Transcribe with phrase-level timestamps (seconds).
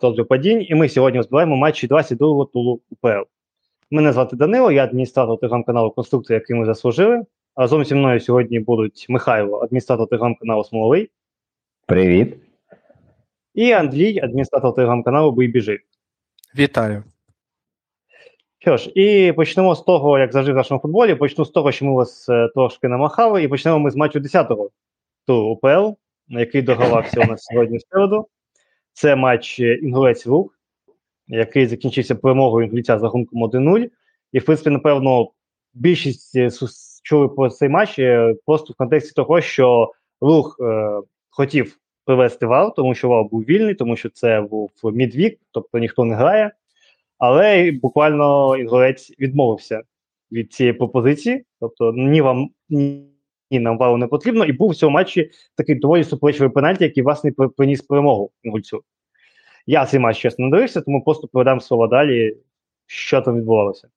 [0.00, 3.22] падінь, і ми сьогодні розбираємо матчі 22-го тулу УПЛ.
[3.90, 7.24] Мене звати Данило, я адміністратор телеграм-каналу Конструкція, який ми заслужили.
[7.56, 11.10] Разом зі мною сьогодні будуть Михайло, адміністратор телеграм-каналу Смоловий.
[11.86, 12.36] Привіт.
[13.54, 15.80] І Андрій, адміністратор телеграм-каналу Бий біжи.
[16.58, 17.04] Вітаю.
[18.58, 21.14] Що ж, і почнемо з того, як завжди в нашому футболі.
[21.14, 24.70] Почну з того, що ми вас е, трошки намахали, і почнемо ми з матчу 10-го
[25.26, 25.90] туру УПЛ,
[26.28, 28.28] який доголався у нас сьогодні в середу.
[28.96, 30.58] Це матч інгулець рух,
[31.28, 33.88] який закінчився перемогою інгульця з рахунком 1-0.
[34.32, 35.30] І, в принципі, напевно,
[35.74, 36.50] більшість е,
[37.02, 41.00] чули про цей матч е, просто в контексті того, що рух е,
[41.30, 46.04] хотів привести вал, тому що вал був вільний, тому що це був мідвік, тобто ніхто
[46.04, 46.50] не грає.
[47.18, 49.82] Але буквально інгулець відмовився
[50.32, 51.44] від цієї пропозиції.
[51.60, 53.15] Тобто, ні вам ні,
[53.50, 57.02] ні нам валу не потрібно, і був в цьому матчі такий доволі суперечливий пенальті, який
[57.02, 58.82] власне приніс перемогу інгульцю.
[59.66, 62.36] Я цей матч чесно не дивився, тому просто передам слово далі,
[62.86, 63.88] що там відбувалося.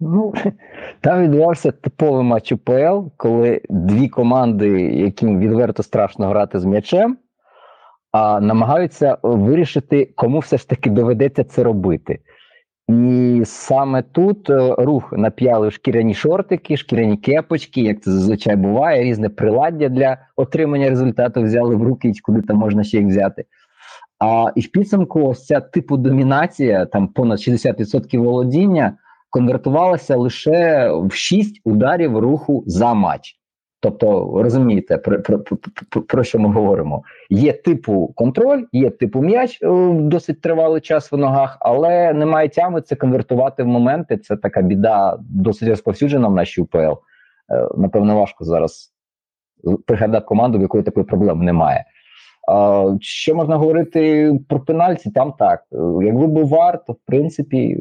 [0.00, 0.34] Ну,
[1.00, 7.18] там відбувався типовий матч УПЛ, коли дві команди, яким відверто страшно грати з м'ячем,
[8.12, 12.18] а намагаються вирішити, кому все ж таки доведеться це робити.
[12.92, 19.28] І саме тут е, рух нап'ялив шкіряні шортики, шкіряні кепочки, як це зазвичай буває, різне
[19.28, 23.44] приладдя для отримання результату взяли в руки, куди там можна ще їх взяти.
[24.18, 28.92] А і в підсумку ось ця типу домінація, там понад 60% володіння,
[29.30, 33.41] конвертувалася лише в 6 ударів руху за матч.
[33.82, 37.02] Тобто, розумієте, про, про, про, про що ми говоримо?
[37.30, 42.80] Є типу контроль, є типу м'яч е, досить тривалий час в ногах, але немає тями
[42.80, 44.16] це конвертувати в моменти.
[44.16, 46.78] Це така біда, досить розповсюджена в нашій УПЛ.
[46.78, 46.94] Е,
[47.76, 48.92] напевно, важко зараз
[49.86, 51.84] пригадати команду, в якої такої проблеми немає.
[53.00, 55.10] Що можна говорити про пенальті?
[55.10, 55.62] Там так.
[56.02, 57.78] Якби був вар, то в принципі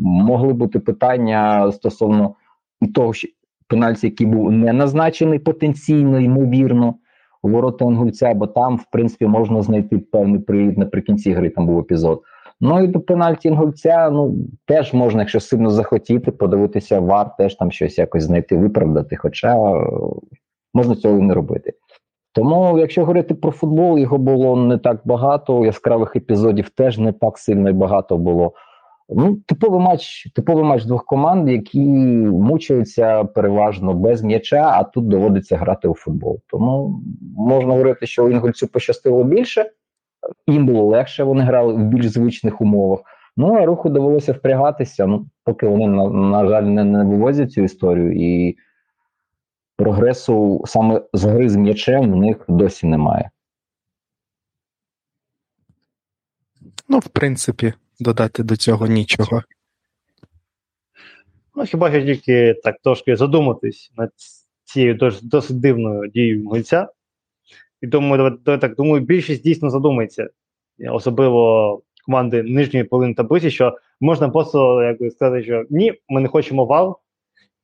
[0.00, 2.34] могли бути питання стосовно
[2.80, 3.12] і того,
[3.68, 6.94] пенальті, який був не назначений потенційно, ймовірно,
[7.42, 12.22] ворота Онгульця, бо там, в принципі, можна знайти певний привід наприкінці гри, там був епізод.
[12.60, 14.36] Ну і до пенальті Інгульця, ну
[14.66, 19.56] теж можна, якщо сильно захотіти, подивитися вар, теж там щось якось знайти, виправдати, хоча
[20.74, 21.72] можна цього не робити.
[22.34, 25.64] Тому, якщо говорити про футбол, його було не так багато.
[25.64, 28.52] Яскравих епізодів теж не так сильно і багато було.
[29.08, 35.56] Ну, типовий матч, типовий матч двох команд, які мучаються переважно без м'яча, а тут доводиться
[35.56, 36.40] грати у футбол.
[36.46, 37.02] Тому
[37.36, 39.70] можна говорити, що інгольцю пощастило більше,
[40.46, 43.00] їм було легше, вони грали в більш звичних умовах.
[43.36, 45.06] Ну а руху довелося впрягатися.
[45.06, 48.56] Ну, поки вони на, на жаль не, не вивозять цю історію і
[49.76, 53.30] прогресу саме з гри з м'ячем в них досі немає.
[56.88, 59.42] Ну, в принципі, додати до цього нічого.
[61.54, 64.10] Ну, хіба що тільки так трошки задуматись над
[64.64, 66.88] цією досить, досить дивною дією гольця.
[67.80, 70.28] І тому так думаю, більшість дійсно задумається,
[70.90, 76.64] особливо команди нижньої половини таблиці, що можна просто як сказати, що ні, ми не хочемо
[76.64, 76.98] вал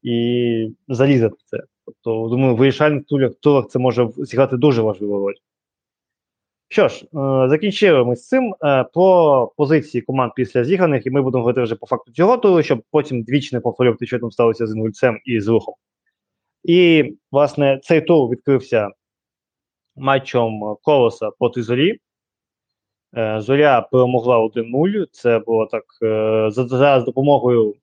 [0.02, 1.58] і залізати це.
[1.84, 3.04] Тобто, думаю, вирішальних
[3.40, 5.34] турах це може зіграти дуже важливу роль.
[6.72, 7.08] Що ж, е,
[7.48, 11.76] закінчили ми з цим е, по позиції команд після зіграних, і ми будемо говорити вже
[11.76, 15.40] по факту цього туру, щоб потім двічі не повторювати, що там сталося з інгульцем і
[15.40, 15.74] з рухом.
[16.64, 18.90] І, власне, цей тур відкрився
[19.96, 21.98] матчем Колоса проти Зорі.
[23.16, 25.06] Е, Зоря перемогла 1-0.
[25.12, 25.84] Це було так
[26.52, 27.74] за, за допомогою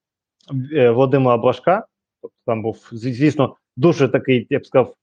[0.74, 1.86] Володимира Брашка.
[2.22, 4.96] Тобто там був, звісно, дуже такий, я б сказав,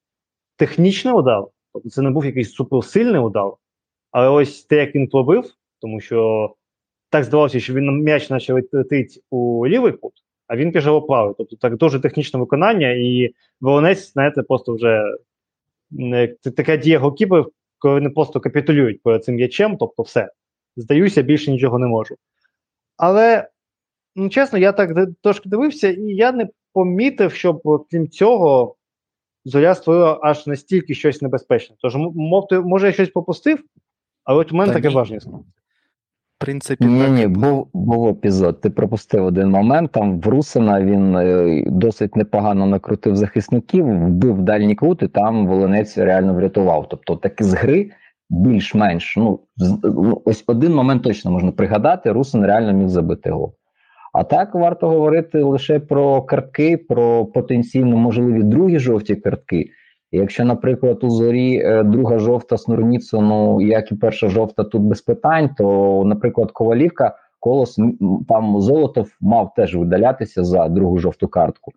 [0.56, 1.44] технічний удар.
[1.72, 3.52] Тобто це не був якийсь суперсильний удар.
[4.14, 5.44] Але ось те, як він пробив,
[5.80, 6.50] тому що
[7.10, 10.12] так здавалося, що він м'яч почав летить у лівий кут,
[10.46, 11.34] а він пішов правий.
[11.38, 15.02] Тобто так дуже технічне виконання, і волонець, знаєте, просто вже
[16.56, 17.46] така дія голкіперів,
[17.78, 20.30] коли вони просто капітулюють перед цим м'ячем, тобто все.
[20.76, 22.14] Здаюся, більше нічого не можу.
[22.96, 23.48] Але,
[24.16, 28.76] ну чесно, я так трошки дивився, і я не помітив, щоб крім цього,
[29.44, 31.76] зоря створила аж настільки щось небезпечне.
[31.78, 31.96] Тож,
[32.64, 33.64] може, я щось пропустив,
[34.24, 35.18] але от у мене Та таке важне.
[35.18, 38.60] В принципі, ні, ні, був був епізод.
[38.60, 39.92] Ти пропустив один момент.
[39.92, 45.98] Там в Русина він е, досить непогано накрутив захисників, вбив дальні кут, і там Волонець
[45.98, 46.88] реально врятував.
[46.90, 47.90] Тобто, так з гри
[48.30, 49.16] більш-менш.
[49.16, 49.40] Ну,
[49.82, 52.12] ну, ось один момент точно можна пригадати.
[52.12, 53.54] Русин реально міг забити гол.
[54.12, 59.70] А так варто говорити лише про картки, про потенційно можливі другі жовті картки.
[60.16, 65.02] Якщо, наприклад, у зорі е, друга жовта Снурніцу, ну як і перша жовта, тут без
[65.02, 67.78] питань, то, наприклад, Ковалівка, колос
[68.28, 71.72] там Золотов мав теж видалятися за другу жовту картку.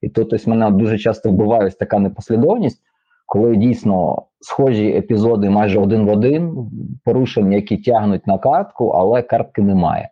[0.00, 2.82] І тут ось мене дуже часто вбиває така непослідовність,
[3.26, 6.70] коли дійсно схожі епізоди майже один в один,
[7.04, 10.08] порушення, які тягнуть на картку, але картки немає.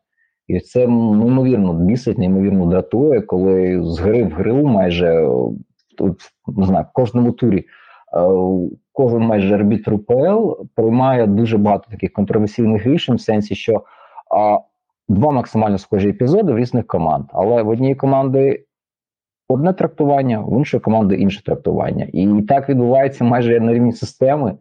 [0.49, 5.29] І це неймовірно бісить, неймовірно дратує, коли з гри в гру майже
[6.47, 7.67] не знаю, в кожному турі.
[8.93, 13.83] Кожен майже арбітр УПЛ приймає дуже багато таких контроверсійних рішень, в сенсі, що
[14.37, 14.59] а,
[15.09, 17.25] два максимально схожі епізоди в різних команд.
[17.33, 18.65] Але в одній команди
[19.49, 22.07] одне трактування, в іншої команди інше трактування.
[22.13, 24.55] І так відбувається майже на рівні системи.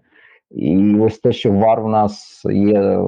[0.52, 3.00] І ось те, що вар в нас є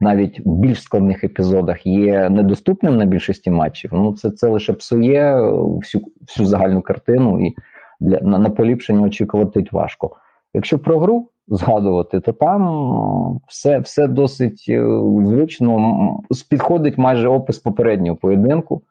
[0.00, 3.90] навіть в більш складних епізодах, є недоступним на більшості матчів.
[3.92, 7.54] Ну це це лише псує всю всю загальну картину, і
[8.00, 10.16] для на, на поліпшення очікувати важко.
[10.54, 14.84] Якщо про гру згадувати, то там все все досить е,
[15.26, 18.76] звично підходить майже опис попереднього поєдинку.
[18.76, 18.82] Е,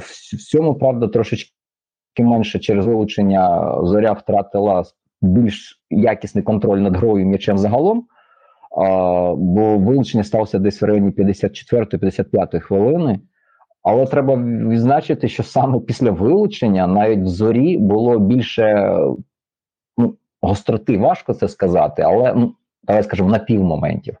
[0.00, 1.52] в цьому, правда, трошечки
[2.18, 4.84] менше через вилучення зоря втратила
[5.22, 8.06] більш якісний контроль над грою м'ячем загалом,
[9.36, 13.20] бо вилучення сталося десь в районі 54-55 хвилини.
[13.84, 14.36] Але треба
[14.68, 18.96] відзначити, що саме після вилучення навіть в зорі було більше
[19.98, 24.16] ну, гостроти, важко це сказати, але ну, давай скажемо на пів моментів.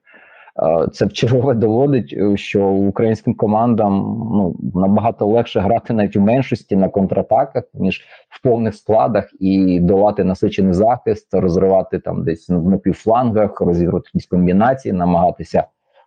[0.62, 3.92] Е, це вчергове доводить, е, що українським командам
[4.32, 10.24] ну набагато легше грати навіть в меншості на контратаках, ніж в повних складах, і долати
[10.24, 15.64] насичений захист, розривати там десь на півфлангах, розігрувати якісь комбінації, намагатися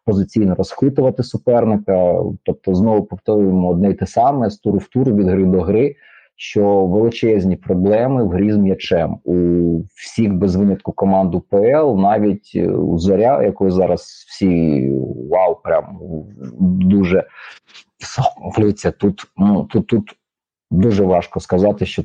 [0.07, 2.19] позиційно розхитувати суперника.
[2.43, 5.95] Тобто, знову повторюємо одне й те саме з туру в тур від гри до гри
[6.39, 12.67] що величезні проблеми в грі з м'ячем у всіх без винятку команд УПЛ, навіть е,
[12.67, 14.89] у зоря, якої зараз всі
[15.31, 15.99] вау, прям
[16.59, 17.23] дуже
[18.15, 18.91] захоплюються.
[18.91, 20.15] Тут ну тут тут
[20.71, 22.03] дуже важко сказати, що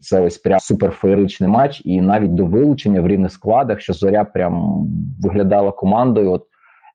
[0.00, 4.84] це ось прям суперфеєричний матч, і навіть до вилучення в рівних складах, що зоря прям
[5.20, 6.32] виглядала командою.
[6.32, 6.46] От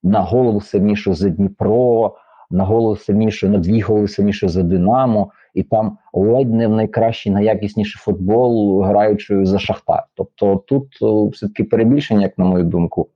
[0.05, 2.15] на голову сильнішою за Дніпро,
[2.51, 7.31] на голову сильнішою, на дві голови сильнішою за Динамо і там ледь не в найкращий,
[7.31, 10.03] найякісніший футбол, граючи за Шахтар.
[10.15, 13.09] Тобто тут е, все таки перебільшення, як на мою думку.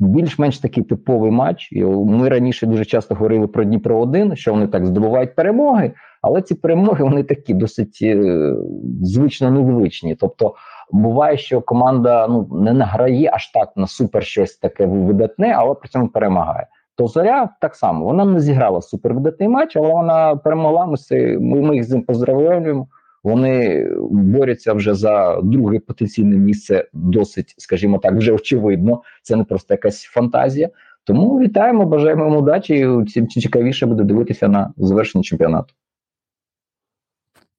[0.00, 1.68] Більш-менш такий типовий матч.
[2.06, 5.92] Ми раніше дуже часто говорили про Дніпро 1 що вони так здобувають перемоги,
[6.22, 8.54] але ці перемоги вони такі досить е,
[9.02, 10.14] звично незвичні.
[10.14, 10.54] Тобто,
[10.90, 15.88] буває, що команда ну не награє аж так на супер щось таке видатне, але при
[15.88, 16.66] цьому перемагає
[16.98, 20.86] то зоря так само вона не зіграла супервидатний матч, але вона перемогла.
[20.86, 22.88] Ми ми, їх з ним поздравляємо.
[23.24, 29.02] Вони борються вже за друге потенційне місце, досить, скажімо так, вже очевидно.
[29.22, 30.68] Це не просто якась фантазія.
[31.04, 32.88] Тому вітаємо, бажаємо їм удачі.
[33.14, 35.74] Цим цікавіше буде дивитися на завершення чемпіонату.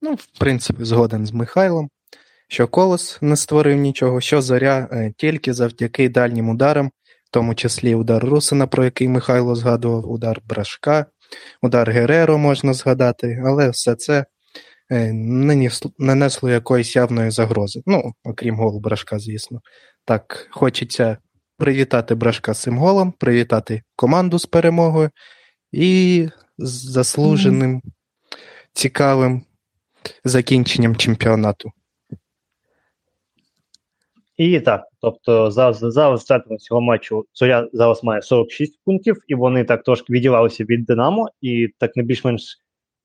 [0.01, 1.89] Ну, в принципі, згоден з Михайлом,
[2.49, 6.87] що колос не створив нічого, що зоря е, тільки завдяки дальнім ударам
[7.29, 11.05] в тому числі удар Русина, про який Михайло згадував, удар Брашка,
[11.61, 14.25] удар Гереро можна згадати, але все це
[14.91, 15.69] е, не
[15.99, 17.81] нанесло якоїсь явної загрози.
[17.85, 19.61] Ну, окрім голу Брашка, звісно.
[20.05, 21.17] Так, хочеться
[21.57, 25.09] привітати Брашка з цим голом, привітати команду з перемогою
[25.71, 27.81] і з заслуженим,
[28.73, 29.41] цікавим
[30.23, 31.71] закінченням чемпіонату.
[34.39, 39.63] І так, тобто за за результатами цього матчу Зоря зараз має 46 пунктів, і вони
[39.63, 42.57] так трошки відділалися від Динамо, і так не більш-менш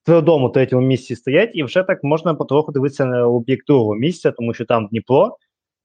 [0.03, 4.55] твердому третьому місці стоять, і вже так можна потроху дивитися на об'єкт другого місця, тому
[4.55, 5.37] що там Дніпро,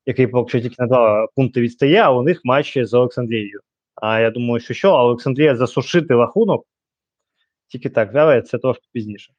[0.06, 3.60] який поки що тільки на два пункти відстає, а у них матчі з Олександрією.
[3.96, 6.66] А я думаю, що що, Олександрія засушити рахунок,
[7.68, 9.34] тільки так, але це трошки пізніше.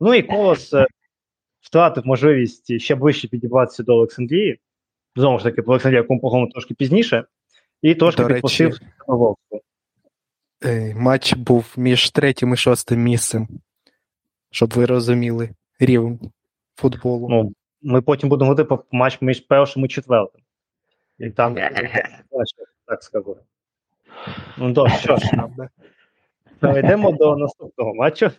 [0.00, 0.86] Ну і колос е,
[1.60, 4.58] втратив можливість ще ближче підібратися до Олександрії
[5.16, 7.24] знову ж таки, про Олександрія поговоримо трошки пізніше,
[7.82, 9.60] і трошки підпустив Волку.
[10.94, 13.48] Матч був між третім і шостим місцем,
[14.50, 15.50] щоб ви розуміли
[15.80, 16.20] рівень
[16.76, 17.28] футболу.
[17.28, 17.52] Ну,
[17.82, 20.42] Ми потім будемо говорити про матч між першим і четвертим.
[21.18, 21.54] І там
[22.86, 23.36] так скажу.
[24.58, 25.30] Ну, то, що ж,
[26.60, 28.30] перейдемо до наступного матчу.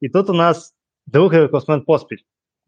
[0.00, 0.74] І тут у нас
[1.06, 2.18] другий рекордсмен поспіль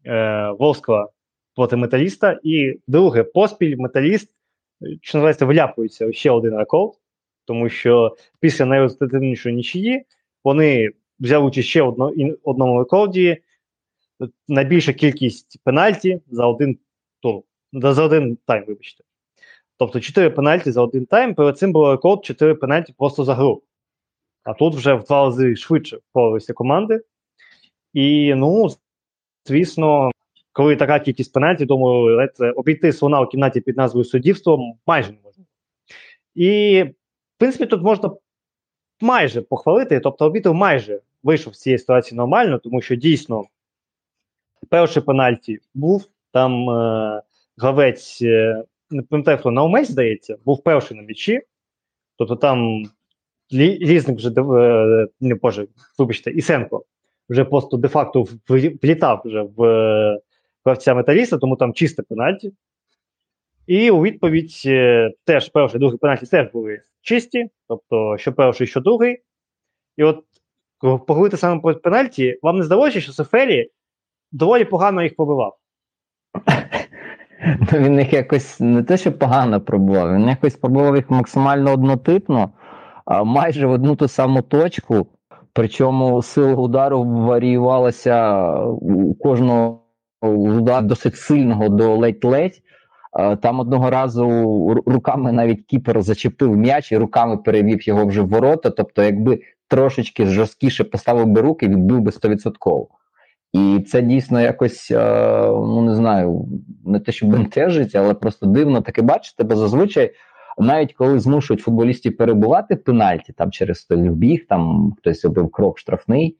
[0.05, 1.11] е, Волского
[1.55, 2.39] проти металіста.
[2.43, 4.29] І друге, поспіль металіст,
[5.01, 6.93] що називається, вляпується ще один рекорд,
[7.45, 10.05] тому що після найрезультативнішої нічиї
[10.43, 13.37] вони взяли участь ще одно, одному рекорді.
[14.47, 16.79] найбільша кількість пенальті за один
[17.19, 17.43] тур.
[17.73, 19.03] За один тайм, вибачте.
[19.77, 23.63] Тобто 4 пенальті за один тайм, перед цим було рекорд 4 пенальті просто за гру.
[24.43, 27.01] А тут вже в два рази швидше впоралися команди.
[27.93, 28.67] І, ну,
[29.45, 30.11] звісно,
[30.55, 35.17] коли така кількість пенальті, думаю, це обійти слона у кімнаті під назвою суддівство майже не
[35.23, 35.43] можна.
[36.35, 36.83] І,
[37.35, 38.11] в принципі, тут можна
[39.01, 43.43] майже похвалити, тобто обітер майже вийшов з цієї ситуації нормально, тому що дійсно
[44.69, 47.21] перший пенальті був, там е,
[47.57, 51.41] гравець, е, не пам'ятаю, хто Наумець, здається, був перший на м'ячі.
[52.17, 52.83] Тобто там
[53.53, 56.85] лі, різник вже е, не боже, вибачте, Ісенко
[57.29, 58.25] вже просто де-факто
[58.81, 60.19] влітав вже в е,
[60.65, 62.53] гравця металіста, тому там чисте пенальті.
[63.67, 68.81] І у відповідь е, теж перший другий пенальті теж були чисті, тобто що перший, що
[68.81, 69.21] другий.
[69.97, 70.23] І от
[70.79, 73.69] поговорити саме про пенальті, вам не здалося, що Сефелі
[74.31, 75.57] доволі погано їх побивав?
[77.71, 82.51] Ну, Він їх якось не те, що погано пробував, він якось пробував їх максимально однотипно,
[83.23, 85.07] майже в одну ту саму точку.
[85.53, 89.84] Причому сила удару варіювалася у кожного
[90.21, 92.61] удару досить сильного до ледь-ледь.
[93.41, 98.69] Там одного разу руками навіть кіпер зачепив м'яч і руками перевів його вже в ворота.
[98.69, 102.87] Тобто, якби трошечки жорсткіше поставив би руки, відбив би 100%.
[103.53, 106.45] І це дійсно якось, ну не знаю,
[106.85, 110.11] не те, що бентежить, але просто дивно таке бачити, бо зазвичай,
[110.57, 116.37] навіть коли змушують футболістів перебувати в пенальті там через вбіг, там хтось робив крок штрафний.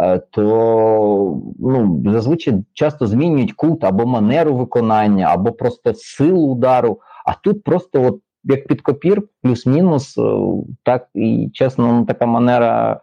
[0.00, 7.00] Е, то ну, зазвичай часто змінюють кут або манеру виконання, або просто силу удару.
[7.26, 10.22] А тут просто от як під копір, плюс-мінус, е,
[10.82, 13.00] так і чесно, ну, така манера.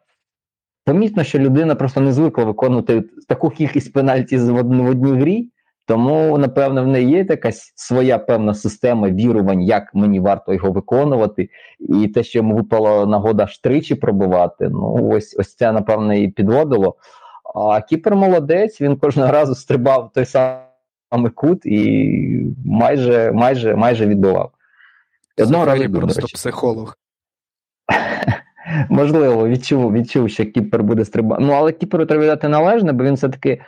[0.86, 5.50] Помітно, що людина просто не звикла виконувати таку кількість пенальті в одній грі,
[5.86, 11.50] тому, напевно, в неї є якась своя певна система вірувань, як мені варто його виконувати,
[11.80, 16.28] і те, що йому випала нагода аж тричі пробувати, ну ось ось це, напевно, і
[16.28, 16.96] підводило.
[17.56, 24.52] А Кіпер молодець, він кожного разу стрибав той самий кут і майже майже, майже відбивав.
[25.38, 26.98] Одного разу просто психолог.
[28.89, 31.44] Можливо, відчув, відчув, що Кіпер буде стрибати.
[31.46, 33.62] Ну, але Кіперу треба віддати належне, бо він все-таки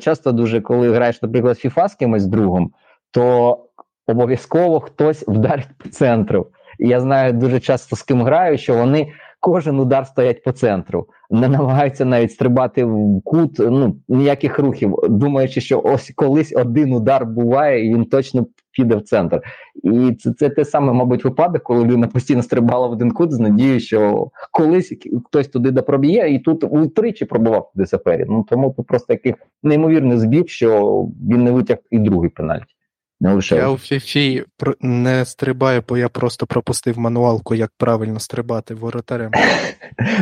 [0.00, 2.70] часто дуже, коли граєш, наприклад, фіфа з кимось другом,
[3.10, 3.58] то
[4.06, 6.46] обов'язково хтось вдарить по центру.
[6.78, 11.48] Я знаю дуже часто з ким граю, що вони кожен удар стоять по центру, не
[11.48, 17.86] намагаються навіть стрибати в кут, ну ніяких рухів, думаючи, що ось колись один удар буває,
[17.86, 18.46] і він точно
[18.78, 19.40] піде в центр.
[19.82, 23.38] І це це те саме, мабуть, випадок, коли людина постійно стрибала в один кут з
[23.38, 24.92] надією, що колись
[25.26, 28.26] хтось туди допроб'є, і тут утричі пробував туди сапері.
[28.28, 32.74] Ну тому просто такий неймовірний збіг, що він не витяг і другий пенальті.
[33.20, 33.56] Не лише.
[33.56, 34.44] Я у Фіфі
[34.80, 39.30] не стрибаю, бо я просто пропустив мануалку, як правильно стрибати воротарем.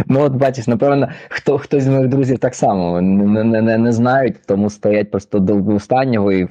[0.06, 3.92] Ну, от бачиш, напевно, хто хтось з моїх друзів так само не не, не, не
[3.92, 6.48] знають, тому стоять просто до останнього і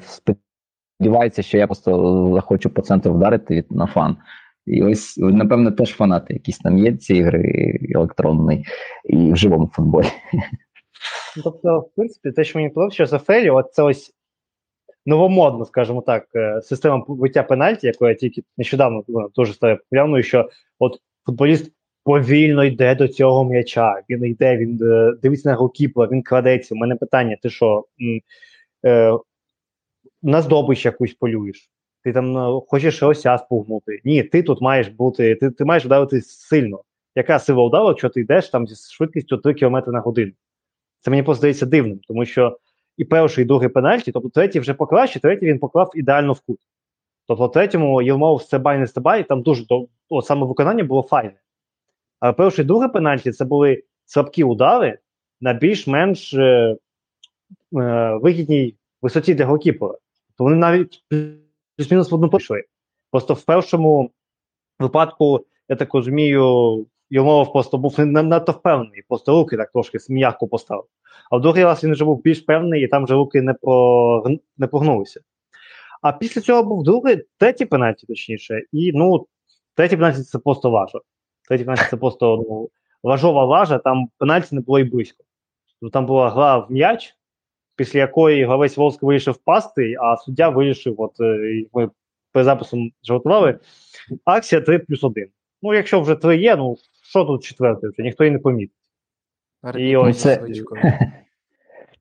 [0.96, 4.18] сподіваються, що я просто захочу по центру вдарити на фан.
[4.66, 8.66] І ось, напевно, теж фанати якісь там є ці ігри електронної
[9.04, 10.08] і в живому футболі.
[11.44, 14.12] Тобто, в принципі, те, що мені подобається, що за Фелі, от це ось
[15.06, 20.24] новомодна, скажімо так, е, система побиття пенальті, яку я тільки нещодавно ну, дуже став популярною,
[20.24, 20.50] що
[20.80, 21.72] от футболіст
[22.04, 24.02] повільно йде до цього м'яча.
[24.10, 26.76] Він йде, він е, дивиться на голкіпера, він крадеться.
[26.76, 27.86] У мене питання: ти що
[28.86, 29.12] е,
[30.26, 31.70] на здобич якусь полюєш?
[32.04, 34.02] Ти там е, хочеш ося спугнути?
[34.04, 36.82] Ні, ти тут маєш бути, ти ти маєш вдарити сильно.
[37.16, 40.32] Яка сила удару, якщо ти йдеш там зі швидкістю 3 км на годину?
[41.02, 42.58] Це мені просто здається дивним, тому що
[42.98, 46.60] і перший, і другий пенальті, тобто третій вже покраще, третій він поклав ідеально в кут.
[47.28, 49.66] Тобто, третьому Єлмов стебай не стебай, там дуже
[50.10, 51.40] о, саме виконання було файне.
[52.20, 55.00] А перший і другий пенальті це були слабкі удари
[55.42, 56.78] на більш-менш е, е,
[58.22, 59.94] вигідній висоті для голкіпера.
[60.38, 61.04] То вони навіть
[61.78, 62.64] плюс-мінус в одну пішли.
[63.12, 64.12] Просто в першому
[64.80, 70.48] випадку, я так розумію, Йомов просто був не надто впевнений, просто руки так трошки м'яко
[70.48, 70.86] поставив.
[71.32, 74.38] А в другий раз він вже був більш певний, і там вже руки не про,
[74.58, 75.22] не прогнулися.
[76.02, 79.28] А після цього був другий, третій пенальті, точніше, і ну,
[79.76, 81.00] третій пенальті це просто важа.
[81.48, 82.70] Третій пенальті це просто ну,
[83.04, 85.24] важова важа, там пенальті не було і близько.
[85.94, 87.16] Там була гра в м'яч,
[87.76, 91.12] після якої гравець Волск вирішив пасти, а суддя вирішив, от
[91.74, 91.90] ми
[92.32, 93.60] перед записом жартували,
[94.26, 95.28] акція 3 плюс 1.
[95.62, 96.76] Ну, якщо вже 3 є, ну
[97.10, 98.78] що тут четвертий вже, ніхто і не помітить.
[99.78, 100.22] І ось...
[100.22, 100.48] це,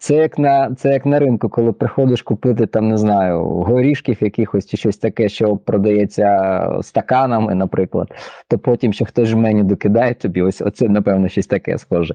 [0.04, 4.66] Це як на це як на ринку, коли приходиш купити там, не знаю, горішків якихось
[4.66, 8.08] чи щось таке, що продається стаканами, наприклад,
[8.48, 10.42] то потім ще хтось ж меню докидає тобі.
[10.42, 12.14] Ось оце, напевно, щось таке схоже.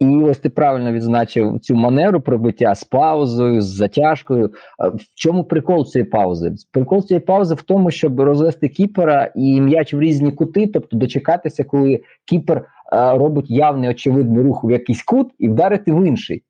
[0.00, 4.50] І ось ти правильно відзначив цю манеру пробиття з паузою, з затяжкою.
[4.78, 6.54] В чому прикол цієї паузи?
[6.72, 11.64] Прикол цієї паузи в тому, щоб розвести кіпера і м'яч в різні кути, тобто дочекатися,
[11.64, 16.42] коли кіпер а, робить явний очевидний рух в якийсь кут і вдарити в інший.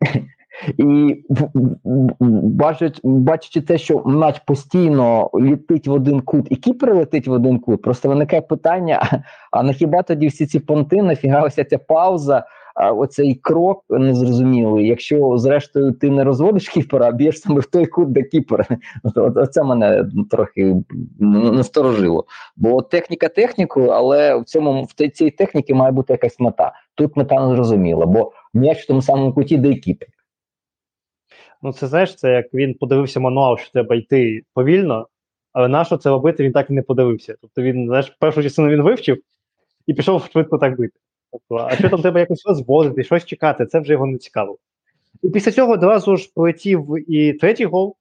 [0.76, 1.16] І
[3.04, 7.82] бачачи те, що м'яч постійно літить в один кут, і кіпер летить в один кут,
[7.82, 9.22] просто виникає питання:
[9.52, 12.44] а на хіба тоді всі ці понти, нафіга ця пауза,
[12.76, 18.12] оцей крок незрозумілий, якщо зрештою ти не розводиш кіпера, а б'єш саме в той кут,
[18.12, 18.66] де кіпер.
[19.14, 20.76] Оце мене трохи
[21.18, 22.24] насторожило.
[22.56, 26.72] Бо техніка техніку, але в цьому в цій техніці має бути якась мета.
[26.94, 30.08] Тут мета не зрозуміла, бо м'яч в тому самому куті, де кіпер.
[31.62, 35.08] Ну, це знаєш, це як він подивився мануал, що треба йти повільно,
[35.52, 37.36] але на що це робити, він так і не подивився.
[37.40, 39.18] Тобто він, знаєш, першу частину він вивчив
[39.86, 40.98] і пішов швидко так бити.
[41.32, 44.58] Тобто, а що там треба якось розводити, щось чекати, це вже його не цікаво.
[45.22, 47.96] І після цього одразу ж полетів і третій гол.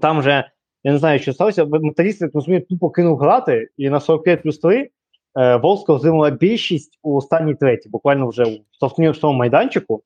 [0.00, 0.50] Там вже,
[0.84, 4.58] я не знаю, що сталося, металіст, як розумію, тупо кинув грати, і на 45 плюс
[4.58, 4.90] 3
[5.38, 10.02] е, Волска займала більшість у останній третій, буквально вже у штовхнівському майданчику.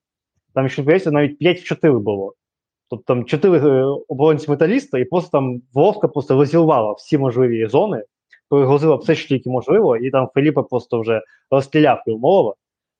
[0.54, 2.34] Там, якщо здається, навіть 5 в 4 було.
[2.90, 8.04] Тобто там 4 е, оборонці металіста, і просто там Волска просто розірвала всі можливі зони
[8.52, 12.54] перегрузила все, що тільки можливо, і там Феліпе просто вже розстріляв Півмолова.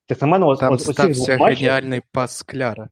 [0.07, 2.89] Так на мене, Там ось, стався геніальний пас Кляра.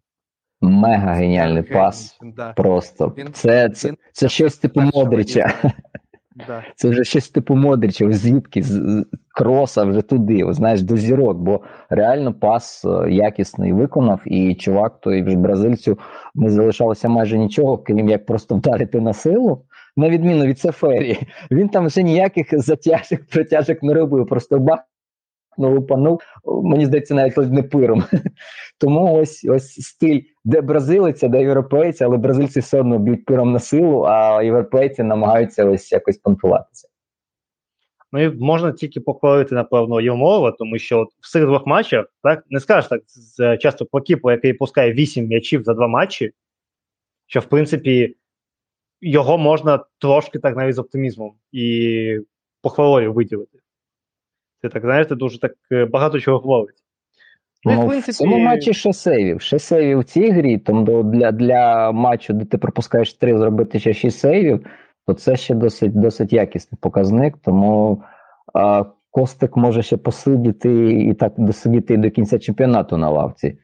[0.62, 2.20] Мега геніальний пас.
[2.22, 2.54] Да.
[2.54, 3.14] Просто.
[3.18, 5.54] Він- це, це, він- це щось типу Модрича.
[6.48, 6.64] Да.
[6.76, 11.62] Це вже щось типу Модрича, звідки з з кроса вже туди, знаєш, до зірок, бо
[11.90, 16.00] реально пас е, якісний виконав, і чувак, той вже бразильцю
[16.36, 19.62] не залишалося майже нічого, крім як просто вдарити на силу.
[19.98, 21.18] На відміну від Сефері,
[21.52, 26.22] він там вже ніяких затяжок, протяжок не робив, просто бахнув, упанув,
[26.64, 28.04] мені здається, навіть не пиром.
[28.78, 33.60] Тому ось ось стиль, де бразилець, де європейці, але бразильці все одно б'ють пиром на
[33.60, 36.88] силу, а європейці намагаються ось якось понтуватися.
[38.12, 42.44] Ну і можна тільки похвалити, напевно, Євмолова, тому що от в цих двох матчах, так,
[42.50, 46.32] не скажеш так з, часто про Кіпу, який пускає 8 м'ячів за два матчі,
[47.28, 48.16] що в принципі
[49.02, 52.20] його можна трошки так навіть з оптимізмом і
[52.62, 53.58] похвалою виділити.
[54.62, 56.76] Це так, знаєте, дуже так е, багато чого хвалить.
[57.64, 59.42] Ну, в цьому матчі ще сейвів.
[59.42, 63.94] Ще сейвів в цій грі, тому для, для матчу, де ти пропускаєш три, зробити ще
[63.94, 64.66] 6 сейвів,
[65.08, 67.38] то це ще досить, досить якісний показник.
[67.38, 68.04] Тому
[68.54, 73.58] а, Костик може ще посидіти і так досидіти і до кінця чемпіонату на лавці.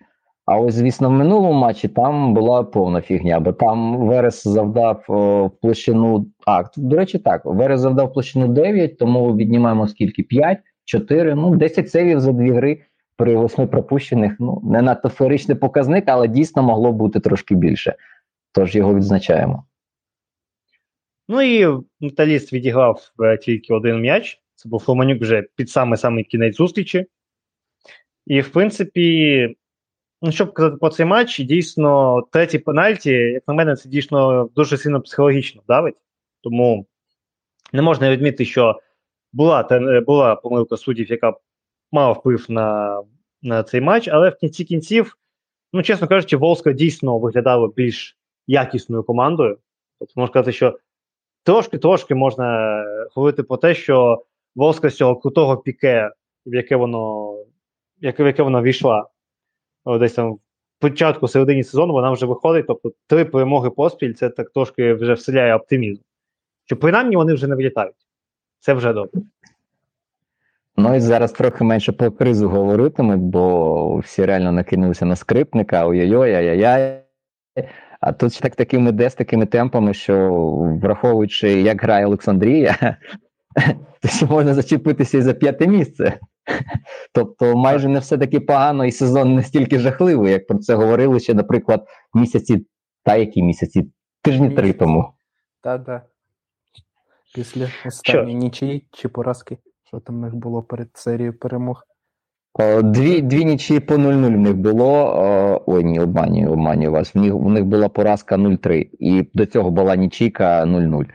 [0.48, 5.50] А ось, звісно, в минулому матчі там була повна фігня, бо там Верес завдав о,
[5.62, 6.28] площину.
[6.46, 10.24] А, до речі, так, Верес завдав площину 9, тому віднімаємо скільки?
[10.24, 12.82] 5, 4, ну 10 сейвів за дві гри
[13.18, 14.36] при восьми пропущених.
[14.40, 17.96] Ну, не надто феєричний показник, але дійсно могло бути трошки більше.
[18.52, 19.64] Тож його відзначаємо.
[21.30, 24.42] Ну і металіст відіграв е, тільки один м'яч.
[24.56, 27.06] Це був Фоманюк вже під самий самий кінець зустрічі.
[28.26, 29.56] І, в принципі,
[30.22, 34.78] ну, щоб казати про цей матч, дійсно, третій пенальті, як на мене, це дійсно дуже
[34.78, 35.96] сильно психологічно давить.
[36.42, 36.86] Тому
[37.74, 38.80] не можна відмітити, що
[39.34, 41.34] була, те- була помилка суддів, яка
[41.92, 43.02] мала вплив на,
[43.42, 45.18] на цей матч, але в кінці кінців,
[45.74, 49.58] ну, чесно кажучи, Волска дійсно виглядала більш якісною командою.
[50.00, 50.80] Тобто, можна сказати, що
[51.44, 52.84] трошки-трошки можна
[53.16, 54.24] говорити про те, що
[54.56, 56.12] Волска з цього крутого піке,
[56.46, 57.36] в яке воно,
[58.02, 59.06] яке, в яке вона війшла,
[60.00, 60.40] десь там в
[60.80, 62.68] початку середині сезону, вона вже виходить.
[62.68, 66.02] Тобто три перемоги поспіль, це так трошки вже вселяє оптимізм.
[66.66, 67.96] Що принаймні вони вже не влітають.
[68.60, 69.22] Це вже добре.
[70.78, 76.34] Ну і зараз трохи менше про кризу говоритимуть, бо всі реально накинулися на скрипника, ой-ой-ой,
[76.34, 77.04] ай-яй-яй.
[78.00, 80.32] А тут так такими де з такими темпами, що
[80.82, 82.98] враховуючи, як грає Олександрія,
[84.02, 86.20] то ще можна зачепитися і за п'яте місце.
[87.14, 91.34] Тобто, майже не все таки погано, і сезон настільки жахливий, як про це говорили ще,
[91.34, 92.66] наприклад, місяці,
[93.04, 95.14] та які місяці, тижні три тому.
[95.62, 96.02] Та-да.
[97.36, 101.84] Після останньої нічиї чи поразки, що там в них було перед серією перемог.
[102.84, 105.64] Дві, дві нічі по 0-0 в них було.
[105.66, 107.16] Ой, ні, обманюю, обманюю вас.
[107.16, 111.06] В них, в них була поразка 0-3, і до цього була нічийка 0-0.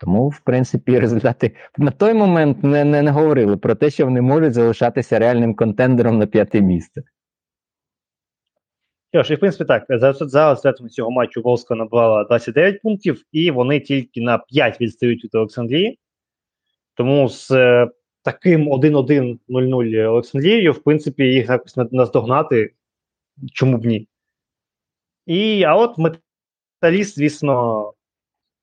[0.00, 4.20] Тому, в принципі, результати на той момент не, не, не говорили про те, що вони
[4.20, 7.02] можуть залишатися реальним контендером на п'яте місце.
[9.12, 13.24] Що ж, і в принципі так, за, за результатами цього матчу Волска набрала 29 пунктів,
[13.32, 15.98] і вони тільки на 5 відстають від Олександрії.
[16.94, 17.88] Тому з е,
[18.22, 22.72] таким 1-1-0-0 Олександрією, в принципі, їх якось наздогнати,
[23.52, 24.08] чому б ні.
[25.26, 27.92] І, А от металіст, звісно,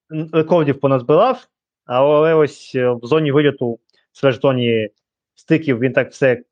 [0.10, 1.48] рекордів поназбирав,
[1.86, 3.80] але ось е, в зоні виліту,
[4.24, 4.90] в зоні
[5.36, 6.44] стиків, він так все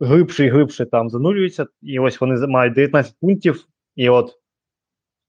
[0.00, 1.66] глибше і глибше там занулюється.
[1.82, 4.38] І ось вони мають 19 пунктів, і от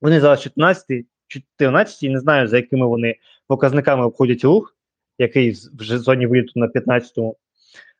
[0.02, 3.16] вони зараз 14, 14, і не знаю, за якими вони
[3.48, 4.76] показниками обходять рух,
[5.18, 7.38] який вже в зоні виліту на 15-му.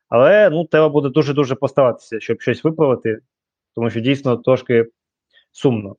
[0.08, 3.18] Але ну, треба буде дуже-дуже постаратися, щоб щось виправити,
[3.74, 4.86] тому що дійсно трошки
[5.52, 5.96] сумно.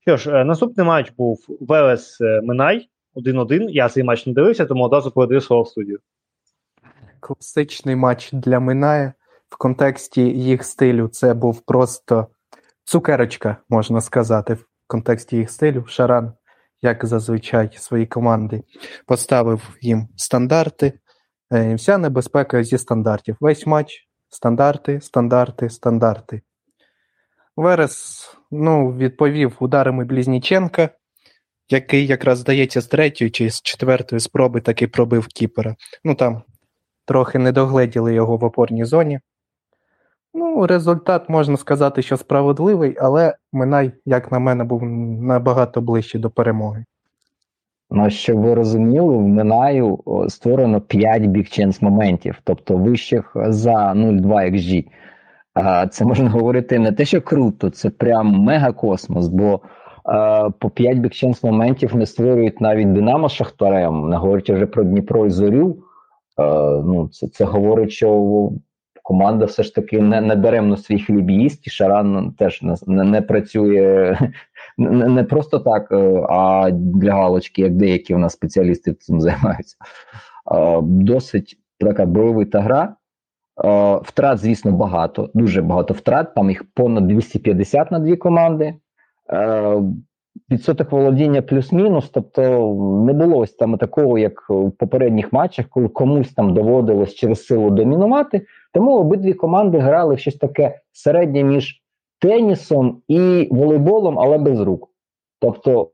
[0.00, 3.68] Що ж, е, наступний матч був Велес е, Минай 1-1.
[3.68, 5.98] Я цей матч не дивився, тому одразу передаю слово в студію.
[7.20, 9.12] Класичний матч для Минає.
[9.48, 12.26] В контексті їх стилю це був просто
[12.84, 15.84] цукерочка, можна сказати, в контексті їх стилю.
[15.86, 16.32] Шаран,
[16.82, 18.62] як зазвичай, свої команди
[19.06, 20.92] поставив їм стандарти.
[21.52, 23.36] Е, вся небезпека зі стандартів.
[23.40, 26.42] Весь матч стандарти, стандарти, стандарти.
[27.60, 30.88] Верес ну, відповів ударами Блізніченка,
[31.70, 35.76] який якраз здається з третьої чи з четвертої спроби таки пробив Кіпера.
[36.04, 36.42] Ну там
[37.06, 39.20] трохи не догледіли його в опорній зоні.
[40.34, 44.82] Ну, результат можна сказати, що справедливий, але Минай, як на мене, був
[45.22, 46.84] набагато ближче до перемоги.
[47.90, 54.86] Ну, щоб ви розуміли, в Минаю створено 5 бікченс моментів, тобто вищих за 0,2 XG.
[55.90, 59.60] Це можна говорити не те, що круто, це прям мега-космос, бо
[60.58, 65.26] по 5 бікченс моментів не створюють навіть Динамо з Шахтарем, не говорячи вже про Дніпро
[65.26, 65.76] і Зорю.
[66.84, 68.50] Ну, Це це говорить, що
[69.02, 73.22] команда все ж таки не не даремно свій хліб їсть, і Шаран теж не, не
[73.22, 74.18] працює
[74.78, 79.76] не, не просто так, е, а для галочки, як деякі у нас спеціалісти цим займаються.
[80.82, 82.94] Досить така бойовита гра.
[84.02, 86.34] Втрат, звісно, багато, дуже багато втрат.
[86.34, 88.74] Там їх понад 250 на дві команди.
[90.50, 92.42] Відсоток володіння плюс-мінус, тобто
[93.06, 97.70] не було ось там такого, як в попередніх матчах, коли комусь там доводилось через силу
[97.70, 98.46] домінувати.
[98.74, 101.82] Тому обидві команди грали в щось таке середнє між
[102.20, 104.88] тенісом і волейболом, але без рук.
[105.40, 105.90] Тобто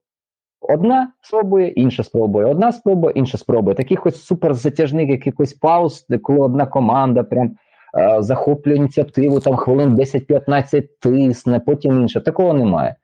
[0.68, 3.76] одна спробує, інша спробує, одна спроба, інша спробує.
[3.76, 7.50] Таких ось суперзатяжних якихось пауз, коли одна команда прям
[7.98, 12.20] е, захоплює ініціативу, там хвилин 10-15 тисне, потім інша.
[12.20, 12.96] Такого немає.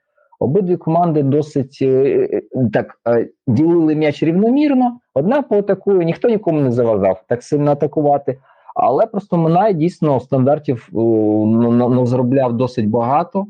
[0.42, 1.86] Обидві команди досить е,
[2.32, 4.98] е, так е, ділили м'яч рівномірно.
[5.14, 8.38] Одна поатакує, ніхто нікому не заважав так сильно атакувати.
[8.74, 13.46] Але просто Минай дійсно стандартів не зробляв досить багато.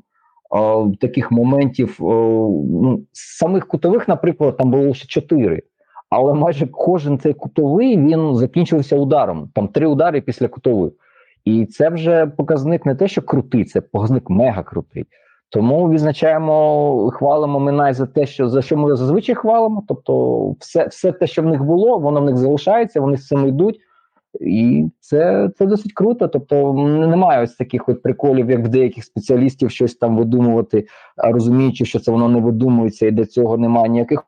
[1.00, 5.62] Таких моментів ну, самих кутових, наприклад, там було лише чотири.
[6.10, 9.50] Але майже кожен цей кутовий він закінчився ударом.
[9.54, 10.92] Там три удари після кутових.
[11.44, 15.04] І це вже показник не те, що крутий, це показник мега крутий.
[15.50, 19.84] Тому відзначаємо, хвалимо Минай за те, що за що ми зазвичай хвалимо.
[19.88, 23.46] Тобто, все все те, що в них було, воно в них залишається, вони з цим
[23.46, 23.80] йдуть.
[24.40, 26.28] І це це досить круто.
[26.28, 32.00] Тобто немає ось таких от приколів, як в деяких спеціалістів щось там видумувати, розуміючи, що
[32.00, 34.24] це воно не видумується, і до цього немає ніяких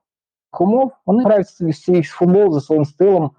[0.60, 0.92] умов.
[1.06, 3.30] Вони грають свій футбол за своїм стилом.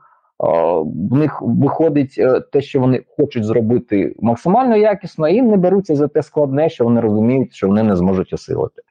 [0.84, 6.08] В них виходить е, те, що вони хочуть зробити максимально якісно, і не беруться за
[6.08, 8.82] те складне, що вони розуміють, що вони не зможуть осилити.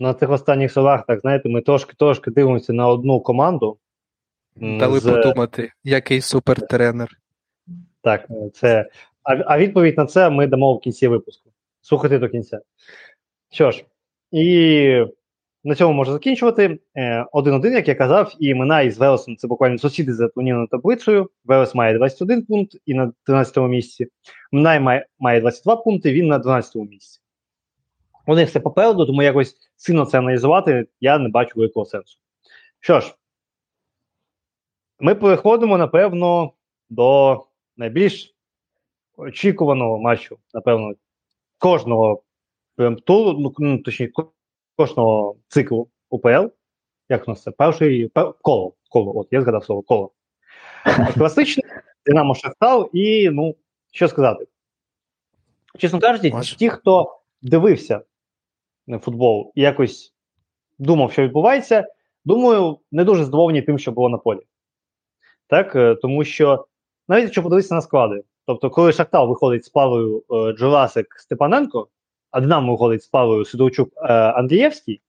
[0.00, 3.78] На цих останніх словах, так знаєте, ми трошки трошки дивимося на одну команду.
[4.56, 5.02] Дали з...
[5.02, 7.08] подумати, який супертренер.
[8.02, 8.90] Так, це.
[9.22, 11.50] А а відповідь на це ми дамо в кінці випуску.
[11.80, 12.60] Слухайте до кінця.
[13.50, 13.84] Що ж,
[14.30, 15.06] і
[15.64, 16.78] на цьому можна закінчувати.
[16.96, 21.30] Е, один-один, як я казав, і імена із Велесом це буквально сусіди за турнірною таблицею.
[21.44, 24.06] Велес має 21 пункт і на 13 місці.
[24.52, 27.20] Минай має, має 22 пункти, він на 12 місці.
[28.26, 32.18] У них все попереду, тому якось сильно це аналізувати я не бачу великого сенсу.
[32.80, 33.14] Що ж,
[35.00, 36.52] ми переходимо, напевно,
[36.90, 37.40] до
[37.76, 38.34] найбільш
[39.16, 40.94] очікуваного матчу, напевно,
[41.58, 42.22] кожного
[43.04, 44.12] туру, ну, ну, точніше,
[44.76, 46.46] кожного циклу УПЛ.
[47.08, 47.50] Як у нас це?
[47.50, 48.74] Перший коло.
[48.90, 50.10] коло, От, я згадав слово коло.
[51.14, 51.66] Класичний
[52.06, 53.56] Динамо Шахтар і, ну,
[53.92, 54.46] що сказати.
[55.78, 58.00] Чесно кажучи, ті, хто дивився
[59.02, 60.14] футбол і якось
[60.78, 61.86] думав, що відбувається,
[62.24, 64.40] думаю, не дуже здоволені тим, що було на полі.
[65.46, 66.66] Так, е, Тому що
[67.08, 71.88] навіть якщо подивитися на склади, Тобто, коли Шахтар виходить з парою е, Джурасик Степаненко,
[72.30, 75.00] а Динамо виходить з парою Сидорчук е, Андрієвський,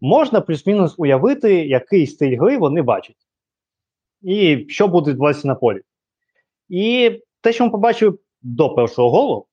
[0.00, 3.16] можна плюс-мінус уявити, який стиль гри вони бачать.
[4.22, 5.80] І що буде відбуватися на полі.
[6.68, 7.10] І
[7.40, 9.46] те, що ми побачили до першого голу,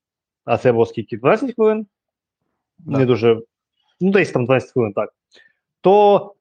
[0.46, 1.88] а це було скільки 20 хвилин,
[2.78, 2.98] Да.
[3.00, 3.42] не дуже,
[4.02, 5.14] ну, десь там 20 хвилин, так.
[5.82, 6.34] То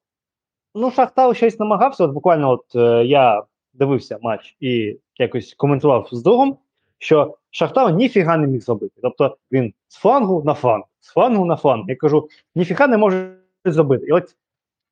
[0.75, 2.05] ну, Шахтар щось намагався.
[2.05, 3.42] От буквально от е, я
[3.75, 6.59] дивився матч і якось коментував з другом,
[6.99, 9.01] що Шахтар ніфіга не міг зробити.
[9.03, 11.85] Тобто він з флангу на фланг, з флангу на фланг.
[11.88, 14.07] Я кажу, ніфіга не може зробити.
[14.07, 14.37] І от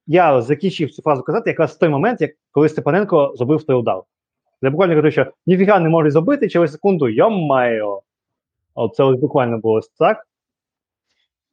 [0.07, 4.03] я закінчив цю фразу казати якраз в той момент, як коли Степаненко зробив той удар.
[4.63, 8.03] Я буквально кажу, що ніфіга не може зробити, через секунду йо-майо.
[8.95, 10.27] Це ось буквально було так.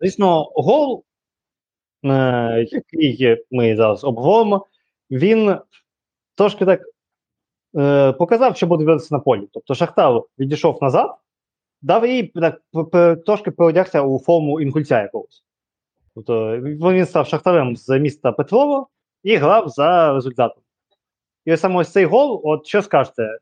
[0.02, 1.04] Звісно, гол,
[2.04, 4.68] е, який ми зараз обговоримо,
[5.12, 5.58] він
[6.36, 6.82] трошки так
[7.78, 9.48] е, показав, що буде відбуватися на полі.
[9.54, 11.16] Тобто Шахтар відійшов назад,
[11.82, 12.62] дав їй так,
[13.26, 15.44] трошки переодягся у форму інгульця якогось.
[16.16, 18.88] Тобто він став шахтарем з міста Петрово
[19.24, 20.64] і грав за результатом.
[21.46, 23.38] І ось саме ось цей гол, от що скажете,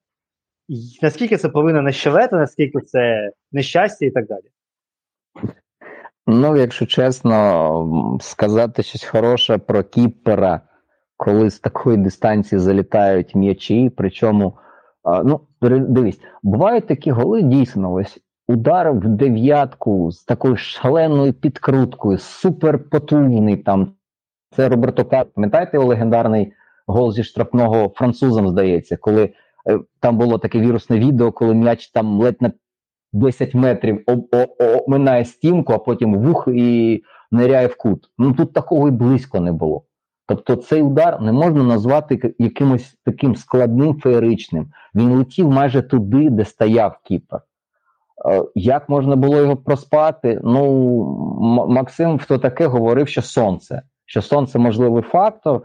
[1.02, 4.50] наскільки це повинно нещавити, наскільки це нещастя і так далі.
[6.32, 10.62] Ну, якщо чесно, сказати щось хороше про кіпера,
[11.18, 14.58] коли з такої дистанції залітають м'ячі, причому,
[15.24, 23.58] ну, дивись, бувають такі голи, дійсно, ось удар в дев'ятку з такою шаленою підкруткою, суперпотужний
[23.58, 23.94] там.
[24.56, 25.34] Це Роберто Карлос.
[25.34, 26.54] Пам'ятаєте його легендарний
[26.88, 29.24] гол зі штрафного французом, здається, коли
[29.70, 32.52] е, там було таке вірусне відео, коли м'яч там ледь на
[33.14, 38.10] 10 метрів об, о, о, минає стінку, а потім вух і ниряє в кут.
[38.18, 39.84] Ну тут такого і близько не було.
[40.28, 44.68] Тобто цей удар не можна назвати якимось таким складним феєричним.
[44.96, 47.42] Він летів майже туди, де стояв кіпер.
[48.26, 50.40] Е, Як можна було його проспати?
[50.44, 55.62] Ну, Максим в то таке говорив, що сонце, що сонце можливий фактор,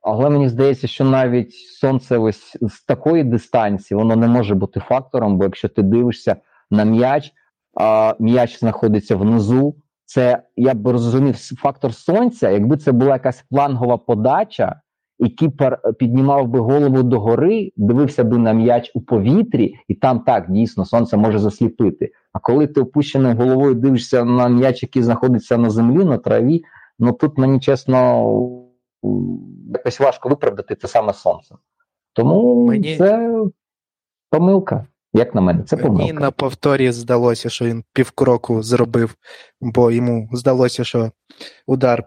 [0.00, 5.38] але мені здається, що навіть сонце ось з такої дистанції воно не може бути фактором,
[5.38, 6.36] бо якщо ти дивишся
[6.70, 7.32] на м'яч,
[7.80, 9.74] а м'яч знаходиться внизу.
[10.04, 14.80] Це я б розумів фактор сонця, якби це була якась флангова подача,
[15.18, 20.20] і кіпер е, піднімав би голову догори, дивився би на м'яч у повітрі, і там
[20.20, 22.12] так дійсно сонце може засліпити.
[22.32, 26.62] А коли ти опущеною головою дивишся на м'яч, який знаходиться на землі, на траві,
[26.98, 28.24] ну тут мені чесно
[29.74, 31.54] якось важко виправдати це саме сонце.
[32.12, 33.40] Тому Мені- це
[34.30, 34.86] помилка.
[35.18, 35.98] Як на мене, це помилка.
[35.98, 39.14] Мені на повторі здалося, що він півкроку зробив,
[39.60, 41.10] бо йому здалося, що
[41.66, 42.04] удар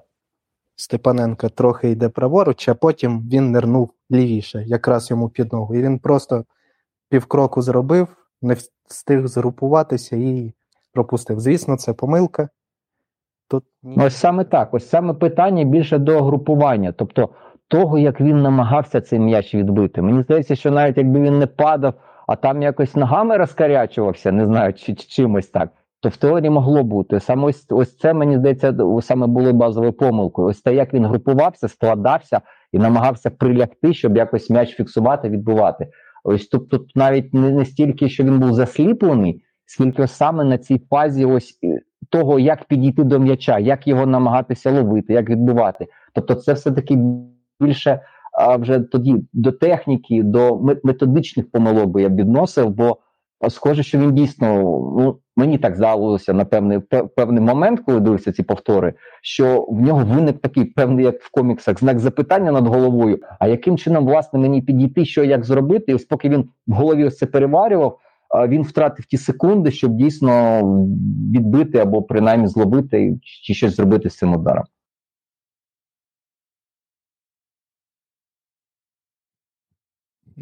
[0.75, 5.75] Степаненка трохи йде праворуч, а потім він нирнув лівіше, якраз йому під ногу.
[5.75, 6.45] І він просто
[7.09, 8.07] півкроку зробив,
[8.41, 8.55] не
[8.89, 10.53] встиг згрупуватися і
[10.93, 11.39] пропустив.
[11.39, 12.49] Звісно, це помилка.
[13.47, 13.63] Тут
[13.97, 14.73] Ось саме так.
[14.73, 17.29] Ось саме питання більше до групування, тобто
[17.67, 20.01] того, як він намагався цей м'яч відбити.
[20.01, 21.93] Мені здається, що навіть якби він не падав,
[22.31, 26.83] а там якось ногами розкарячувався, не знаю, чи, чи чимось так, то в теорії могло
[26.83, 27.19] бути.
[27.19, 30.47] Саме ось, ось це мені здається, саме було базовою помилкою.
[30.47, 32.41] Ось те, як він групувався, складався
[32.71, 35.87] і намагався прилягти, щоб якось м'яч фіксувати, відбувати.
[36.23, 40.81] Ось тут, тут навіть не, не стільки, що він був засліплений, скільки саме на цій
[40.89, 45.87] фазі, ось е, того, як підійти до м'яча, як його намагатися ловити, як відбувати.
[46.13, 46.97] Тобто, це все таки
[47.59, 47.99] більше
[48.31, 52.97] а, вже тоді до техніки, до ме- методичних помилок би я відносив, бо
[53.49, 54.47] схоже, що він дійсно
[54.97, 56.79] ну мені так здалося на певний
[57.15, 61.79] певний момент, коли дивився ці повтори, що в нього виник такий певний, як в коміксах,
[61.79, 63.19] знак запитання над головою.
[63.39, 65.91] А яким чином власне мені підійти, що як зробити?
[65.91, 67.97] І ось поки він в голові ось це переварював.
[68.47, 70.61] Він втратив ті секунди, щоб дійсно
[71.33, 74.63] відбити або принаймні зловити чи щось зробити з цим ударом.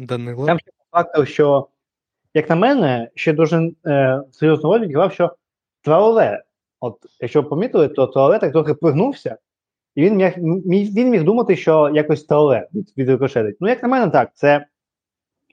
[0.06, 0.46] Данило.
[0.46, 1.68] Там ще фактор, що,
[2.34, 5.36] як на мене, ще дуже е, серйозну роль відіграв, що
[5.82, 6.44] Траоле,
[6.80, 9.36] от якщо ви помітили, то Траоле так трохи пригнувся,
[9.94, 10.16] і він
[10.66, 13.56] міг, він міг думати, що якось Траоле від, відрикошетить.
[13.60, 14.66] Ну, як на мене, так, це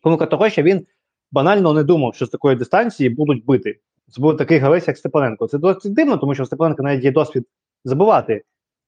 [0.01, 0.85] помилка того, що він
[1.31, 3.79] банально не думав, що з такої дистанції будуть бити.
[4.11, 5.47] Це був такий гравець, як Степаненко.
[5.47, 7.47] Це досить дивно, тому що у Степаненка навіть є досвід
[7.83, 8.43] забивати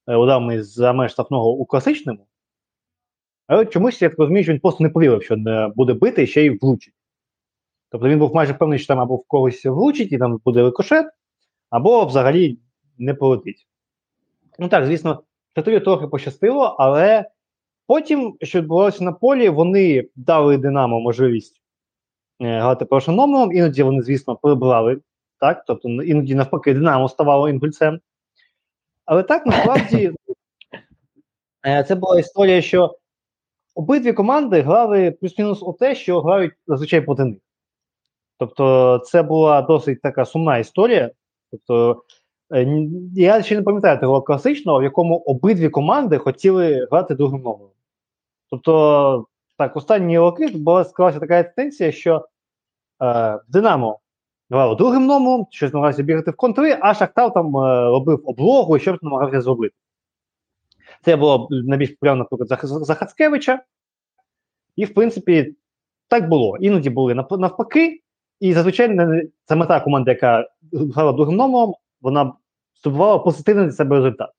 [0.08, 2.28] е, ударами за меж штрафного у класичному.
[3.50, 6.28] Але чомусь я так розумію, що він просто не повірив, що не буде бити і
[6.28, 6.94] ще й влучить.
[7.92, 11.08] Тобто він був майже впевнений, що там або в когось влучить, і там буде рикошет,
[11.70, 12.60] або взагалі
[12.98, 13.68] не полетить.
[14.60, 15.24] Ну так, звісно,
[15.56, 17.26] Шахтарю трохи пощастило, але
[17.88, 21.62] потім, що відбувалося на полі, вони дали Динамо можливість
[22.42, 25.02] е, грати першим номером, іноді вони, звісно, прибрали,
[25.40, 25.64] так?
[25.68, 28.00] Тобто іноді навпаки Динамо ставало інгульцем.
[29.06, 30.12] Але так насправді
[31.68, 33.00] е, це була історія, що
[33.80, 37.38] обидві команди грали плюс-мінус у те, що грають зазвичай проти них.
[38.38, 41.12] Тобто, це була досить така сумна історія.
[41.52, 42.04] Тобто,
[42.54, 47.72] е, я ще не пам'ятаю того класичного, в якому обидві команди хотіли грати другим номером.
[48.50, 49.26] Тобто,
[49.58, 52.28] так, останні роки була склалася така тенденція, що
[53.04, 54.00] е, Динамо
[54.50, 58.80] грало другим номером, щось намагався бігати в контри, а Шахтар там е, робив облогу і
[58.80, 59.76] щось намагався зробити.
[61.02, 63.64] Це було найбільш популярно, наприклад, за Хацкевича.
[64.76, 65.56] І, в принципі,
[66.08, 66.58] так було.
[66.58, 68.02] Іноді були навпаки,
[68.40, 68.98] і зазвичай
[69.46, 72.34] це мета команди, яка грала другим номером, вона
[72.82, 74.30] здобувала позитивний для себе результат.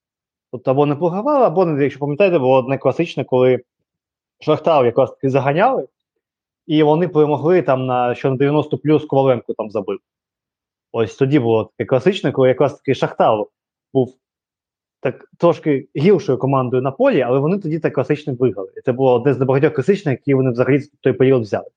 [0.51, 3.63] Тобто, або не програвала, або, якщо пам'ятаєте, було одне класичне, коли
[4.39, 5.87] Шахтар якраз таки заганяли,
[6.67, 9.99] і вони перемогли там на що на 90 плюс Коваленко там забив.
[10.91, 13.45] Ось тоді було таке класичне, коли якраз таки Шахтар
[13.93, 14.15] був
[15.01, 18.71] так трошки гіршою командою на полі, але вони тоді так класично виграли.
[18.85, 21.67] Це було одне з небагатьох класичних, які вони взагалі в той період взяли.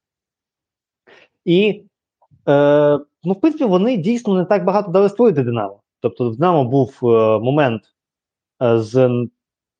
[1.44, 1.82] І,
[2.48, 5.80] е, ну, в принципі, вони дійсно не так багато дали створити Динамо.
[6.00, 7.82] Тобто, в Динамо був е, момент
[8.62, 9.26] е, з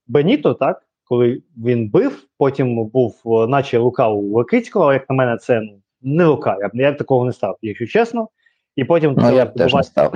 [0.07, 5.37] Беніто, так, коли він бив, потім був, е, наче Лука у Лакицького, як на мене,
[5.37, 6.57] це ну, не Лука.
[6.61, 8.29] Я б я б такого не став, якщо чесно.
[8.77, 10.15] І потім ну, я б теж не став.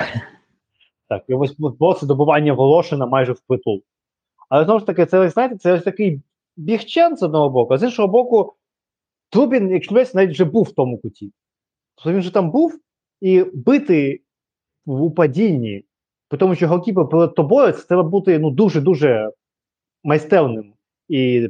[1.09, 1.57] Так, і ось
[2.01, 3.83] це добування Волошина майже впритул.
[4.49, 6.23] Але знову ж таки, це знаєте, це ось такий
[6.57, 8.55] бігчен з одного боку, а з іншого боку,
[9.31, 11.33] Трубін, якщо весь навіть вже був в тому куті.
[11.95, 12.81] Тобто він вже там був
[13.21, 14.21] і бити
[14.87, 15.85] в падінні,
[16.29, 19.33] при тому, що голкіпер перед тобою, це треба бути ну, дуже-дуже
[20.05, 20.73] майстерним
[21.09, 21.49] і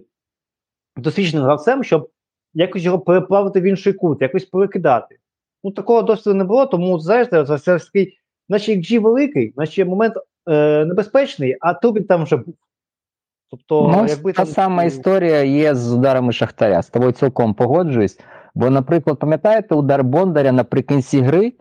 [0.96, 2.10] досвідченим гравцем, щоб
[2.54, 5.18] якось його переплавити в інший кут, якось перекидати.
[5.64, 8.18] Ну, такого досвіду не було, тому знаєш, це, це такий
[8.48, 10.14] наче як G великий, наче момент
[10.48, 12.54] е, небезпечний, а Трубін там вже був.
[13.50, 14.54] Тобто, ну, якби та там...
[14.54, 16.82] сама історія є з ударами Шахтаря.
[16.82, 18.20] З тобою цілком погоджуюсь.
[18.54, 21.52] Бо, наприклад, пам'ятаєте удар Бондаря наприкінці гри,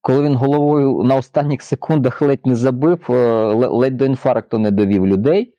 [0.00, 3.14] коли він головою на останніх секундах ледь не забив, е,
[3.54, 5.54] ледь до інфаркту не довів людей.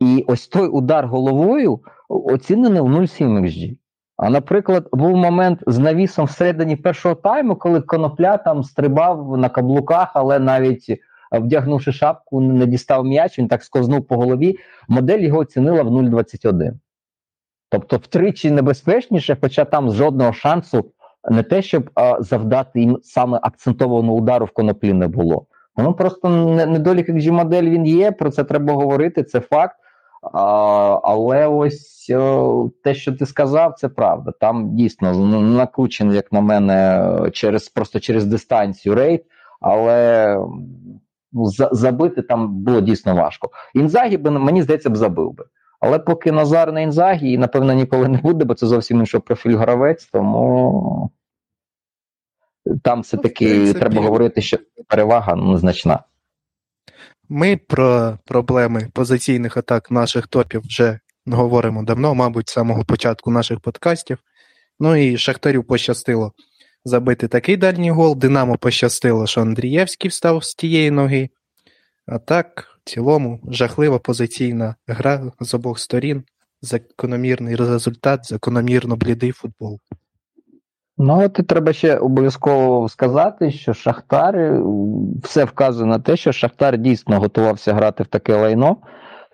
[0.00, 3.76] І ось той удар головою оцінений в 0,7 XG.
[4.16, 10.10] А наприклад, був момент з навісом всередині першого тайму, коли конопля там стрибав на каблуках,
[10.14, 10.98] але навіть е,
[11.38, 14.58] вдягнувши шапку, не дістав м'яч, він так сковзнув по голові.
[14.88, 16.72] Модель його оцінила в 0,21.
[17.68, 20.92] Тобто втричі небезпечніше, хоча там жодного шансу
[21.30, 25.46] не те, щоб а, завдати їм саме акцентованого удару в коноплі не було.
[25.76, 26.28] Воно просто
[26.66, 29.76] недолік як модель він є, про це треба говорити, це факт.
[30.32, 34.32] А, Але ось о, те, що ти сказав, це правда.
[34.40, 39.24] Там дійсно накручений, як на мене, через просто через дистанцію рейд,
[39.60, 40.38] але
[41.32, 43.50] ну, за, забити там було дійсно важко.
[43.74, 45.44] Інзагі би мені здається б забив би.
[45.80, 49.56] Але поки Назар на інзагі, і напевно ніколи не буде, бо це зовсім інший профіль
[49.56, 51.10] гравець, тому
[52.82, 54.58] там все таки ну, треба говорити, що
[54.88, 56.02] перевага ну, значна.
[57.28, 63.60] Ми про проблеми позиційних атак наших топів вже говоримо давно, мабуть, з самого початку наших
[63.60, 64.18] подкастів.
[64.80, 66.32] Ну і Шахтарю пощастило
[66.84, 68.16] забити такий дальній гол.
[68.16, 71.28] Динамо пощастило, що Андрієвський встав з тієї ноги.
[72.06, 76.24] А так, в цілому, жахлива позиційна гра з обох сторін,
[76.62, 79.80] закономірний результат, закономірно блідий футбол.
[80.98, 84.62] Ну, от і треба ще обов'язково сказати, що Шахтар е,
[85.22, 88.76] все вказує на те, що Шахтар дійсно готувався грати в таке лайно,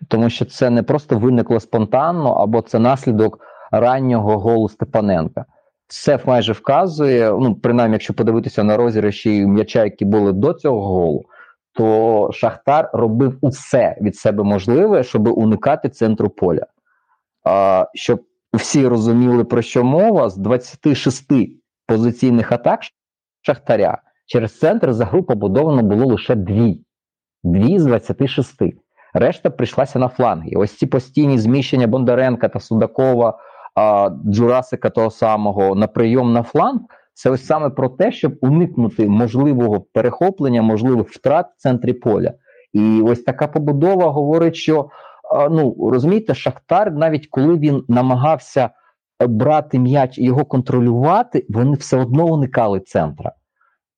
[0.09, 3.39] тому що це не просто виникло спонтанно, або це наслідок
[3.71, 5.45] раннього голу Степаненка.
[5.89, 11.25] Все майже вказує, ну, принаймні, якщо подивитися на розіграші м'яча, які були до цього голу,
[11.73, 16.67] то Шахтар робив усе від себе можливе, щоб уникати центру поля.
[17.45, 18.23] А, Щоб
[18.53, 21.33] всі розуміли, про що мова, з 26
[21.87, 22.81] позиційних атак
[23.43, 26.81] Шахтаря через центр за гру побудовано було лише дві.
[27.45, 28.63] Дві з 26.
[29.15, 30.51] Решта прийшлася на фланги.
[30.57, 33.39] Ось ці постійні зміщення Бондаренка та Судакова,
[33.75, 36.81] а, Джурасика того самого на прийом на фланг.
[37.15, 42.33] Це ось саме про те, щоб уникнути можливого перехоплення, можливих втрат в центрі поля.
[42.73, 44.91] І ось така побудова говорить, що
[45.51, 48.71] ну розумієте, Шахтар, навіть коли він намагався
[49.23, 53.33] е, брати м'яч і його контролювати, вони все одно уникали центра.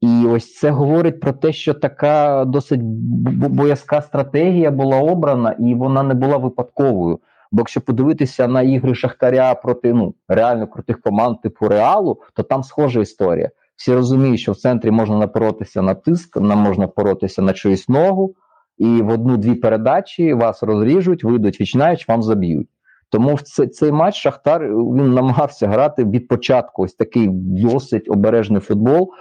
[0.01, 6.03] І ось це говорить про те, що така досить боязка стратегія була обрана, і вона
[6.03, 7.19] не була випадковою.
[7.53, 12.63] Бо якщо подивитися на ігри Шахтаря проти ну реально крутих команд типу Реалу, то там
[12.63, 13.51] схожа історія.
[13.77, 18.35] Всі розуміють, що в центрі можна напоротися на тиск, нам можна поротися на чиюсь ногу,
[18.79, 22.69] і в одну-дві передачі вас розріжуть, вийдуть вічнають, вам заб'ють.
[23.09, 28.61] Тому в цей, цей матч Шахтар він намагався грати від початку ось такий досить обережний
[28.61, 29.13] футбол.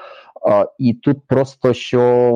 [0.49, 2.31] А, І тут просто що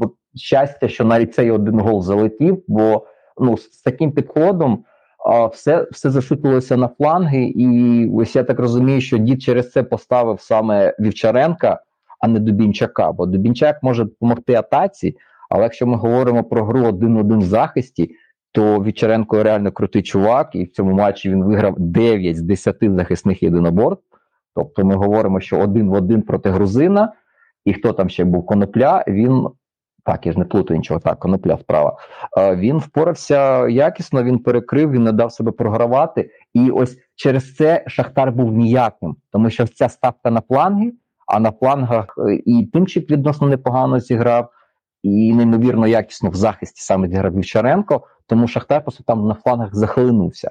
[0.00, 3.06] от, щастя, що навіть цей один гол залетів, бо
[3.38, 4.84] ну з таким підходом
[5.26, 9.82] а, все все зашутилося на фланги, і ось я так розумію, що дід через це
[9.82, 11.80] поставив саме Вівчаренка,
[12.20, 13.12] а не Дубінчака.
[13.12, 15.16] Бо Дубінчак може допомогти атаці,
[15.50, 18.10] але якщо ми говоримо про гру один-один в захисті,
[18.52, 23.42] то Вівчаренко реально крутий чувак, і в цьому матчі він виграв 9 з 10 захисних
[23.42, 24.04] єдиноборств.
[24.54, 27.12] Тобто ми говоримо, що один в один проти грузина,
[27.64, 29.48] і хто там ще був конопля, він
[30.04, 31.96] так, я ж не плутаю нічого, так, конопля справа.
[32.56, 36.30] Він впорався якісно, він перекрив, він не дав себе програвати.
[36.54, 40.92] І ось через це Шахтар був ніяким, тому що ця ставка на фланги,
[41.26, 44.50] а на флангах е, і Тимчик відносно непогано зіграв,
[45.02, 50.50] і неймовірно якісно в захисті саме зіграв Вівчаренко, тому Шахтар просто там на флангах захлинувся.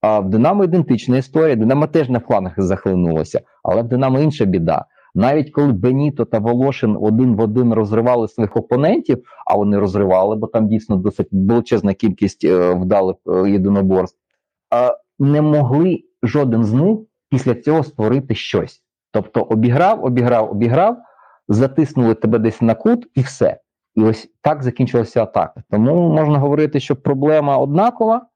[0.00, 1.56] А в Динамо ідентична історія.
[1.56, 4.84] Динамо теж на флангах захлинулося, але в Динамо інша біда.
[5.14, 10.46] Навіть коли Беніто та Волошин один в один розривали своїх опонентів, а вони розривали, бо
[10.46, 14.18] там дійсно досить величезна кількість е, вдалих е, єдиноборств,
[14.74, 16.98] е, не могли жоден з них
[17.30, 18.82] після цього створити щось.
[19.12, 20.96] Тобто обіграв, обіграв, обіграв,
[21.48, 23.60] затиснули тебе десь на кут, і все.
[23.96, 25.62] І ось так закінчилася атака.
[25.70, 28.26] Тому можна говорити, що проблема однакова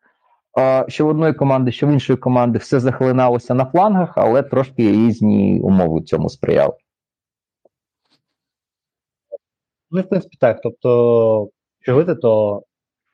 [0.89, 5.61] що в одної команди, що в іншої команди все захлиналося на флангах, але трошки різні
[5.61, 6.73] умови цьому сприяли.
[9.91, 10.61] Ну, в принципі, так.
[10.63, 11.51] Тобто,
[11.81, 12.63] що говорити, то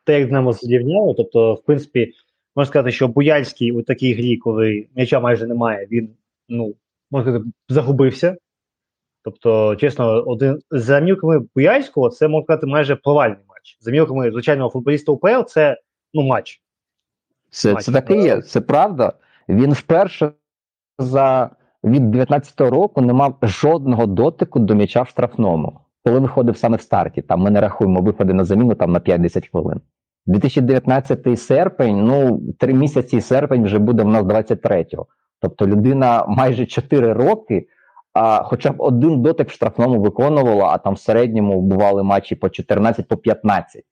[0.05, 2.13] те, як Динамо зрівняло, тобто, в принципі,
[2.57, 6.09] можна сказати, що Буяльський у такій грі, коли м'яча майже немає, він,
[6.49, 6.75] ну,
[7.11, 8.37] можна сказати, загубився.
[9.27, 13.79] Тобто, чесно, один за мілками Буяльського це можна сказати майже провальний матч.
[13.81, 15.81] За мілками звичайного футболіста УПЛ це
[16.15, 16.61] ну, матч.
[17.51, 19.13] Це це таке є, це правда.
[19.49, 20.33] Він вперше
[20.99, 21.51] за
[21.85, 26.81] від 19-го року не мав жодного дотику до м'яча в штрафному, коли виходив саме в
[26.81, 27.23] старті.
[27.23, 29.81] Там ми не рахуємо виходи на заміну там на 5-10 хвилин.
[30.27, 35.07] 2019 серпень, ну три місяці серпень вже буде в нас 23-го.
[35.41, 37.69] Тобто людина майже 4 роки,
[38.17, 42.49] а хоча б один дотик в штрафному виконувала, а там в середньому бували матчі по
[42.49, 43.83] 14 по 15.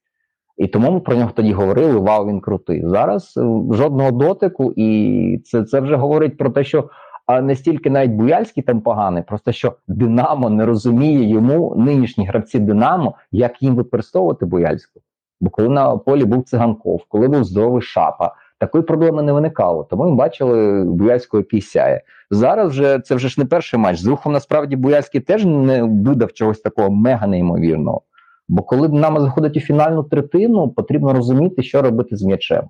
[0.57, 2.81] І тому ми про нього тоді говорили: вау, він крутий.
[2.85, 6.89] Зараз е, жодного дотику, і це це вже говорить про те, що
[7.25, 12.59] а не стільки навіть Буяльський там поганий, просто що Динамо не розуміє йому нинішні гравці
[12.59, 15.01] Динамо, як їм використовувати Буяльську.
[15.41, 19.83] Бо коли на полі був циганков, коли був здоровий шапа, такої проблеми не виникало.
[19.83, 22.01] Тому ми бачили Буяльського, який сяє.
[22.31, 23.99] Зараз вже це вже ж не перший матч.
[23.99, 28.01] З рухом насправді Буяльський теж не видав чогось такого мега неймовірного.
[28.47, 32.63] Бо коли Динамо заходить у фінальну третину, потрібно розуміти, що робити з м'ячем.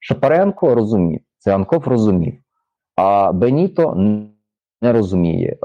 [0.00, 2.34] Шапаренко розумів, Цианков розумів,
[2.96, 3.94] а Беніто
[4.82, 5.56] не розуміє.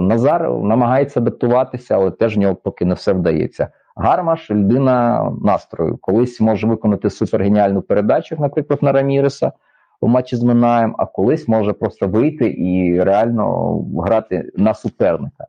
[0.00, 3.68] Назар намагається адаптуватися, але теж в нього поки не все вдається.
[3.96, 5.98] Гармаш людина настрою.
[6.00, 9.52] Колись може виконати супергеніальну передачу, наприклад, на Раміреса
[10.00, 15.46] у матчі з Минаєм, а колись може просто вийти і реально грати на суперника.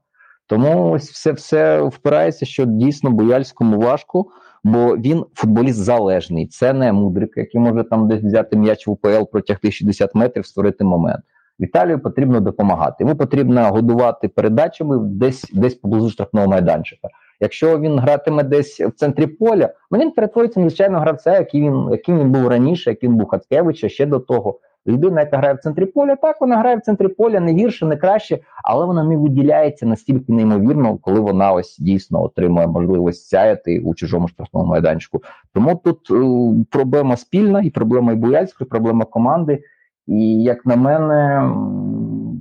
[0.47, 4.25] Тому ось все все впирається, що дійсно бояльському важко,
[4.63, 6.47] бо він футболіст залежний.
[6.47, 10.83] Це не мудрик, який може там десь взяти м'яч в УПЛ протягти 60 метрів, створити
[10.83, 11.23] момент.
[11.59, 12.95] Віталію потрібно допомагати.
[13.03, 17.07] Йому потрібно годувати передачами десь десь поблизу штрафного майданчика.
[17.43, 22.19] Якщо він гратиме десь в центрі поля, він перетвориться на звичайного гравця, який він яким
[22.19, 24.59] він був раніше, яким був Хацкевича ще до того.
[24.87, 27.97] Людина, яка грає в центрі поля, так вона грає в центрі поля не гірше, не
[27.97, 33.95] краще, але вона не виділяється настільки неймовірно, коли вона ось дійсно отримує можливість сяяти у
[33.95, 35.23] чужому штрафному майданчику.
[35.53, 39.63] Тому тут е, проблема спільна, і проблема і Буяльської, і проблема команди.
[40.07, 41.49] І як на мене,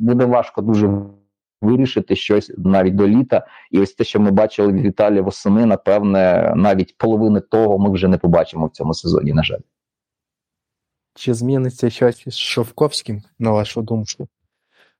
[0.00, 0.90] буде важко дуже
[1.62, 3.46] вирішити щось навіть до літа.
[3.70, 8.08] І ось те, що ми бачили від Віталія восени, напевне, навіть половини того ми вже
[8.08, 9.32] не побачимо в цьому сезоні.
[9.32, 9.60] На жаль.
[11.14, 14.28] Чи зміниться щось з Шовковським, на вашу думку?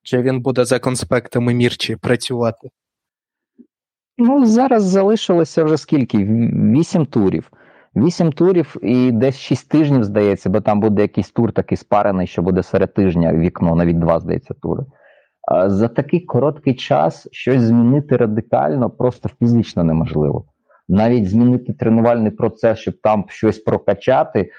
[0.03, 2.71] Чи він буде за конспектами Мірчі працювати?
[4.19, 6.19] Ну, зараз залишилося вже скільки?
[6.19, 7.51] Вісім турів.
[7.97, 12.43] Вісім турів і десь шість тижнів, здається, бо там буде якийсь тур такий спарений, що
[12.43, 14.85] буде серед тижня вікно, навіть два, здається, тури.
[15.67, 20.45] За такий короткий час щось змінити радикально просто фізично неможливо.
[20.89, 24.51] Навіть змінити тренувальний процес, щоб там щось прокачати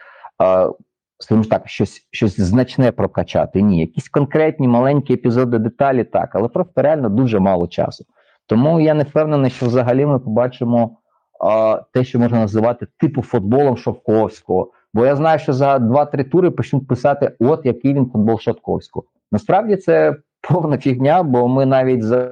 [1.23, 3.61] скажімо так, щось щось значне прокачати.
[3.61, 8.05] Ні, якісь конкретні маленькі епізоди, деталі так, але просто реально дуже мало часу.
[8.45, 10.97] Тому я не впевнений, що взагалі ми побачимо
[11.39, 14.71] а, те, що можна називати типу футболом Шовковського.
[14.93, 19.05] Бо я знаю, що за 2-3 тури почнуть писати, от який він футбол Шовковського.
[19.31, 20.15] Насправді це
[20.49, 22.31] повна фігня, бо ми навіть за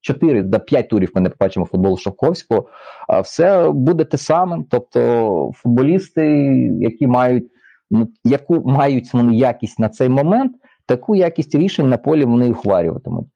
[0.00, 2.68] 4 до 5 турів ми не побачимо футбол Шовковського.
[3.08, 4.64] А все буде те саме.
[4.70, 6.26] Тобто, футболісти,
[6.80, 7.44] які мають
[7.90, 10.52] ну, яку мають вони якість на цей момент,
[10.86, 13.26] таку якість рішень на полі вони ухварюватимуть.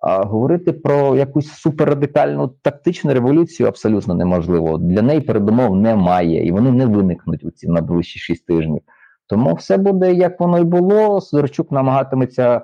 [0.00, 4.78] А говорити про якусь суперрадикальну тактичну революцію абсолютно неможливо.
[4.78, 8.82] Для неї передумов немає, і вони не виникнуть у ці найближчі шість тижнів.
[9.26, 11.20] Тому все буде як воно й було.
[11.20, 12.62] Сидорчук намагатиметься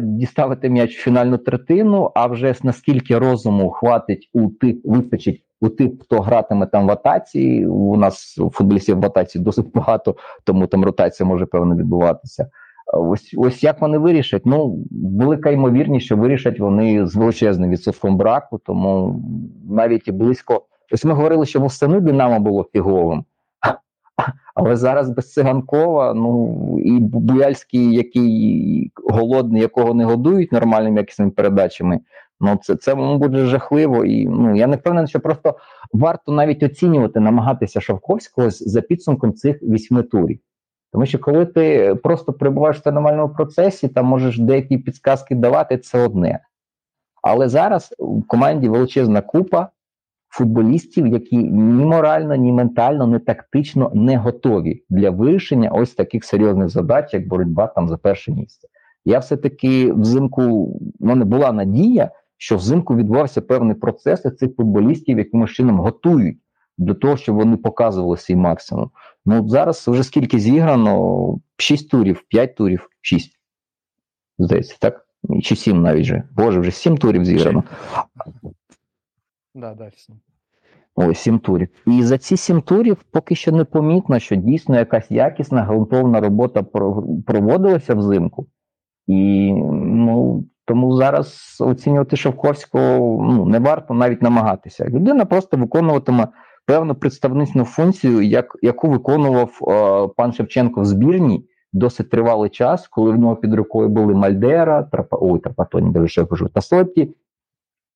[0.00, 2.10] діставити м'яч в фінальну третину.
[2.14, 7.66] А вже наскільки розуму хватить у тих, вистачить у тих, хто гратиме там в атаці.
[7.66, 12.50] У нас футболістів в атаці досить багато, тому там ротація може певно відбуватися.
[12.94, 14.42] Ось ось як вони вирішать.
[14.46, 19.20] Ну, велика ймовірність, що вирішать вони з величезним відсотком браку, тому
[19.70, 20.62] навіть і близько.
[20.92, 23.24] Ось ми говорили, що восени Динамо було фіговим,
[24.56, 32.00] але зараз без циганкова, ну і Буяльський, який голодний, якого не годують нормальними якісними передачами.
[32.40, 35.54] Ну, це це буде жахливо, і ну я не впевнений, що просто
[35.92, 40.38] варто навіть оцінювати, намагатися Шовковського за підсумком цих вісьми турів.
[40.92, 46.04] Тому що коли ти просто перебуваєш в тренувальному процесі, там можеш деякі підсказки давати, це
[46.04, 46.40] одне.
[47.22, 49.68] Але зараз в команді величезна купа
[50.36, 56.68] футболістів, які ні морально, ні ментально, ні тактично не готові для вирішення ось таких серйозних
[56.68, 58.68] задач, як боротьба там за перше місце.
[59.04, 60.64] Я все-таки взимку
[61.00, 66.38] в мене була надія, що взимку відбувався певний процес і цих футболістів якимось чином готують
[66.78, 68.90] до того, щоб вони показували свій максимум.
[69.26, 71.38] Ну зараз вже скільки зіграно?
[71.56, 73.32] 6 турів, 5 турів, 6.
[74.38, 75.06] Здається, так?
[75.42, 76.22] Чи 7 навіть вже.
[76.36, 77.64] Боже, вже 7 турів зіграно.
[79.56, 80.16] Да, да, 7.
[80.96, 81.68] Ой, 7 турів.
[81.86, 86.62] І за ці 7 турів поки що не помітно, що дійсно якась якісна ґрунтовна робота
[87.26, 88.46] проводилася взимку.
[89.06, 94.84] І ну, тому зараз оцінювати Шовковського ну, не варто навіть намагатися.
[94.88, 96.28] Людина просто виконуватиме
[96.66, 103.10] певну представницю функцію, як, яку виконував е, пан Шевченко в збірні досить тривалий час, коли
[103.10, 107.14] в нього під рукою були Мальдера, Трапа, ой, Трапатоні, я кажу, Тасотті,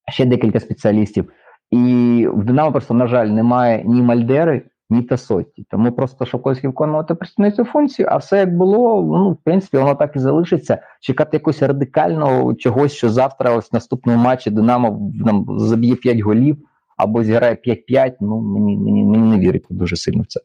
[0.09, 1.33] ще декілька спеціалістів.
[1.71, 5.67] І в Динамо просто, на жаль, немає ні Мальдери, ні Тасотті.
[5.71, 10.17] Тому просто Шовковський виконувати представницю функцію, а все як було, ну, в принципі, воно так
[10.17, 10.83] і залишиться.
[11.01, 16.57] Чекати якогось радикального чогось, що завтра, ось в наступному матчі Динамо нам заб'є 5 голів
[16.97, 20.41] або зіграє 5-5, ну мені мені, мені не вірить дуже сильно в це.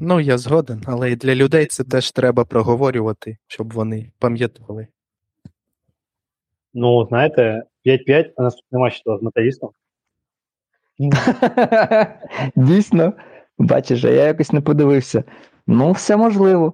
[0.00, 4.86] Ну, я згоден, але і для людей це теж треба проговорювати, щоб вони пам'ятали.
[6.74, 9.70] Ну, знаєте, 5-5, а наступний матч то з металістом.
[12.56, 13.12] Дійсно,
[13.58, 15.24] бачиш, а я якось не подивився.
[15.66, 16.72] Ну, все можливо.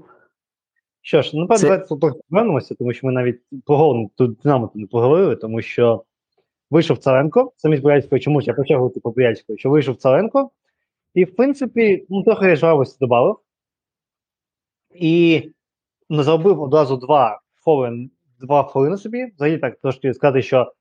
[1.02, 1.86] Що ж, ну це...
[2.28, 6.04] повернемося, тому що ми навіть поговоримо тут Динамо не поговорили, тому що
[6.70, 10.50] вийшов Царенко, замість Бояльського, чомусь я почав говорити по Бояльського, що вийшов Царенко,
[11.14, 13.40] і, в принципі, ну, трохи жвавості додав.
[14.94, 15.42] І
[16.08, 18.10] ну, зробив одразу два хвилин,
[18.40, 19.32] два хвилини собі.
[19.36, 20.72] Взагалі так трошки сказати, що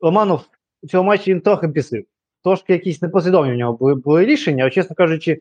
[0.00, 0.44] Романов
[0.82, 2.04] у цьому матчі він трохи пісив.
[2.46, 5.40] Трошки якісь непослідовні в нього були були рішення, чесно кажучи,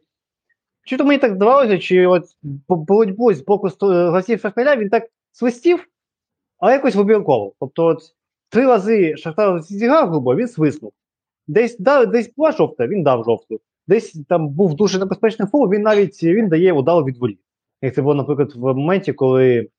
[0.86, 2.24] чи то мені так здавалося, чи от
[2.70, 5.88] боротьбу з боку гравців Шахтаря він так свистів,
[6.58, 7.54] але якось вибірково.
[7.60, 8.00] Тобто, от
[8.50, 10.94] три рази Шахтар зіграв грубо, він свиснув.
[11.48, 13.60] Десь дав, десь була жовта, він дав жовту.
[13.88, 17.38] Десь там був дуже небезпечний фол, він навіть він дає удар від волі.
[17.82, 19.70] Як це було, наприклад, в моменті, коли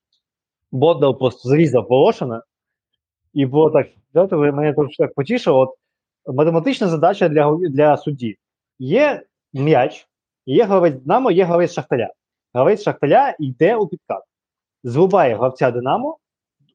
[0.73, 2.43] Бодал просто зрізав Волошина,
[3.33, 3.87] і було так,
[4.33, 5.59] мене так потішило.
[5.61, 5.71] От
[6.27, 8.39] математична задача для для судді.
[8.79, 9.23] Є
[9.53, 10.09] м'яч,
[10.47, 12.13] є гравець Динамо, є гравець Шахтаря.
[12.55, 14.23] Гравець Шахтаря йде у підкат.
[14.85, 16.19] Зрубає гравця Динамо,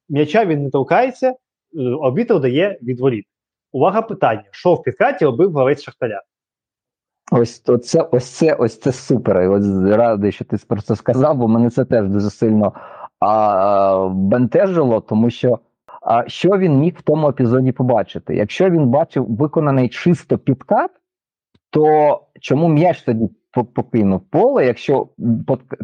[0.10, 1.36] м'яча він не толкається,
[2.04, 3.26] арбітр дає відворіт.
[3.72, 6.22] Увага питання: що в підкаті робив гравець Шахтаря?
[7.32, 9.42] Ось це, ось це, ось це супер.
[9.42, 12.74] І Ось радий, що ти про це сказав, бо мене це теж дуже сильно
[13.20, 15.60] а, бентежило, тому що
[16.02, 18.36] а, що він міг в тому епізоді побачити?
[18.36, 20.92] Якщо він бачив виконаний чисто підкат,
[21.70, 23.30] то чому м'яч тоді
[23.76, 24.66] покинув поле?
[24.66, 25.08] Якщо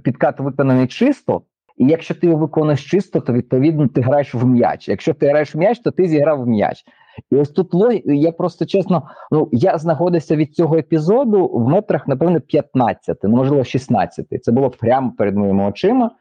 [0.03, 1.41] підкат виконаний чисто,
[1.77, 4.89] і якщо ти його виконуєш чисто, то відповідно ти граєш в м'яч.
[4.89, 6.83] Якщо ти граєш в м'яч, то ти зіграв в м'яч.
[7.31, 7.73] І ось тут
[8.05, 13.63] я просто чесно, ну я знаходився від цього епізоду в метрах, напевно, 15, ну, можливо,
[13.63, 14.43] 16.
[14.43, 16.11] Це було прямо перед моїми очима.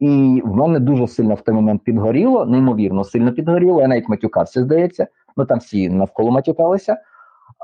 [0.00, 3.80] І в мене дуже сильно в той момент підгоріло, неймовірно сильно підгоріло.
[3.80, 5.06] Я навіть матюкався, здається.
[5.36, 6.96] Ну там всі навколо матюкалися.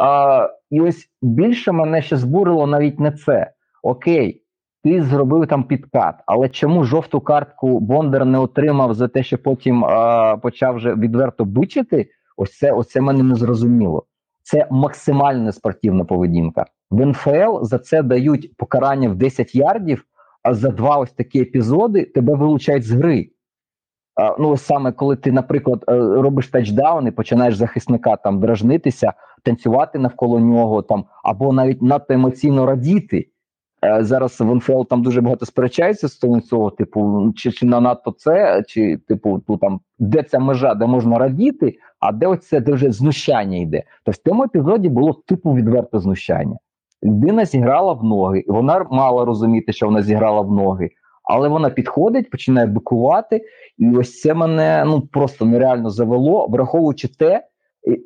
[0.01, 3.51] А, І ось більше мене ще збурило навіть не це.
[3.83, 4.43] Окей,
[4.85, 9.85] ти зробив там підкат, але чому жовту картку Бондар не отримав за те, що потім
[9.85, 12.09] а, почав вже відверто бичити?
[12.37, 14.05] Ось це ось це мене не зрозуміло.
[14.43, 16.65] Це максимальна спортивна поведінка.
[16.91, 20.05] В НФЛ за це дають покарання в 10 ярдів,
[20.51, 23.31] за два ось такі епізоди тебе вилучають з гри.
[24.39, 29.13] Ну, ось саме коли ти, наприклад, е, робиш тачдаун і починаєш захисника там дражнитися,
[29.43, 33.29] танцювати навколо нього, там або навіть надто емоційно радіти.
[33.85, 36.19] Е, зараз в НФЛ там дуже багато сперечається з
[36.49, 40.87] цього, типу, чи чи на надто це, чи типу, ту там де ця межа, де
[40.87, 43.83] можна радіти, а де оце де вже знущання йде.
[44.05, 46.57] Тобто в цьому епізоді було типу відверте знущання.
[47.03, 50.91] Людина зіграла в ноги, вона мала розуміти, що вона зіграла в ноги,
[51.31, 53.43] але вона підходить, починає бикувати,
[53.79, 57.45] і ось це мене ну просто нереально завело, враховуючи те,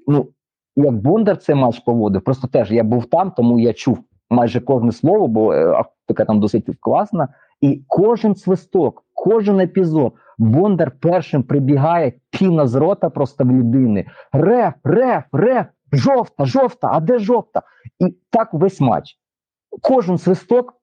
[0.07, 0.28] ну
[0.76, 3.99] як Бондар цей матч поводив, просто теж я був там, тому я чув
[4.30, 7.28] майже кожне слово, бо е, автика там досить класна.
[7.61, 14.07] І кожен свисток, кожен епізод, Бондар першим прибігає піна з рота просто в людини.
[14.32, 17.62] Реф, реф, реф, жовта, жовта, а де жовта?
[17.99, 19.16] І так весь матч.
[19.82, 20.74] Кожен свисток,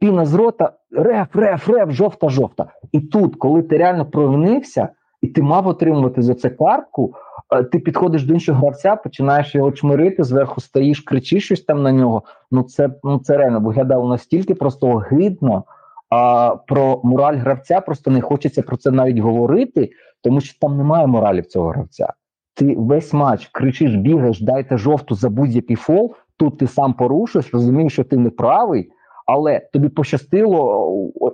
[0.00, 2.66] піна з рота, реф, реф, реф, жовта, жовта.
[2.92, 4.88] І тут, коли ти реально провинився,
[5.22, 7.14] і ти мав отримувати за це картку,
[7.52, 11.92] Е, ти підходиш до іншого гравця, починаєш його чмирити, зверху стоїш, кричиш щось там на
[11.92, 12.22] нього.
[12.50, 15.64] Ну це ну це реально виглядало настільки просто огидно.
[16.10, 19.90] А про мораль гравця просто не хочеться про це навіть говорити,
[20.22, 22.12] тому що там немає моралі в цього гравця.
[22.58, 26.14] Ти весь матч кричиш, бігаєш, дайте жовту за будь-який фол.
[26.36, 28.90] Тут ти сам порушиш, розумієш, що ти не правий,
[29.26, 30.88] але тобі пощастило,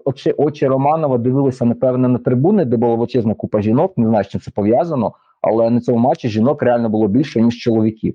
[0.04, 3.92] очі очі Романова дивилися, напевне, на трибуни, де була величезна купа жінок.
[3.96, 5.12] Не знаю, що це пов'язано
[5.44, 8.14] але на цьому матчі жінок реально було більше ніж чоловіків.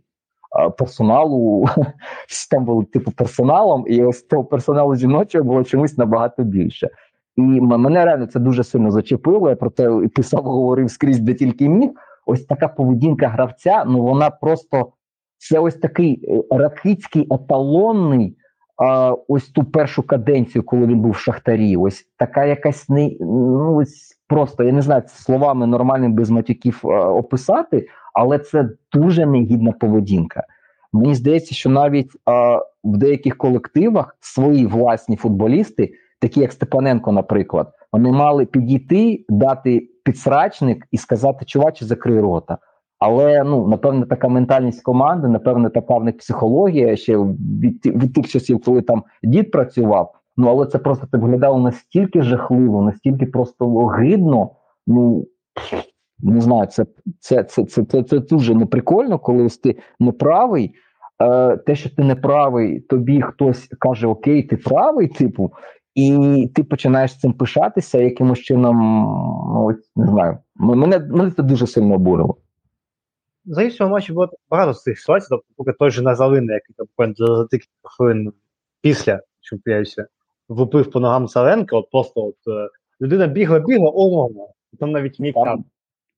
[0.77, 1.65] Персоналу
[2.51, 6.89] там було типу персоналом, і ось того персоналу жіночого було чомусь набагато більше.
[7.35, 9.49] І мене реально це дуже сильно зачепило.
[9.49, 11.89] Я про те писав, говорив скрізь, де тільки міг.
[12.29, 13.83] Ось така поведінка гравця.
[13.87, 14.91] Ну вона просто
[15.37, 18.37] це ось такий е, ракицький еталонний
[18.77, 21.77] а, ось ту першу каденцію, коли він був в шахтарі.
[21.77, 27.13] Ось така якась не ну ось просто я не знаю словами нормальним без матюків а,
[27.13, 30.43] описати, але це дуже негідна поведінка.
[30.93, 37.73] Мені здається, що навіть а, в деяких колективах свої власні футболісти, такі як Степаненко, наприклад,
[37.91, 42.57] вони мали підійти, дати підсрачник і сказати, чуваче, закрий рота.
[42.99, 48.27] Але ну напевне така ментальність команди, напевне, така в них психологія ще від від тих
[48.27, 50.13] часів, коли там дід працював.
[50.37, 54.49] Ну але це просто так виглядало настільки жахливо, настільки просто огидно.
[54.87, 55.25] Ну
[56.19, 56.85] не знаю, це
[57.19, 60.73] це, це, це, це, це дуже неприкольно, коли ось ти неправий.
[61.21, 65.51] Е, Те, що ти неправий, тобі хтось каже Окей, ти правий, типу,
[65.99, 68.77] і ти починаєш цим пишатися якимось чином.
[69.53, 72.37] Ну не знаю, мене мене це дуже сильно обурило.
[73.45, 76.75] Взагалі, в цьому матчі було багато з цих ситуацій, тобто, поки той же Назалина, який
[76.77, 78.33] там буквально за декілька хвилин
[78.81, 80.03] після чемпіонату
[80.49, 82.69] випив по ногам Саленка, от просто от е,
[83.01, 84.29] людина бігла, бігла, ого,
[84.79, 85.65] там навіть міг там.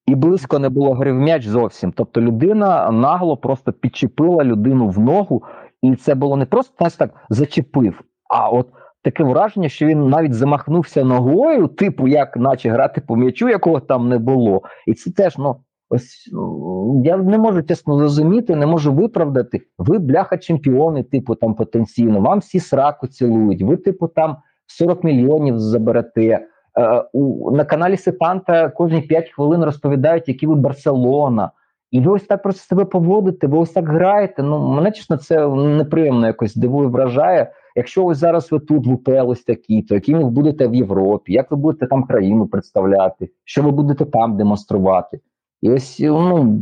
[0.05, 1.91] І близько не було гри в м'яч зовсім.
[1.91, 5.43] Тобто людина нагло просто підчепила людину в ногу,
[5.81, 8.67] і це було не просто так зачепив, а от
[9.03, 14.09] таке враження, що він навіть замахнувся ногою, типу, як наче грати по м'ячу, якого там
[14.09, 14.61] не було.
[14.87, 15.55] І це теж ну.
[15.93, 19.61] Ось ну, я не можу чесно зрозуміти, не можу виправдати.
[19.77, 22.21] Ви бляха чемпіони, типу там потенційно.
[22.21, 23.61] Вам всі сраку цілують.
[23.61, 24.37] Ви, типу, там
[24.67, 26.47] 40 мільйонів заберете.
[26.79, 31.51] Е, у, На каналі Сепанта кожні 5 хвилин розповідають, які ви Барселона.
[31.91, 34.43] І ви ось так просто себе поводите, ви ось так граєте.
[34.43, 37.51] Ну мене чесно, це неприємно якось дивує, вражає.
[37.75, 41.57] Якщо ось зараз ви тут в такі, то яким ви будете в Європі, як ви
[41.57, 45.19] будете там країну представляти, що ви будете там демонструвати?
[45.61, 46.59] І ось ну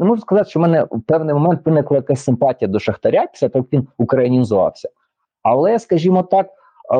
[0.00, 3.64] можу сказати, що в мене в певний момент виникла якась симпатія до Шахтаря, після того
[3.64, 4.88] як він українізувався.
[5.42, 6.46] Але, скажімо так,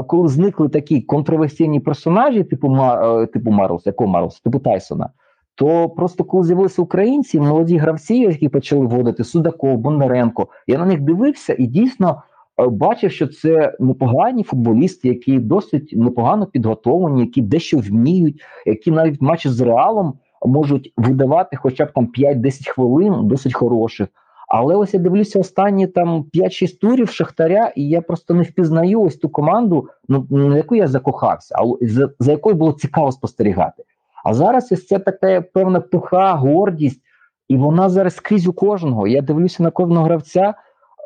[0.06, 5.10] коли зникли такі контроверсійні персонажі, типу е, типу Марлс, якого Марлс, типу Тайсона,
[5.54, 11.00] то просто коли з'явилися українці, молоді гравці, які почали вводити Судаков, Бондаренко, я на них
[11.00, 12.22] дивився і дійсно
[12.68, 19.48] бачив, що це непогані футболісти, які досить непогано підготовлені, які дещо вміють, які навіть матчі
[19.48, 20.14] з реалом
[20.46, 24.08] можуть видавати хоча б там 5-10 хвилин, досить хороших.
[24.48, 29.16] Але ось я дивлюся останні там 5-6 турів Шахтаря, і я просто не впізнаю ось
[29.16, 33.82] ту команду, ну на яку я закохався, а за, за якою було цікаво спостерігати.
[34.24, 37.00] А зараз ось це така певна пиха, гордість,
[37.48, 39.06] і вона зараз скрізь у кожного.
[39.06, 40.54] Я дивлюся на кожного гравця.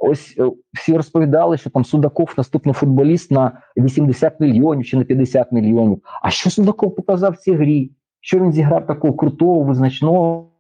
[0.01, 5.53] Ось е, всі розповідали, що там Судаков наступний футболіст на 80 мільйонів чи на 50
[5.53, 6.03] мільйонів.
[6.23, 7.91] А що Судаков показав в цій грі?
[8.21, 10.51] Що він зіграв такого крутого, визначного?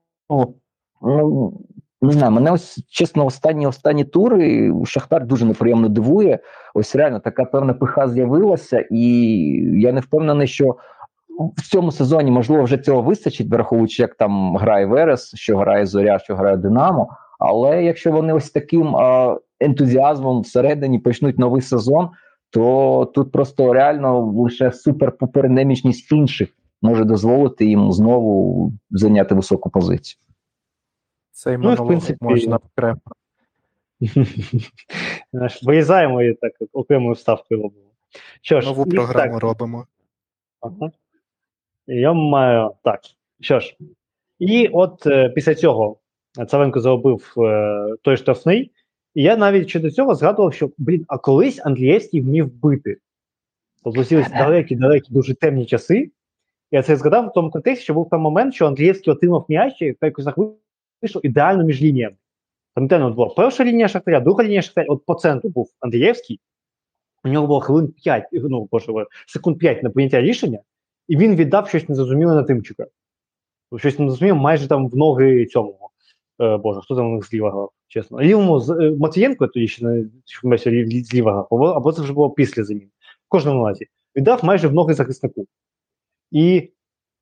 [1.03, 1.61] Ну,
[2.03, 6.39] не знаю, мене ось чесно, останні останні тури Шахтар дуже неприємно дивує.
[6.74, 9.01] Ось реально така певна пиха з'явилася, і
[9.80, 10.76] я не впевнений, що
[11.57, 16.18] в цьому сезоні можливо вже цього вистачить, враховуючи, як там грає Верес, що грає Зоря,
[16.18, 17.09] що грає Динамо.
[17.39, 22.11] Але якщо вони ось таким а, ентузіазмом всередині почнуть новий сезон,
[22.51, 26.49] то тут просто реально лише суперпоперенемічність інших
[26.82, 30.20] може дозволити їм знову зайняти високу позицію.
[31.30, 33.01] Цей Ну, в монолог принципі, можна окремо.
[35.32, 37.91] Знаєш, Вирізаємо і так окремою вставкою робимо.
[38.43, 39.87] Що ж, Нову програму так, робимо.
[40.61, 40.93] Ага.
[41.87, 43.01] Я маю так.
[43.41, 43.76] Що ж,
[44.39, 45.97] і от е, після цього
[46.49, 48.70] Царенко заробив е, той штрафний,
[49.14, 52.97] і я навіть щодо цього згадував, що блін, а колись Андрієвський вмів бити.
[53.85, 56.11] Тобто всі далекі-далекі, дуже темні часи.
[56.70, 59.97] Я це згадав в тому контексті, що був там момент, що Андрієвський отримав м'яч і
[60.03, 60.39] якось так
[61.03, 62.16] вийшов ідеально між лініями.
[62.74, 66.41] Пам'ятаєте, от була перша лінія Шахтаря, друга лінія Шахтаря, от по центру був Андрієвський,
[67.24, 70.59] у нього було хвилин 5, ну, боже, секунд 5 на прийняття рішення,
[71.09, 72.87] і він віддав щось незрозуміле на Тимчика.
[73.76, 75.91] Щось незрозуміле майже там в ноги цьому.
[76.41, 78.20] Е, боже, хто там у них зліва грав, чесно.
[78.20, 80.09] Лівому з е, Матвієнко, тоді ще не
[80.89, 82.89] зліва грав, або це вже було після замін.
[83.26, 83.87] В кожному разі.
[84.16, 85.47] Віддав майже в ноги захиснику.
[86.30, 86.70] І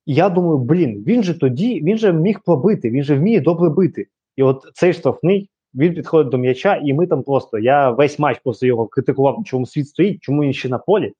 [0.05, 4.07] я думаю, блін, він же тоді, він же міг пробити, він же вміє добре бити.
[4.35, 7.59] І от цей штрафний, він підходить до м'яча, і ми там просто.
[7.59, 11.13] Я весь матч просто його критикував, чому світ стоїть, чому він ще на полі.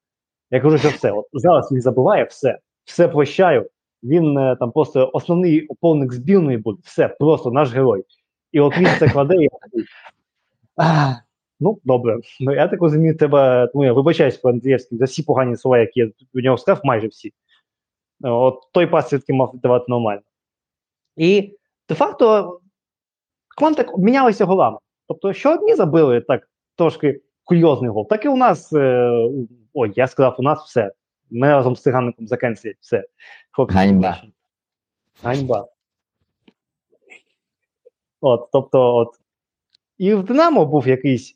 [0.52, 1.12] Я кажу, що все.
[1.12, 3.70] От зараз він забуває все, все прощаю.
[4.04, 8.04] Він е, там просто основний оповник збірної буде, все, просто наш герой.
[8.51, 9.86] І от він це кладе, і я такий,
[11.60, 12.20] Ну, добре.
[12.39, 13.70] Ну, я так розумію, тебе.
[13.74, 17.08] Ну, я вибачаюсь по Андрієвським за всі погані слова, які я у нього сказав, майже
[17.08, 17.34] всі.
[18.22, 20.22] От той пас все-таки мав давати нормально.
[21.16, 21.58] І
[21.89, 22.60] де-факто
[23.58, 24.78] так обмінялися голами.
[25.08, 28.74] Тобто, що одні забили так трошки курйозний гол, так і у нас.
[28.74, 29.12] Е,
[29.74, 30.91] ой, я сказав, у нас все.
[31.32, 33.04] Ми разом з циганником закенцелять все.
[33.58, 34.22] Ганьба.
[35.24, 35.68] Ганьба.
[38.22, 39.10] От, тобто, от.
[39.97, 41.36] І в Динамо був якийсь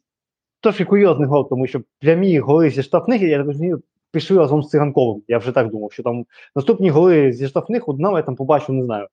[0.62, 5.24] трошки курйозний гол, тому що прямі голи зі штрафних, я розумію, пішли разом з циганковим.
[5.28, 8.76] Я вже так думав, що там наступні голи зі штрафних у Динамо я там побачив,
[8.76, 9.08] не знаю.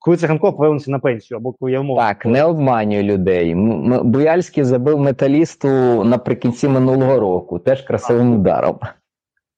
[0.00, 1.96] Коли циганков повернувся на пенсію, або коли я мов.
[1.96, 3.54] Так, не обманюй людей.
[4.02, 5.68] Буяльський забив металісту
[6.04, 8.78] наприкінці минулого року, теж красивим ударом.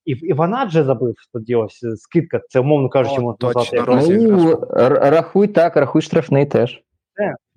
[0.04, 4.18] І, і Ванадже забив тоді ось е, скидка, це умовно кажучи, можна точно, назвати.
[4.18, 6.82] Ну, рахуй так, рахуй штрафний теж.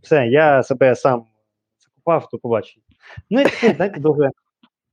[0.01, 1.25] Все, я себе сам
[1.79, 2.83] закупав, то побачив.
[3.29, 4.31] Ну і таке, знаєте, добре.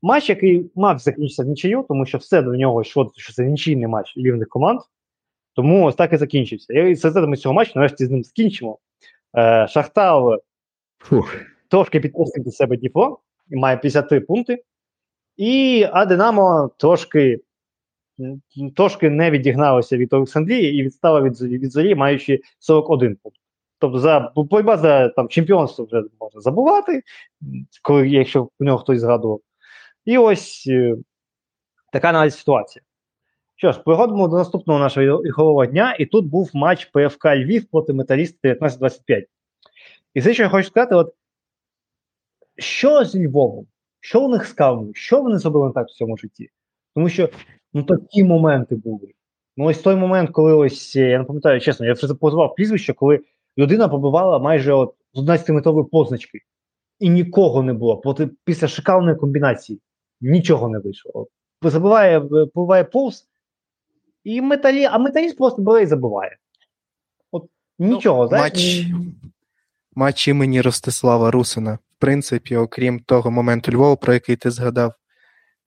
[0.03, 4.14] Матч, який мав закінчитися нічию, тому що все до нього йшло, що це нічийний матч
[4.16, 4.80] рівних команд.
[5.55, 6.72] Тому ось так і закінчився.
[6.72, 8.78] І з ми цього матчу нарешті з ним закінчимо.
[9.38, 10.38] Е, Шахтар
[10.98, 11.34] Фух.
[11.68, 13.18] трошки підпустив до себе Дніпро
[13.51, 14.62] і має 53 пункти.
[15.37, 17.41] І а Динамо трошки,
[18.76, 23.39] трошки не відігналося від Олександрії і відстала від, від зорі, маючи 41 пункт.
[23.78, 27.03] Тобто за боротьба за там, чемпіонство вже можна забувати,
[27.83, 29.41] коли, якщо у нього хтось згадував.
[30.05, 30.97] І ось е,
[31.93, 32.83] така навіть ситуація.
[33.57, 37.93] Що ж, переходимо до наступного нашого ігрового дня, і тут був матч ПФК Львів проти
[37.93, 39.26] металіста 19-25.
[40.14, 41.14] І це, що я хочу сказати, от
[42.57, 43.66] що з Львовом?
[44.01, 44.92] Що у них кавою?
[44.94, 46.48] Що вони зробили так в цьому житті?
[46.94, 47.28] Тому що
[47.72, 49.12] ну такі моменти були.
[49.57, 52.92] Ну, ось той момент, коли ось е, я не пам'ятаю, чесно, я вже позивав прізвище,
[52.92, 53.20] коли
[53.59, 56.40] людина побивала майже от з 11-метрової позначки,
[56.98, 57.96] і нікого не було.
[57.96, 59.80] Проти після шикарної комбінації
[60.20, 61.26] нічого не вийшло.
[61.62, 63.28] Забиває, е, побиває повз,
[64.24, 66.36] і металі, а металіст просто бере і забиває.
[67.30, 67.44] От
[67.78, 68.86] нічого, знаєш, Матч,
[69.94, 71.78] матч імені Ростислава Русина.
[72.01, 74.92] Принципі, окрім того моменту Львова, про який ти згадав,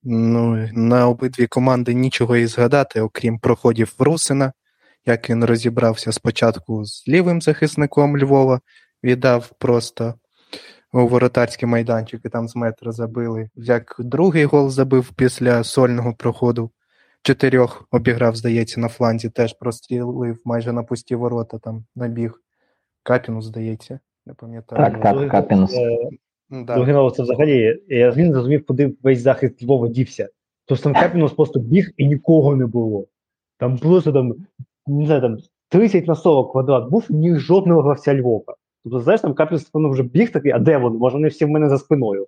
[0.03, 4.53] ну, на обидві команди нічого і згадати, окрім проходів Русина,
[5.05, 8.61] як він розібрався спочатку з лівим захисником Львова,
[9.03, 10.13] віддав просто
[10.93, 13.49] у воротарський майданчик і там з метра забили.
[13.55, 16.71] Як другий гол забив після сольного проходу
[17.21, 22.39] чотирьох обіграв, здається, на фланзі, теж прострілив майже на пусті ворота, там набіг.
[23.03, 24.83] Капіну, здається, не пам'ятаю.
[24.83, 25.73] Так, так, Другий Капінус.
[25.73, 26.09] е,
[26.49, 26.75] Да.
[26.75, 30.29] Другий це взагалі, я взагалі не зрозумів, куди весь захист Львова дівся.
[30.65, 33.07] Тобто там Капінус просто біг і нікого не було.
[33.57, 34.33] Там просто там,
[34.87, 35.37] не знаю, там
[35.69, 38.55] 30 на 40 квадрат був, ні жодного гравця Львова.
[38.83, 40.97] Тобто, знаєш, там Капінус воно вже біг такий, а де вони?
[40.97, 42.27] Може, вони всі в мене за спиною.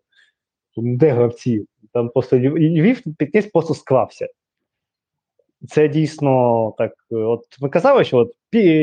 [0.78, 1.66] Де гравці?
[1.94, 4.28] Там просто Львів, Львів підніс просто склався.
[5.70, 6.94] Це дійсно так.
[7.12, 8.34] е, От ми казали, що от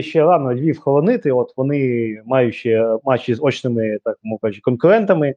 [0.00, 2.16] ще рано Львів холонити, от вони
[2.50, 5.34] ще матчі з очними, так мовно кажучи, конкурентами.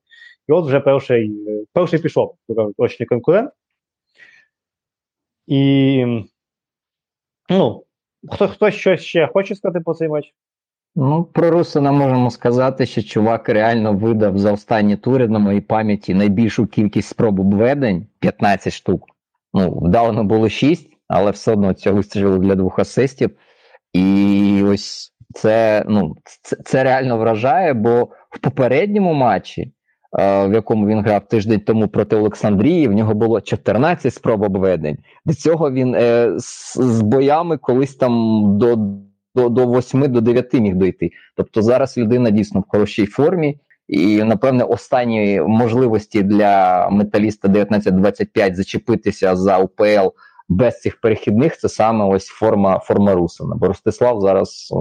[0.47, 1.31] І от вже перший,
[1.73, 2.35] перший пішов,
[2.77, 3.51] очний конкурент.
[5.47, 6.05] І
[7.49, 7.83] ну,
[8.31, 10.33] хто, хто щось ще хоче сказати про цей матч?
[10.95, 16.13] Ну, про Русина можемо сказати, що чувак реально видав за останні тури на моїй пам'яті
[16.13, 19.05] найбільшу кількість спроб обведень 15 штук.
[19.53, 23.31] Ну, вдавано було 6, але все одно цього вистачило для двох асистів.
[23.93, 29.71] І ось це, ну, це, це реально вражає, бо в попередньому матчі,
[30.19, 34.97] е, в якому він грав тиждень тому проти Олександрії, в нього було 14 спроб обведень.
[35.25, 38.77] До цього він е, з, з боями колись там до
[39.35, 41.11] до, до 8 до 9 міг дойти.
[41.35, 49.35] Тобто зараз людина дійсно в хорошій формі, і напевне останні можливості для металіста 19-25 зачепитися
[49.35, 50.07] за УПЛ
[50.49, 53.55] без цих перехідних це саме ось форма форма Русина.
[53.55, 54.73] Бо Ростислав зараз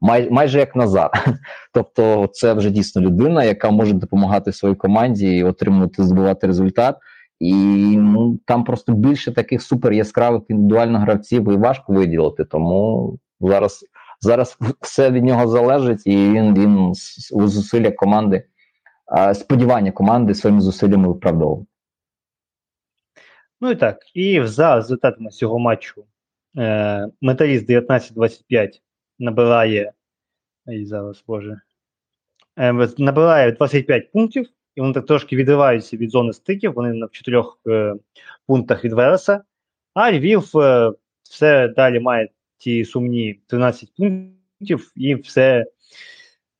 [0.00, 1.10] май, майже як Назар.
[1.72, 6.96] Тобто, це вже дійсно людина, яка може допомагати своїй команді і отримувати збивати результат.
[7.40, 7.54] І
[7.96, 12.44] ну там просто більше таких супер яскравих індивідуально гравців і важко виділити.
[12.44, 13.84] Тому зараз
[14.20, 16.92] зараз все від нього залежить, і він він
[17.32, 18.44] у зусилля команди,
[19.34, 21.66] сподівання команди своїми зусиллями виправдовував.
[23.62, 26.04] Ну і так, і за результатами цього матчу
[26.58, 28.80] е, металіст 19-25
[29.18, 29.92] набирає.
[30.66, 31.60] І зараз, боже.
[32.56, 37.42] Е, набирає 25 пунктів, і вони так трошки відриваються від зони стиків, вони на 4
[37.68, 37.94] е,
[38.46, 39.42] пунктах від Вереса.
[39.94, 40.92] А Львів е,
[41.22, 45.66] все далі має ті сумні 13 пунктів, і все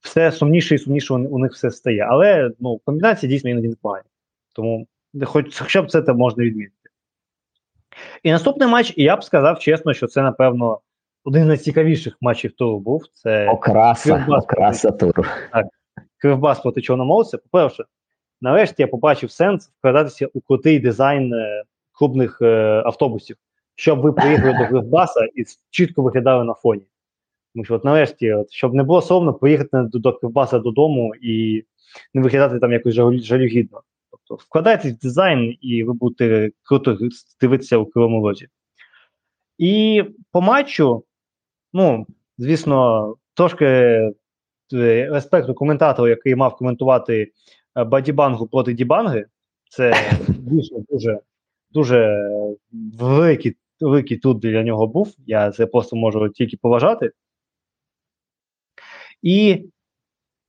[0.01, 2.07] все сумніше і сумніше у, них все стає.
[2.11, 4.09] Але ну, комбінація дійсно іноді непогані.
[4.53, 4.87] Тому
[5.25, 6.82] хоч, хоча б це можна відмітити.
[8.23, 10.81] І наступний матч, і я б сказав чесно, що це, напевно,
[11.25, 13.03] один з найцікавіших матчів туру був.
[13.15, 15.25] Це Окраса, Кривбас окраса туру.
[16.19, 17.39] Кривбас проти Чорноморця.
[17.39, 17.85] По-перше,
[18.41, 21.63] нарешті я побачив сенс вкладатися у крутий дизайн е,
[21.93, 23.37] клубних е, автобусів,
[23.75, 26.87] щоб ви приїхали до Кривбаса і чітко виглядали на фоні.
[27.55, 31.65] Тому що, от нарешті, от, щоб не було соромно поїхати до, до Кривбаса додому і
[32.15, 33.83] не виглядати там якось жалюгідно.
[34.33, 36.99] Тобто вкладайтесь в дизайн, і ви будете круто
[37.41, 38.49] дивитися у кривому розі.
[39.59, 41.05] І по матчу,
[41.73, 42.07] ну,
[42.39, 44.13] звісно, трошки е,
[45.11, 47.33] респекту коментатору, який мав коментувати
[47.77, 49.27] е, Бадібангу проти Дібанги.
[49.71, 49.95] Це
[50.29, 51.21] дійсно дуже
[51.71, 52.29] дуже
[52.99, 55.15] великий великий тут для нього був.
[55.27, 57.13] Я це просто можу тільки поважати.
[59.23, 59.65] І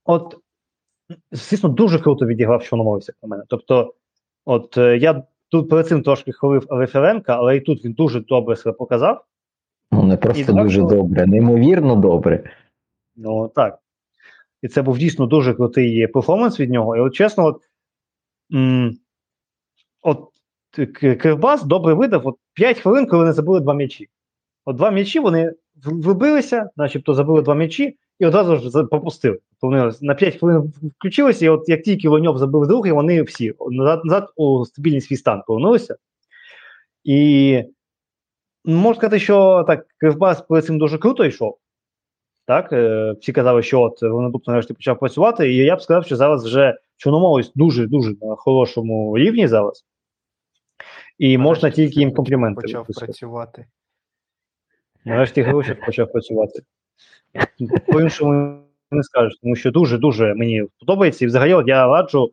[0.04, 0.36] от,
[1.32, 3.44] звісно, дуже круто відіграв Чорноморця на мене.
[3.48, 3.94] Тобто,
[4.44, 8.56] от е, я тут перед цим трошки хвалив Референка, але і тут він дуже добре
[8.56, 9.24] себе показав.
[9.92, 12.50] Ну, не просто І дуже так, добре, неймовірно добре.
[13.16, 13.78] Ну так.
[14.62, 16.96] І це був дійсно дуже крутий перформанс від нього.
[16.96, 17.62] І от чесно, от,
[18.52, 18.96] м-
[20.02, 20.28] от
[21.18, 24.08] Кривбас добре видав от 5 хвилин, коли вони забили два м'ячі.
[24.64, 25.52] От два м'ячі вони
[25.84, 29.38] вибилися, начебто забили два м'ячі, і одразу ж пропустили.
[29.60, 33.54] Тобто вони на 5 хвилин включилися, і от як тільки Лоньов забив другий, вони всі
[33.70, 35.96] назад, назад у стабільний свій стан повернулися.
[37.04, 37.62] І
[38.64, 41.58] можна сказати, що так, Кривбас перед цим дуже круто йшов.
[42.46, 46.06] Так, е, всі казали, що от вони тут нарешті почав працювати, і я б сказав,
[46.06, 49.84] що зараз вже Чорноморець дуже-дуже на хорошому рівні зараз.
[51.18, 52.62] І можна тільки їм компліменти.
[52.62, 53.66] Почав працювати.
[55.04, 56.62] Нарешті Грушев почав працювати.
[57.86, 58.60] По-іншому
[58.90, 61.24] не скажеш, тому що дуже-дуже мені подобається.
[61.24, 62.32] І взагалі от я раджу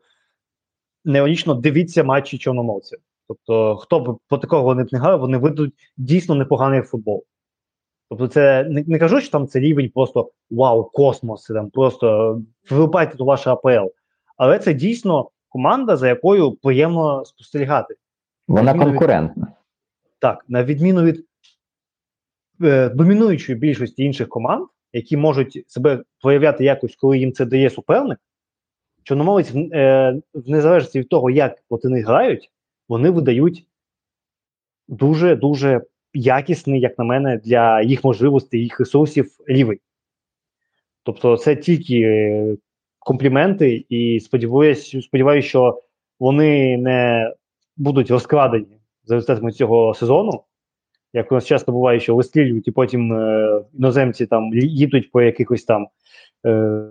[1.06, 3.00] неонічно дивіться матчі чорномовців.
[3.28, 7.24] Тобто, хто б по такого вони б не грав, вони видадуть дійсно непоганий футбол.
[8.10, 13.18] Тобто, це не, не кажу, що там це рівень просто вау, космос, там просто вилипайте
[13.18, 13.88] до ваше АПЛ.
[14.38, 17.96] Але це дійсно команда, за якою приємно спостерігати.
[18.48, 19.48] Вона Відміну від- конкурентна.
[20.20, 21.26] Так, на відміну від
[22.62, 28.20] е, домінуючої більшості інших команд, які можуть себе проявляти якось, коли їм це дає суперник,
[29.04, 32.52] чорномовець, е, в незалежності від того, як проти них грають,
[32.90, 33.66] вони видають
[34.88, 35.82] дуже дуже
[36.14, 39.80] якісний, як на мене, для їх можливостей, їх ресурсів лівий.
[41.04, 42.58] Тобто, це тільки е,
[43.00, 45.82] компліменти, і сподіваюся, сподіваюся, що
[46.20, 47.32] вони не
[47.78, 50.44] будуть розкрадені за результатами цього сезону.
[51.14, 55.64] Як у нас часто буває, що вистрілюють, і потім е, іноземці там їдуть по якихось
[55.64, 55.88] там
[56.46, 56.88] е,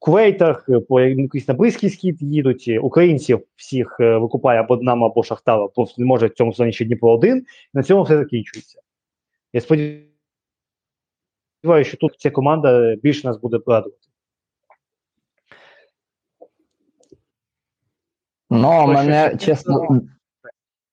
[0.00, 2.68] Кувейтах, по якийсь на близький схід їдуть.
[2.82, 6.84] Українців всіх е, викупає або нам, або Шахтала, просто не може в цьому сезоні ще
[6.84, 8.80] Дніпро один, і на цьому все закінчується.
[9.52, 10.10] Я сподіваюся,
[11.88, 13.96] що тут ця команда більше нас буде радувати.
[18.50, 20.00] Ну, мене чесно,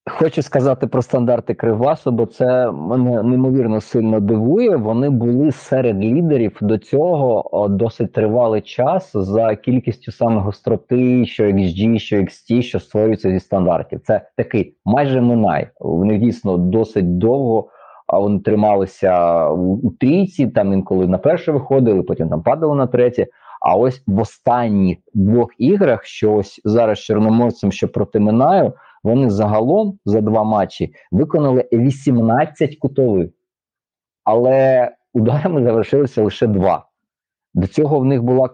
[0.10, 4.76] Хочу сказати про стандарти Кривбасу, бо це мене неймовірно сильно дивує.
[4.76, 11.99] Вони були серед лідерів до цього досить тривалий час за кількістю саме гостроти, що XG,
[11.99, 14.01] що XT, що створюється зі стандартів.
[14.03, 15.68] Це такий майже минай.
[15.80, 17.70] Вони дійсно досить довго.
[18.08, 23.28] А вони трималися у, трійці, там інколи на перше виходили, потім там падали на третє.
[23.62, 28.74] А ось в останніх двох іграх, що ось зараз чорноморцем, що проти Минаю,
[29.08, 33.30] вони загалом за два матчі виконали 18 кутових,
[34.24, 36.86] але ударами завершилися лише два.
[37.53, 38.49] До цього в них була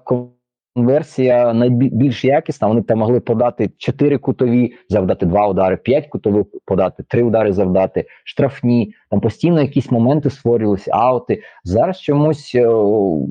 [0.75, 2.67] конверсія найбільш якісна.
[2.67, 8.05] Вони там могли подати 4 кутові, завдати 2 удари, 5 кутових подати, 3 удари завдати,
[8.23, 8.93] штрафні.
[9.09, 11.41] Там постійно якісь моменти створювалися, аути.
[11.63, 13.27] Зараз чомусь о,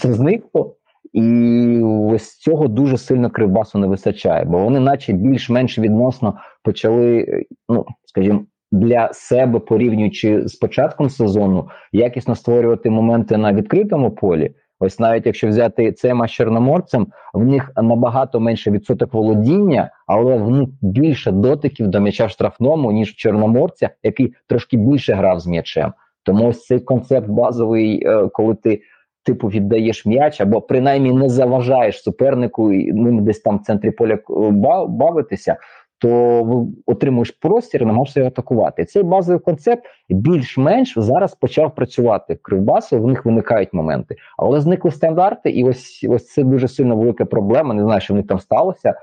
[0.00, 0.76] це зникло.
[1.12, 7.26] І ось цього дуже сильно кривбасу не вистачає, бо вони, наче більш-менш відносно, почали,
[7.68, 14.54] ну скажімо, для себе порівнюючи з початком сезону, якісно створювати моменти на відкритому полі.
[14.80, 20.50] Ось навіть якщо взяти цей матч чорноморцем, в них набагато менше відсоток володіння, але в
[20.50, 25.46] них більше дотиків до м'яча в штрафному, ніж в чорноморця, який трошки більше грав з
[25.46, 25.92] м'ячем.
[26.24, 28.80] Тому ось цей концепт базовий, е, коли ти
[29.24, 34.14] типу віддаєш м'яч, або принаймні не заважаєш супернику і ним десь там в центрі поля
[34.14, 34.50] е,
[34.88, 35.56] бавитися,
[35.98, 38.84] то отримуєш простір і намагаєшся його атакувати.
[38.84, 42.38] Цей базовий концепт більш-менш зараз почав працювати.
[42.42, 47.24] Кривбасу в них виникають моменти, але зникли стандарти, і ось ось це дуже сильно велика
[47.24, 47.74] проблема.
[47.74, 48.94] Не знаю, що в них там сталося.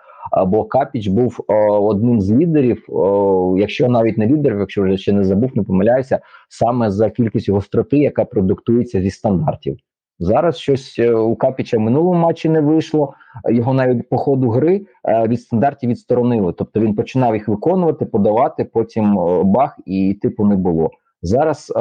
[0.47, 1.53] Бо Капіч був о,
[1.87, 6.19] одним з лідерів, о, якщо навіть не лідерів, якщо вже ще не забув, не помиляюся,
[6.49, 9.77] саме за кількістю гостроти, яка продуктується зі стандартів.
[10.23, 13.13] Зараз щось е, у Капіча в минулому матчі не вийшло.
[13.49, 16.53] Його навіть по ходу гри е, від стандартів відсторонили.
[16.53, 20.91] Тобто він починав їх виконувати, подавати, потім е, бах, і типу не було.
[21.21, 21.79] Зараз е,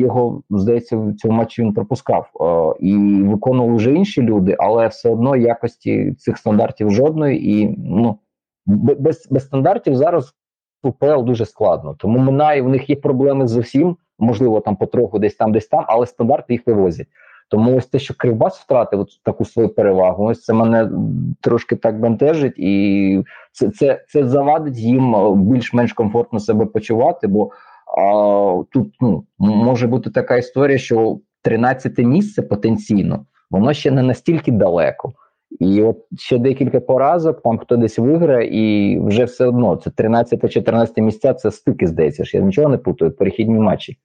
[0.00, 5.10] його здається в цьому матчі він пропускав е, і виконували вже інші люди, але все
[5.10, 7.60] одно якості цих стандартів жодної.
[7.60, 8.18] І ну
[8.66, 10.34] без без стандартів зараз
[10.82, 11.94] УПЛ дуже складно.
[11.98, 15.84] Тому минає в них є проблеми з усім можливо, там потроху десь там, десь там,
[15.88, 17.06] але стандарти їх вивозять.
[17.50, 20.90] Тому ось те, що Кривбас втратив таку свою перевагу, ось це мене
[21.40, 27.26] трошки так бентежить, і це це, це завадить їм е, більш-менш комфортно себе почувати.
[27.26, 27.50] Бо
[27.98, 34.52] а, тут ну, може бути така історія, що 13 місце потенційно, воно ще не настільки
[34.52, 35.12] далеко.
[35.58, 41.00] І от ще декілька поразок, там хто десь виграє, і вже все одно це 13-14
[41.00, 42.24] місця, це стики здається.
[42.24, 43.98] ж Я нічого не путаю, перехідні матчі.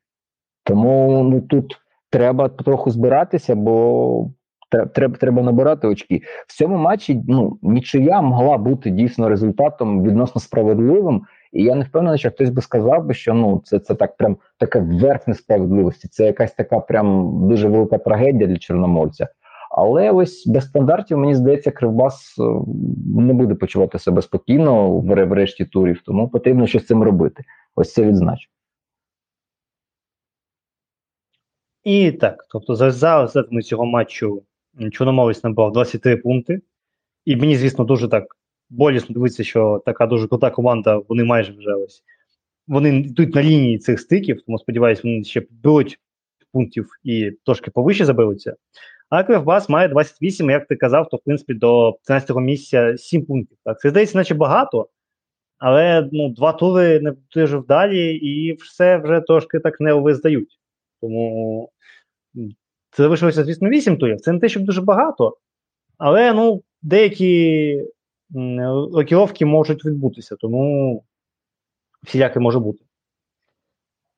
[0.65, 1.77] Тому ну тут
[2.09, 4.29] треба трохи збиратися, бо
[4.93, 6.21] треба треба набирати очки.
[6.47, 11.21] В цьому матчі ну нічия могла бути дійсно результатом відносно справедливим.
[11.53, 14.37] І я не впевнений, що хтось би сказав би, що ну це це так прям
[14.59, 16.07] така верх несправедливості.
[16.07, 19.27] Це якась така прям дуже велика трагедія для чорноморця.
[19.77, 22.43] Але ось без стандартів, мені здається, Кривбас е,
[23.15, 27.43] не буде почувати себе спокійно в решті турів, тому потрібно щось з цим робити.
[27.75, 28.49] Ось це відзначу.
[31.85, 34.43] І так, тобто, за результатами цього матчу
[34.91, 36.61] Чорноморець набрав 23 пункти.
[37.25, 38.23] І мені, звісно, дуже так
[38.69, 42.03] болісно дивитися, що така дуже крута команда, вони майже вже ось.
[42.67, 45.99] Вони йдуть на лінії цих стиків, тому сподіваюся, вони ще беруть
[46.53, 48.55] пунктів і трошки повище заберуться.
[49.09, 53.57] А Кривбас має 28, як ти казав, то в принципі до 13-го місця 7 пунктів.
[53.63, 54.89] Так, Це здається, наче багато,
[55.57, 60.59] але ну, два тури не дуже вдалі, і все вже трошки так не виздають.
[61.05, 61.69] Тому
[62.91, 64.21] це залишилося, звісно, 8 турів.
[64.21, 65.37] Це не те, щоб дуже багато,
[65.97, 67.83] але ну, деякі
[68.93, 71.03] рокіровки можуть відбутися, тому
[72.03, 72.83] всіляке може бути.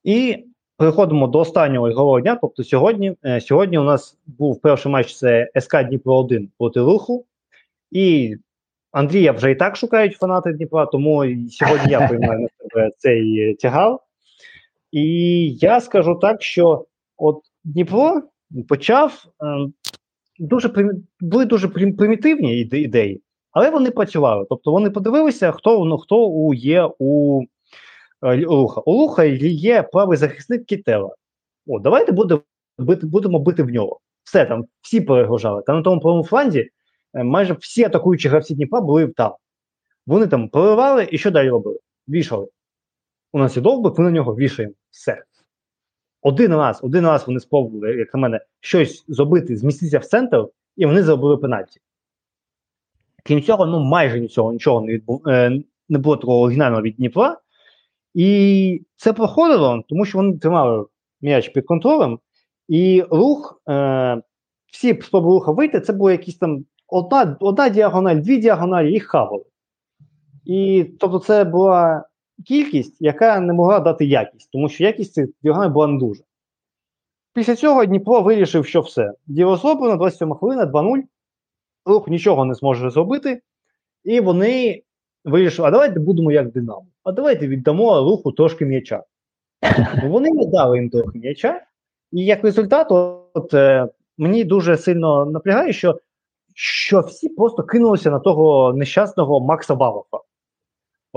[0.04, 0.46] І
[0.78, 2.38] переходимо до останнього ігрового дня.
[2.42, 7.26] Тобто, сьогодні е, сьогодні у нас був перший матч це СК Дніпро 1 проти руху.
[7.92, 8.36] І
[8.92, 13.98] Андрія вже і так шукають фанати Дніпра, тому сьогодні я приймаю на себе цей тягар.
[14.98, 16.86] І я скажу так, що
[17.18, 18.22] от Дніпро
[18.68, 19.68] почав е,
[20.40, 23.22] дуже були дуже примітивні ідеї,
[23.52, 24.46] але вони працювали.
[24.50, 27.42] Тобто вони подивилися, хто ну, хто є у
[28.24, 28.82] е, Луха.
[28.82, 31.16] У Луха є правий захисник Кітела.
[31.68, 32.42] О, давайте будемо
[32.78, 34.00] бити, будемо бити в нього.
[34.24, 35.62] Все там, всі перегружали.
[35.68, 36.70] Та на тому правому фланзі
[37.14, 39.34] е, майже всі атакуючі гравці Дніпра були там.
[40.08, 41.80] Вони там проривали і що далі робили?
[42.08, 42.48] Вішали.
[43.32, 44.74] У нас є довбик, ми на нього вішаємо.
[44.90, 45.24] Все.
[46.22, 50.86] Один раз, один раз вони спробували, як на мене, щось зробити, зміститися в центр, і
[50.86, 51.80] вони зробили пенальті.
[53.26, 55.22] Крім цього, ну майже нічого нічого не відбу...
[55.28, 57.38] е, не було такого оригінального від Дніпра.
[58.14, 60.86] І це проходило, тому що вони тримали
[61.22, 62.20] м'яч під контролем,
[62.68, 64.22] і рух, е,
[64.72, 69.46] всі спроби руха вийти, це було якісь там одна одна діагональ, дві діагоналі, їх хавали.
[70.46, 72.06] І тобто, це була
[72.46, 76.24] кількість, яка не могла дати якість, тому що якість цих діагональ була не дуже.
[77.34, 79.14] Після цього Дніпро вирішив, що все.
[79.28, 81.04] Діло зроблено, 27 хвилина, 2-0.
[81.86, 83.42] Рух нічого не зможе зробити.
[84.04, 84.84] І вони
[85.26, 86.86] вирішили, а давайте будемо як Динамо.
[87.04, 89.04] А давайте віддамо руху трошки м'яча.
[90.04, 91.62] Вони віддали їм трохи м'яча,
[92.12, 92.88] і як результат,
[93.34, 96.00] от, е, мені дуже сильно напрягає, що
[96.60, 100.18] що всі просто кинулися на того нещасного Макса Валофа.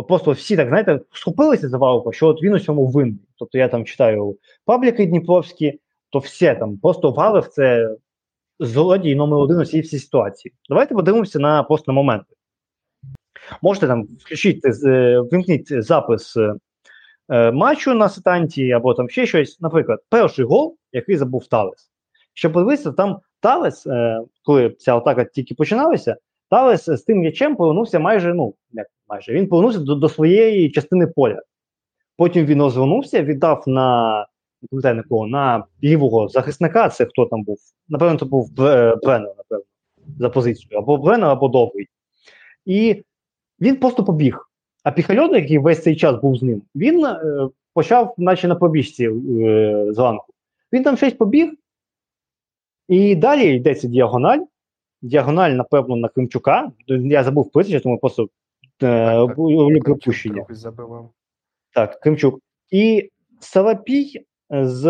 [0.09, 3.28] Просто всі так, знаєте, схопилися за Валофа, що от він цьому винний.
[3.38, 5.80] Тобто я там читаю пабліки Дніпровські,
[6.11, 7.96] то все там, просто Валев це
[8.61, 10.55] злодій номер один у цій всій ситуації.
[10.68, 12.36] Давайте подивимося на просто на моменти.
[13.62, 19.61] Можете там включити, е, вимкніть запис е, матчу на сетанті або там ще щось.
[19.61, 21.90] Наприклад, перший гол, який забув Талес.
[22.34, 26.16] Щоб подивитися, там Талес, е, коли ця атака тільки починалася,
[26.51, 28.55] Талес з тим м'ячем повернувся майже, ну,
[29.11, 31.42] майже, він повернувся до, до своєї частини поля.
[32.16, 34.26] Потім він розвернувся, віддав на
[35.08, 37.58] кого, на лівого захисника, це хто там був.
[37.88, 38.52] Напевно, це був
[39.02, 39.64] Бреннер, напевно,
[40.18, 40.78] за позицію.
[40.78, 41.88] Або Бреннер, або Довгий.
[42.66, 43.02] І
[43.61, 44.50] він просто побіг.
[44.84, 49.08] А Піхальон, який весь цей час був з ним, він е, почав, наче на побіжці
[49.08, 50.26] е, зранку.
[50.72, 51.52] Він там щось побіг,
[52.88, 54.40] і далі йдеться діагональ.
[55.02, 56.72] Діагональ, напевно, на Кримчука.
[56.86, 58.28] Я забув прізвище, тому просто
[58.82, 59.26] е,
[59.80, 60.44] припущення.
[61.74, 62.40] Так, Кримчук.
[62.70, 63.10] І
[63.40, 64.84] Салапій з.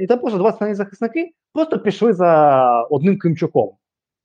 [0.00, 3.70] І там просто два стані захисники просто пішли за одним Кримчуком.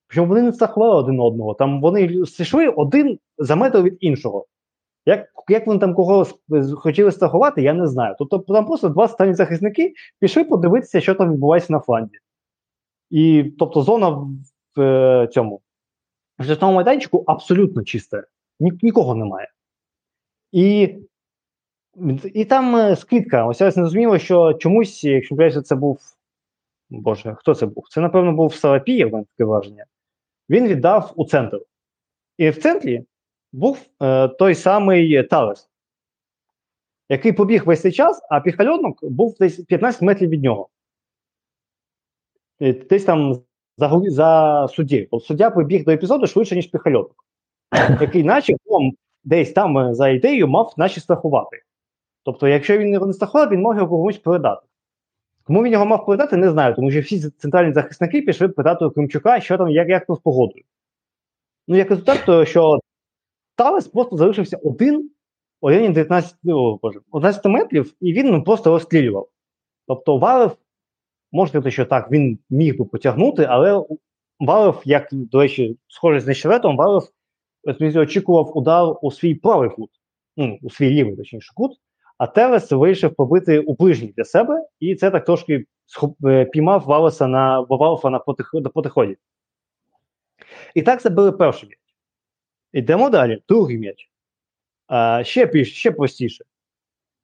[0.08, 1.54] Причому вони не страхували один одного.
[1.54, 2.02] Там вони
[2.38, 4.46] йшли один за метр від іншого.
[5.06, 6.26] Як як вони там кого
[6.76, 8.14] хотіли страхувати, я не знаю.
[8.18, 12.18] Тобто там просто два стані захисники пішли подивитися, що там відбувається на фланзі.
[13.10, 15.60] І тобто зона в е, цьому
[16.38, 18.24] в житловому майданчику абсолютно чиста,
[18.60, 19.48] Ні, нікого немає.
[20.52, 20.96] І
[22.34, 23.46] і там е, скидка.
[23.46, 26.00] Ось я не зрозуміло, що чомусь, якщо кажуть, це був.
[26.90, 27.84] Боже, хто це був?
[27.90, 29.84] Це, напевно, був Салапієв, таке враження.
[30.50, 31.60] Він віддав у центр.
[32.38, 33.04] І в центрі
[33.52, 35.70] був е, той самий Талес,
[37.08, 40.68] який побіг весь цей час, а піхальонок був десь 15 метрів від нього.
[42.60, 43.42] Десь там
[43.78, 45.08] за за суддєю.
[45.20, 47.24] Суддя побіг до епізоду швидше, ніж піхальонок,
[48.00, 48.54] який, наче
[49.24, 51.62] десь там е, за ідеєю, мав наче страхувати.
[52.24, 54.66] Тобто, якщо він його не страхував, він мог його комусь передати.
[55.44, 58.90] Кому він його мав передати, не знаю, тому що всі центральні захисники пішли питати у
[58.90, 60.64] Кримчука, що там, як як там з погодою.
[61.68, 62.78] Ну, як результат, то що
[63.56, 65.10] Талес просто залишився один
[65.60, 69.28] у районі 19 о, боже, 11 метрів, і він ну, просто розстрілював.
[69.86, 70.56] Тобто, Валев,
[71.32, 73.84] можна сказати, що так, він міг би потягнути, але
[74.40, 77.08] Валев, як, до речі, схоже з нещеретом, Валев
[78.00, 79.90] очікував удар у свій правий кут,
[80.36, 81.72] ну, у свій лівий, точніше, кут,
[82.18, 85.64] а Телес вирішив побити у ближній для себе, і це так трошки
[86.24, 88.18] е, піймав Валеса на Валфа на
[88.74, 89.16] потиході.
[90.74, 91.78] І так забили перший м'яч.
[92.72, 93.42] Йдемо далі.
[93.48, 94.10] Другий м'яч.
[94.86, 96.44] А, Ще ще простіше.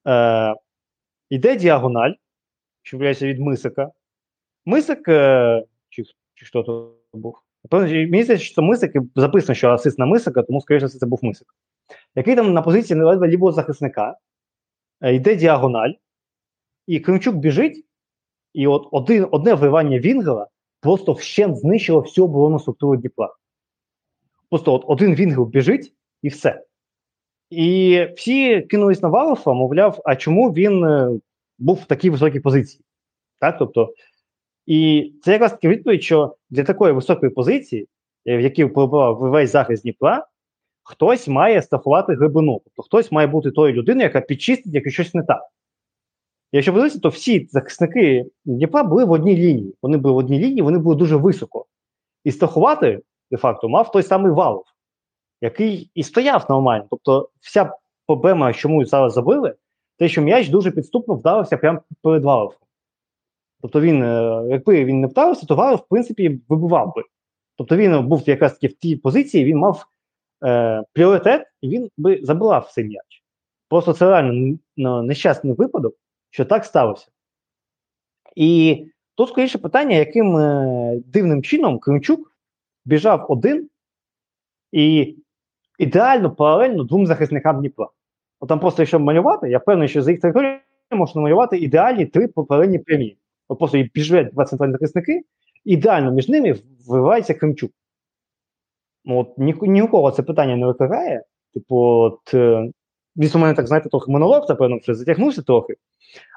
[0.07, 0.55] Е,
[1.31, 2.13] Йде діагональ,
[2.83, 3.91] що виявляється від Мисика.
[4.65, 6.05] Мисик, е, чи
[6.35, 7.44] чи хто то був?
[7.71, 11.49] Мені здається, що Мисик записано, що асист на Мисика, тому, скоріше, це був Мисик.
[12.15, 14.17] Який там на позиції ледве лівого захисника.
[15.01, 15.93] Е, йде діагональ,
[16.87, 17.85] і Кримчук біжить,
[18.53, 20.47] і от один, одне вривання Вінгела
[20.81, 23.35] просто вщент знищило всю оборонну структуру Дніпра.
[24.51, 26.63] Просто от один Вінгел біжить і все.
[27.51, 31.11] І всі кинулись на Валофа, мовляв, а чому він е,
[31.59, 32.85] був в такій високій позиції?
[33.41, 33.95] Так, тобто,
[34.67, 37.89] І це якраз таки відповідь, що для такої високої позиції,
[38.27, 40.27] е, в якій перебував весь захист Дніпра,
[40.83, 42.61] хтось має страхувати глибину.
[42.65, 45.43] Тобто хтось має бути тою людиною, яка підчистить, якщо щось не так.
[46.53, 49.75] Якщо подивитися, то всі захисники Дніпра були в одній лінії.
[49.83, 51.67] Вони були в одній лінії, вони були дуже високо.
[52.25, 53.01] І страхувати,
[53.31, 54.65] де-факто, мав той самий Валов,
[55.41, 56.87] який і стояв нормально.
[56.91, 57.73] Тобто, вся
[58.07, 59.55] проблема, чому зараз забили,
[59.99, 62.55] те, що м'яч дуже підступно вдарився прямо перед Валовом.
[63.65, 67.03] Тобто він, е, якби він не вдарився, то Валов, в принципі, вибивав би.
[67.57, 69.87] Тобто він був якраз таки в тій позиції, він мав
[70.45, 73.25] е, пріоритет, і він би забирав цей м'яч.
[73.69, 75.95] Просто це реально ну, нещасний випадок,
[76.31, 77.07] що так сталося.
[78.37, 78.85] І
[79.15, 82.33] тут скоріше питання, яким е, дивним чином Кримчук
[82.85, 83.69] біжав один
[84.73, 85.17] і
[85.79, 87.89] ідеально паралельно двом захисникам Дніпра.
[88.41, 90.61] От там просто, якщо малювати, я впевнений, що за їх територією
[90.91, 93.17] можна малювати ідеальні три паралельні прямі.
[93.49, 95.23] От просто біжать два центральні захисники,
[95.65, 96.57] ідеально між ними
[96.89, 97.71] вивається Кримчук.
[99.05, 101.23] Ну, от ні, ні у кого це питання не викликає.
[101.55, 102.71] Типу, от, е,
[103.35, 105.75] у мене так, знаєте, трохи монолог, напевно, що затягнувся трохи.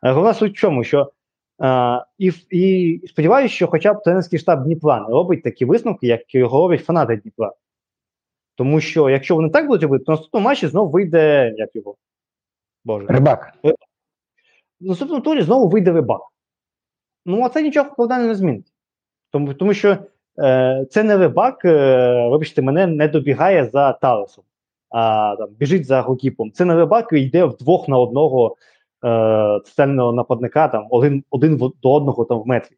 [0.03, 1.11] Але головна суть в чому, що
[1.59, 6.35] а, і і сподіваюся, що хоча б тренерський штаб Дніпра не робить такі висновки, як
[6.35, 7.53] його роблять фанати Дніпра.
[8.55, 11.95] Тому що, якщо вони так будуть робити, то наступному матчі знову вийде як його.
[12.85, 13.07] Боже.
[13.07, 13.53] Рибак.
[13.63, 16.21] В наступному турі знову вийде рибак.
[17.27, 18.73] Ну, а це нічого вкладання не змінить.
[19.31, 19.97] Тому тому що
[20.39, 24.43] е, це не рибак, е, вибачте, мене не добігає за Талесом,
[24.89, 26.51] а там, біжить за голкіпом.
[26.51, 28.55] Це не рибак йде вдвох на одного
[29.05, 32.75] е, центрального нападника, там, один один до одного там, в метрі.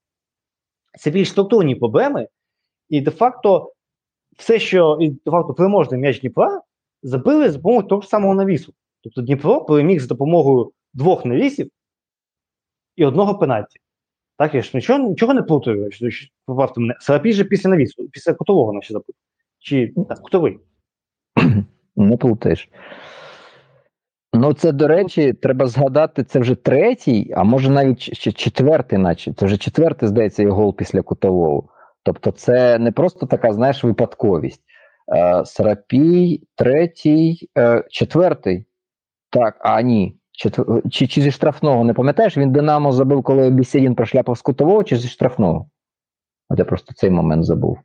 [1.00, 2.28] Це більш структурні проблеми,
[2.90, 3.74] і де-факто
[4.38, 6.62] все, що і де-факто переможний м'яч Дніпра,
[7.04, 8.74] забили за допомогою того ж самого навісу.
[9.02, 11.72] Тобто Дніпро переміг за допомогою двох навісів
[12.96, 13.80] і одного пенальті.
[14.40, 15.90] Так, я ж нічого нічого не плутаю.
[16.46, 16.96] Поправте мене.
[17.00, 19.18] Сарапій же після навісу, після кутового наче запиту.
[19.60, 20.60] Чи так, кутовий?
[21.96, 22.70] Не плутаєш.
[24.34, 29.34] Ну, це, до речі, треба згадати, це вже третій, а може навіть четвертий, наче.
[29.34, 31.70] Це вже четвертий, здається, його гол після кутового.
[32.04, 34.62] Тобто, це не просто така, знаєш, випадковість.
[35.16, 38.66] Е, Сарапій, третій, е, четвертий.
[39.30, 40.19] Так, а ні.
[40.40, 40.82] Четвер...
[40.92, 42.38] Чи чи зі штрафного не пам'ятаєш?
[42.38, 45.70] Він Динамо забив, коли Бісєдін прошляпав з кутового, чи зі штрафного?
[46.50, 47.80] От я просто цей момент забув.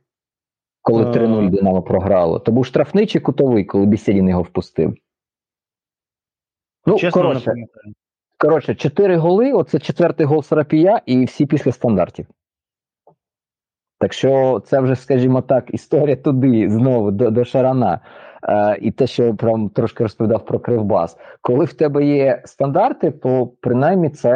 [0.81, 2.39] Коли 3-0 Динамо програло.
[2.39, 4.95] То був штрафний чи кутовий, коли Бісєдін його впустив?
[6.85, 7.53] Ну, Чесно, коротше,
[8.37, 12.27] коротше, чотири голи, оце четвертий гол Сарапія, і всі після стандартів.
[13.99, 17.99] Так що це вже, скажімо так, історія туди знову до до Шарана.
[18.49, 21.17] Е, І те, що прям трошки розповідав про Кривбас.
[21.41, 24.31] Коли в тебе є стандарти, то принаймні це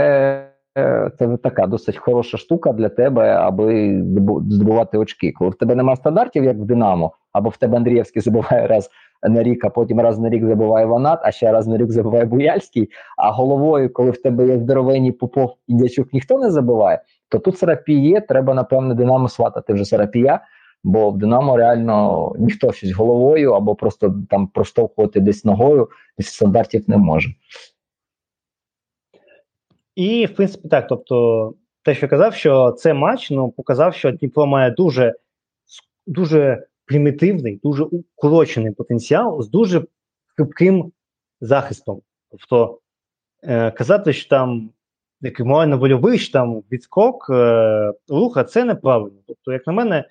[0.78, 4.02] е, це така досить хороша штука для тебе, аби
[4.50, 5.32] здобувати очки.
[5.32, 8.90] Коли в тебе немає стандартів, як в Динамо, або в тебе Андрієвський забуває раз
[9.30, 12.26] на рік, а потім раз на рік забуває Ванат, а ще раз на рік забуває
[12.26, 12.90] Буяльський.
[13.18, 17.58] А головою, коли в тебе є здоровенні Попов і Дячук, ніхто не забуває, то тут
[17.58, 20.40] Сарапіє, треба, напевне, Динамо сватати вже Сарапія,
[20.84, 26.90] бо в Динамо реально ніхто щось головою або просто там проштовхувати десь ногою із стандартів
[26.90, 27.30] не може.
[29.96, 30.88] І, в принципі, так.
[30.88, 31.54] Тобто,
[31.84, 35.14] те, що казав, що це матч ну, показав, що Дніпро має дуже
[36.08, 39.84] дуже примітивний, дуже укорочений потенціал з дуже
[40.38, 40.92] хибким
[41.42, 42.02] захистом.
[42.32, 42.80] Тобто
[43.44, 44.70] е, казати, що там
[45.22, 49.20] який морально вольовий там відскок е, руха, це неправильно.
[49.28, 50.06] Тобто, як на мене,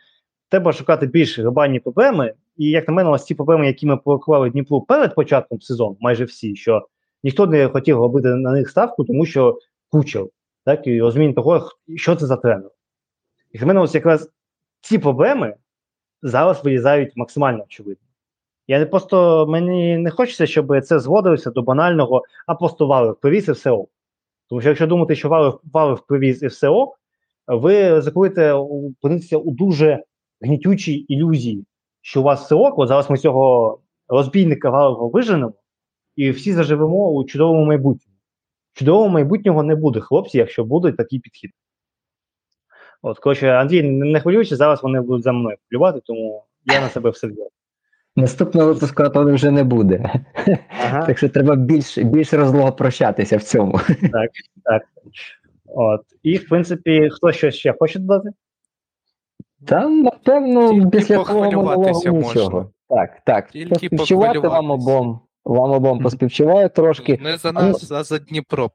[0.49, 2.35] треба шукати більш глобальні проблеми.
[2.57, 6.25] І як на мене, ось ці проблеми, які ми порахували Дніпру перед початком сезону, майже
[6.25, 6.87] всі, що
[7.23, 9.59] ніхто не хотів робити на них ставку, тому що
[9.89, 10.27] кучер,
[10.65, 12.71] так і розуміння того, що це за тренер.
[13.53, 14.31] І для мене, ось якраз
[14.81, 15.55] ці проблеми
[16.23, 18.09] зараз вилізають максимально очевидно.
[18.69, 23.49] Я не просто мені не хочеться, щоб це зводилося до банального, а просто валив привіз
[23.49, 23.91] і все ок.
[24.49, 27.01] Тому що якщо думати, що валив, валив привіз і все ок,
[27.47, 30.05] ви ризикуєте опинитися у дуже
[30.41, 31.67] гнітючій ілюзії,
[32.01, 33.79] що у вас все ок, от зараз ми цього
[34.09, 35.53] розбійника валого виженемо,
[36.17, 38.17] і всі заживемо у чудовому майбутньому.
[38.73, 41.51] Чудового майбутнього не буде, хлопці, якщо буде такий підхід.
[43.03, 47.11] От, коротше, Андрій, не хвилюйся, зараз вони будуть за мною полювати, тому я на себе
[47.11, 47.49] все взяв.
[48.17, 50.13] Наступного випуску то вже не буде.
[50.85, 51.07] Ага.
[51.07, 53.81] Так що треба більш більш розлого прощатися в цьому.
[54.13, 54.31] Так,
[54.65, 54.83] так.
[55.67, 56.01] От.
[56.23, 58.29] І, в принципі, хто щось ще хоче додати?
[59.67, 62.71] Там, напевно, після того монологу нічого.
[62.89, 63.49] Так, так.
[63.69, 65.21] Поспівчувати вам обом.
[65.45, 67.19] Вам обом поспівчуваю трошки.
[67.23, 68.71] Не за нас, а за Дніпро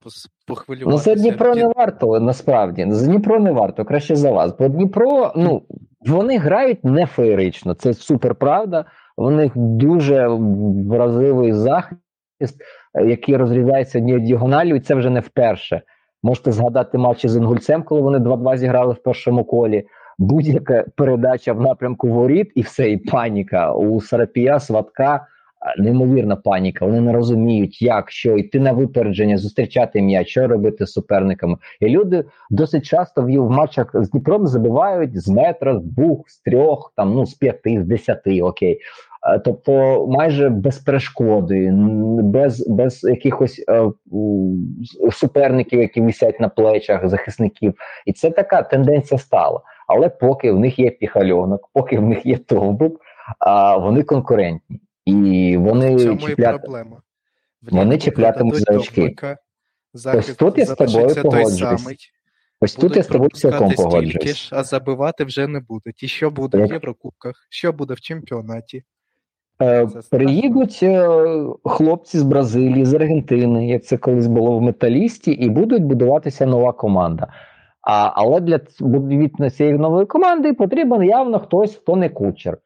[0.47, 1.09] похвилюватися.
[1.09, 2.85] Ну, за Дніпро не варто, насправді.
[2.89, 4.53] За Дніпро не варто, краще за вас.
[4.59, 5.61] Бо Дніпро, ну,
[6.05, 8.85] вони грають не феєрично, це супер правда.
[9.17, 10.27] в них дуже
[10.89, 12.57] вразливий захист,
[13.05, 15.81] який розрізається однією діагональю, і це вже не вперше.
[16.23, 19.85] Можете згадати матчі з Інгульцем, коли вони 2-2 зіграли в першому колі.
[20.17, 25.27] Будь-яка передача в напрямку воріт, і все, і паніка у Сарапія, Сватка
[25.77, 26.85] неймовірна паніка.
[26.85, 31.57] Вони не розуміють, як що йти на випередження, зустрічати м'яч, що робити з суперниками.
[31.79, 36.93] І люди досить часто в, матчах з Дніпром забивають з метра, з двох, з трьох,
[36.95, 38.79] там ну з п'яти, з десяти, окей.
[39.45, 41.71] Тобто майже без перешкоди,
[42.23, 43.91] без без якихось е,
[45.11, 47.73] суперників, які висять на плечах захисників,
[48.05, 49.61] і це така тенденція стала.
[49.87, 53.01] Але поки в них є піхальонок, поки в них є товбук,
[53.39, 54.81] а вони конкурентні.
[55.05, 56.55] І вони цьому чіплят...
[56.55, 57.01] і проблема.
[57.61, 59.15] Вони чіплятимуть за очки.
[59.93, 62.11] Ось тут я з тобою погоджуюсь.
[62.61, 64.49] Ось тут я з тобою цілком погоджуюсь.
[64.51, 66.03] А забивати вже не будуть.
[66.03, 66.69] І що буде як...
[66.69, 68.83] в Єврокубках, що буде в чемпіонаті?
[69.61, 71.09] Е, Приїдуть е,
[71.65, 76.71] хлопці з Бразилії, з Аргентини, як це колись було в металісті, і будуть будуватися нова
[76.71, 77.27] команда.
[77.83, 82.57] А, Але для будівництва цієї нової команди потрібен явно хтось, хто не кучер.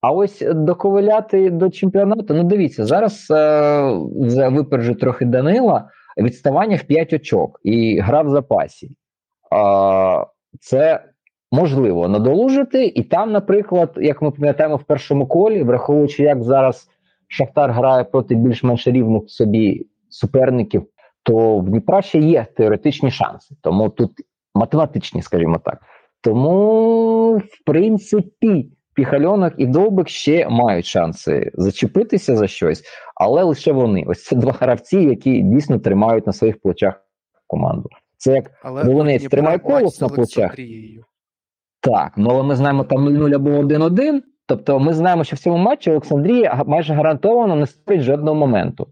[0.00, 2.34] А ось доковиляти до чемпіонату.
[2.34, 5.88] Ну, дивіться, зараз е, випереджу трохи Данила
[6.18, 8.86] відставання в 5 очок і гра в запасі.
[8.86, 8.92] Е,
[10.60, 11.04] це
[11.52, 12.86] можливо надолужити.
[12.86, 16.88] І там, наприклад, як ми пам'ятаємо в першому колі, враховуючи, як зараз
[17.28, 20.86] Шахтар грає проти більш-менш рівних собі суперників,
[21.22, 23.54] то в Дніпра ще є теоретичні шанси.
[23.62, 24.10] Тому тут
[24.54, 25.82] математичні, скажімо так.
[26.20, 28.70] Тому, в принципі.
[28.94, 34.04] Піхальонок і Довбик ще мають шанси зачепитися за щось, але лише вони.
[34.06, 37.00] Ось це два гравці, які дійсно тримають на своїх плечах
[37.46, 37.88] команду.
[38.16, 40.56] Це як Волонець тримає колос на плечах.
[41.80, 44.20] Так, ну але ми знаємо там 0-0 або 1-1.
[44.46, 48.88] Тобто ми знаємо, що в цьому матчі Олександрія майже гарантовано не стоїть жодного моменту.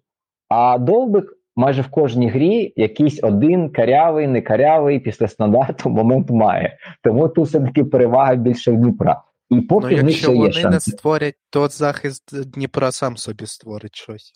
[0.48, 1.24] А Довбик
[1.56, 6.78] майже в кожній грі якийсь один карявий, не карявий після стандарту момент має.
[7.02, 9.22] Тому тут все-таки перевага більше в Дніпра.
[9.50, 10.86] І поки ну, якщо вони шанс.
[10.86, 14.32] не створять, то захист Дніпра сам собі створить щось.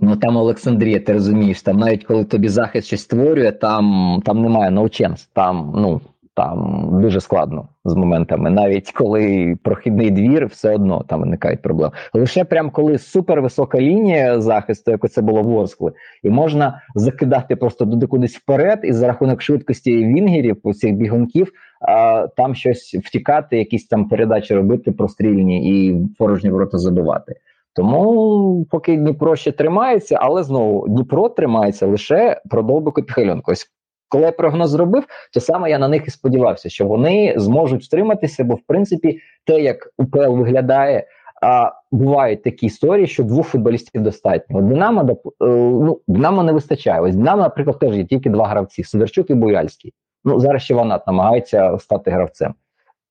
[0.00, 4.70] Ну там Олександрія, ти розумієш, там навіть коли тобі захист щось створює, там там немає
[4.70, 6.00] no chance, там ну
[6.38, 8.50] там дуже складно з моментами.
[8.50, 11.92] Навіть коли прохідний двір, все одно там виникають проблеми.
[12.14, 15.92] Лише прям коли супервисока лінія захисту, як це було в Орскли,
[16.22, 22.26] і можна закидати просто туди кудись вперед, і за рахунок швидкості вінгерів, цих бігунків, а,
[22.36, 27.34] там щось втікати, якісь там передачі робити прострільні і порожні ворота забивати.
[27.74, 33.52] Тому поки Дніпро ще тримається, але знову Дніпро тримається лише про Довбику Піхальонку.
[33.52, 33.70] Ось
[34.08, 35.04] коли я прогноз зробив,
[35.34, 39.60] то саме я на них і сподівався, що вони зможуть втриматися, бо в принципі те,
[39.60, 41.06] як УПЛ виглядає,
[41.42, 44.62] а бувають такі історії, що двох футболістів достатньо.
[44.62, 47.00] Динамо е, ну, Динамо не вистачає.
[47.00, 49.92] Ось Динамо, наприклад, теж є тільки два гравці: Сидорчук і Буяльський.
[50.24, 52.54] Ну зараз ще Ванат намагається стати гравцем.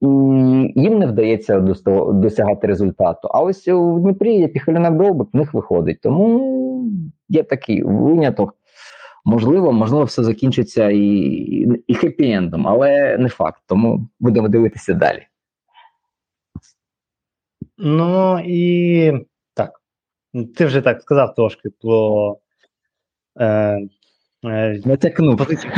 [0.02, 0.08] І
[0.76, 1.60] їм не вдається
[2.14, 3.28] досягати результату.
[3.32, 6.02] А ось у Дніпрі є Піхалінок Довбик, в них виходить.
[6.02, 6.92] Тому
[7.30, 8.56] є такий виняток.
[9.28, 11.02] Можливо, можливо, все закінчиться і
[11.88, 13.62] і хеппі-ендом, але не факт.
[13.66, 15.28] Тому будемо дивитися далі.
[17.78, 19.12] Ну і
[19.54, 19.82] так.
[20.56, 22.38] Ти вже так сказав трошки про
[23.40, 23.46] е,
[24.46, 25.38] е, Натякнув.
[25.38, 25.74] позицію.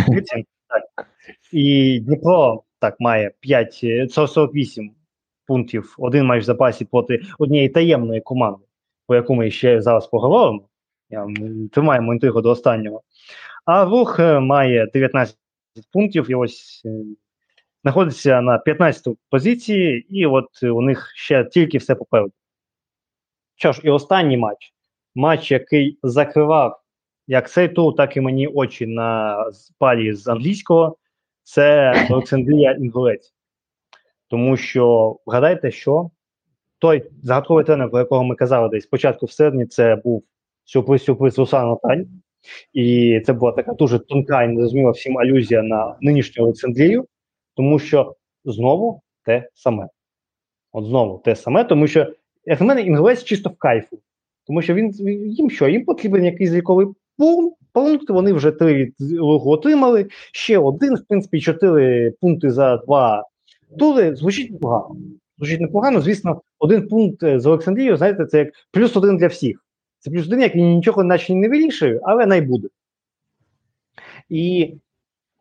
[0.68, 1.08] Так.
[1.52, 4.96] І Дніпро так має 5 48
[5.48, 8.64] пунктів, один матч в запасі проти однієї таємної команди,
[9.08, 10.69] про яку ми ще зараз поговоримо.
[11.72, 13.02] Тримаємо інтригу до останнього.
[13.66, 15.38] А рух е, має 19
[15.94, 16.90] пунктів і ось е,
[17.84, 22.32] знаходиться на 15 позиції, і от у них ще тільки все попереду.
[23.56, 24.74] Що ж, і останній матч.
[25.16, 26.82] Матч, який закривав
[27.28, 29.38] як цей тур, так і мені очі на
[29.78, 30.98] палі з англійського,
[31.44, 33.34] це Олександрія Інгулець.
[34.28, 36.10] Тому що вгадайте, що
[36.80, 40.24] той загадковий тренер, про якого ми казали десь спочатку в середні, це був
[40.74, 42.04] сюрприз-сюрприз Руслан Наталь.
[42.74, 47.06] І це була така дуже тонка і незрозуміла всім алюзія на нинішню Олександрію,
[47.56, 48.16] тому що
[48.46, 49.88] знову те саме.
[50.72, 52.14] От знову те саме, тому що,
[52.46, 54.00] як на мене, інгулець чисто в кайфу.
[54.48, 54.92] Тому що він
[55.28, 55.68] їм що?
[55.68, 56.88] Їм потрібен якийсь ліковий
[57.74, 60.08] пункт, вони вже три від руху отримали.
[60.32, 63.26] Ще один, в принципі, чотири пункти за два
[63.80, 64.16] тури.
[64.16, 64.96] Звучить непогано.
[65.38, 66.02] Звучить непогано.
[66.02, 69.66] Звісно, один пункт з Олександрією, знаєте, це як плюс один для всіх.
[70.00, 72.68] Це плюс один, який нічого наче не вирішує, але найбуде.
[74.30, 74.74] І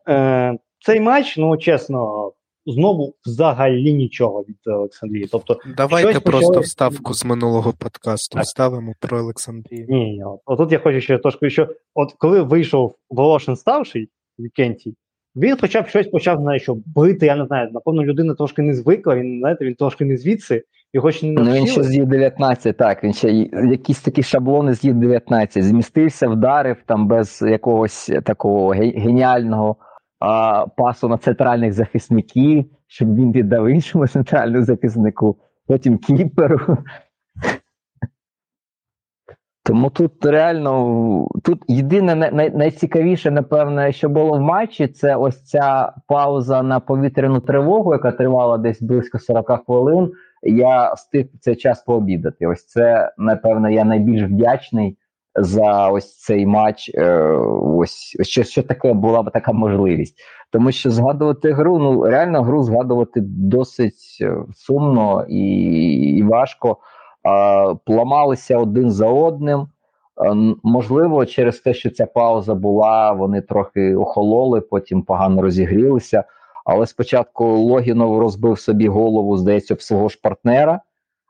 [0.09, 2.31] е, цей матч, ну чесно,
[2.65, 5.27] знову взагалі нічого від Олександрії.
[5.31, 8.43] Тобто, Давайте щось просто почали- вставку з минулого подкасту Так.
[8.43, 9.85] вставимо про Олександрію.
[9.89, 14.09] ні, ні, отут я хочу ще трошки, що от коли вийшов Волошин старший
[14.39, 14.95] Вікентій,
[15.35, 18.73] він хоча б щось почав знає, що бити, я не знаю, напевно, людина трошки не
[18.73, 20.63] звикла, він знаєте, він трошки не звідси,
[20.93, 21.83] його ще не Ну, він ще навчили.
[21.83, 23.31] з Ю-19, так, він ще
[23.71, 25.61] якісь такі шаблони з Ю-19.
[25.61, 29.75] Змістився, вдарив там без якогось такого геніального
[30.19, 35.35] а, пасу на центральних захисників, щоб він віддав іншому центральному захиснику,
[35.67, 36.59] потім кіперу.
[39.63, 45.43] Тому тут реально тут єдине най- най- найцікавіше, напевне, що було в матчі, це ось
[45.43, 50.11] ця пауза на повітряну тривогу, яка тривала десь близько 40 хвилин.
[50.43, 52.47] Я встиг цей час пообідати.
[52.47, 54.97] Ось це, напевно, я найбільш вдячний
[55.35, 56.91] за ось цей матч.
[56.95, 57.21] Е,
[57.77, 60.15] ось що, що таке була б така можливість.
[60.51, 65.41] Тому що згадувати гру, ну реально гру згадувати досить е, сумно і,
[66.17, 66.77] і важко.
[67.27, 69.67] Е, пламалися один за одним.
[70.63, 76.23] Можливо, через те, що ця пауза була, вони трохи охололи, потім погано розігрілися.
[76.65, 80.81] Але спочатку Логінов розбив собі голову, здається, об свого ж партнера,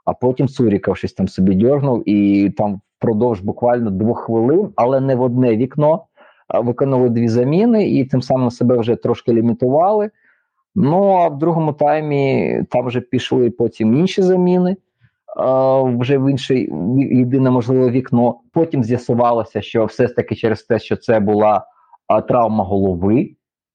[0.05, 5.15] а потім Цуріков щось там собі дьорнув, і там впродовж буквально двох хвилин, але не
[5.15, 6.05] в одне вікно,
[6.53, 10.09] виконали дві заміни і тим самим себе вже трошки лімітували.
[10.75, 14.77] Ну а в другому таймі там вже пішли потім інші заміни.
[15.83, 16.55] Вже в інше
[16.95, 18.39] єдине можливе вікно.
[18.53, 21.65] Потім з'ясувалося, що все ж таки через те, що це була
[22.27, 23.29] травма голови.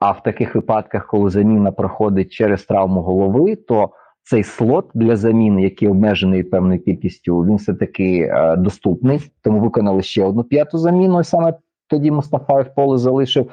[0.05, 3.91] А в таких випадках, коли заміна проходить через травму голови, то
[4.23, 9.21] цей слот для заміни, який обмежений певною кількістю, він все таки е, доступний.
[9.43, 11.21] Тому виконали ще одну п'яту заміну.
[11.21, 11.55] І саме
[11.87, 13.51] тоді Мустафаєв поле залишив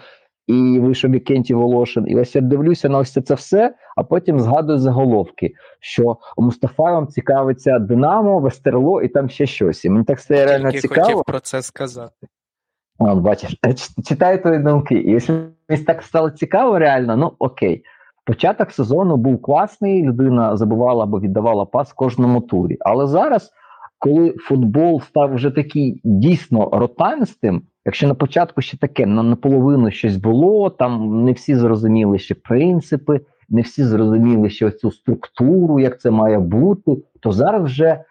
[0.47, 2.07] і вийшов Вікентій Волошин.
[2.07, 7.79] І ось я дивлюся на ось це все, а потім згадую заголовки, що Мустафаєвом цікавиться
[7.79, 9.85] Динамо, Вестерло і там ще щось.
[9.85, 11.07] І мені так стає реально цікаво.
[11.07, 12.27] хотів про це сказати.
[12.99, 13.55] От, бачиш,
[14.05, 14.95] читаю твої думки.
[14.95, 15.33] І якщо
[15.71, 17.83] мені так стало цікаво, реально, ну окей.
[18.25, 22.77] Початок сезону був класний, людина забувала або віддавала пас кожному турі.
[22.79, 23.51] Але зараз,
[23.99, 30.17] коли футбол став вже такий дійсно ротанистим, якщо на початку ще таке на наполовину щось
[30.17, 36.11] було, там не всі зрозуміли ще принципи, не всі зрозуміли ще цю структуру, як це
[36.11, 38.03] має бути, то зараз вже е,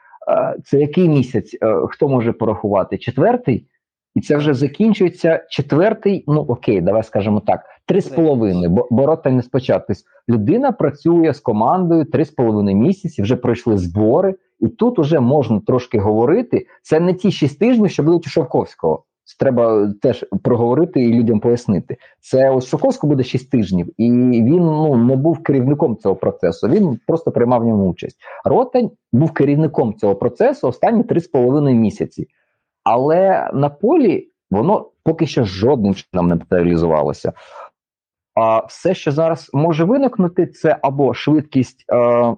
[0.65, 1.57] це який місяць?
[1.63, 2.99] Е, хто може порахувати?
[2.99, 3.67] Четвертий?
[4.15, 6.25] І це вже закінчується четвертий.
[6.27, 9.43] Ну окей, давай скажемо так: три з половиною, бо борота не.
[9.53, 9.81] Тобто
[10.29, 15.61] Людина працює з командою три з половиною місяці, вже пройшли збори, і тут уже можна
[15.61, 16.67] трошки говорити.
[16.83, 19.05] Це не ті шість тижнів, що будуть у Шовковського.
[19.25, 21.97] Це треба теж проговорити і людям пояснити.
[22.21, 24.11] Це ось Шовковського буде шість тижнів, і
[24.43, 26.69] він ну не був керівником цього процесу.
[26.69, 28.17] Він просто приймав в ньому участь.
[28.45, 32.27] Ротань був керівником цього процесу останні три з половиною місяці.
[32.85, 37.33] Але на полі воно поки що жодним чином не матеріалізувалося.
[38.35, 42.37] А все, що зараз може виникнути, це або швидкість е,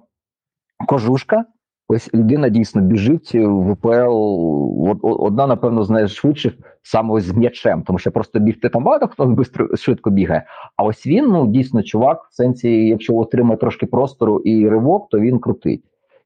[0.87, 1.45] кожушка.
[1.87, 4.99] Ось людина дійсно біжить в ВПЛ.
[5.01, 9.43] Одна, напевно, з найшвидших саме ось з м'ячем, тому що просто бігти там багато хто
[9.75, 10.45] швидко бігає.
[10.77, 15.19] А ось він ну дійсно чувак, в сенсі, якщо отримає трошки простору і ривок, то
[15.19, 15.83] він крутий.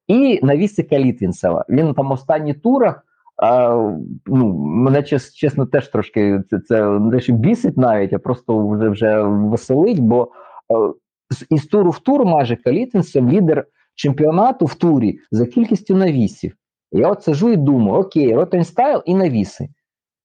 [0.07, 1.65] І навісика Літвінцева.
[1.69, 3.06] Він там в останніх турах.
[3.37, 3.75] А,
[4.25, 8.89] ну, мене чес, чесно теж трошки це, це не що бісить навіть, а просто вже
[8.89, 10.31] вже веселить, бо
[11.49, 13.65] із туру в тур майже Калітвінцев лідер
[13.95, 16.53] чемпіонату в турі за кількістю навісів.
[16.91, 19.69] Я от сижу і думаю: окей, ротень стайл і навіси.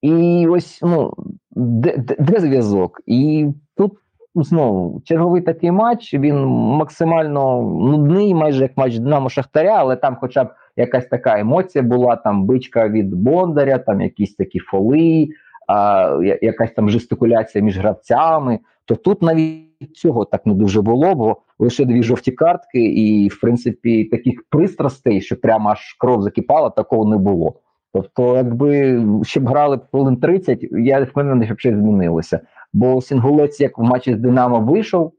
[0.01, 1.13] І ось ну,
[1.51, 3.01] де, де, де зв'язок?
[3.05, 3.93] І тут
[4.35, 6.13] знову черговий такий матч.
[6.13, 10.47] Він максимально нудний, майже як матч Динамо Шахтаря, але там, хоча б
[10.77, 15.27] якась така емоція була, там бичка від Бондаря, там якісь такі фоли,
[15.67, 18.59] а, якась там жестикуляція між гравцями.
[18.85, 23.39] То тут навіть цього так не дуже було, бо лише дві жовті картки, і в
[23.41, 27.53] принципі таких пристрастей, що прямо аж кров закипала, такого не було.
[27.93, 29.01] Тобто, якби
[29.35, 32.39] грали б хвилин 30, я впевнений, щоб щось змінилося.
[32.73, 35.13] Бо Сінгулець, як в матчі з Динамо вийшов,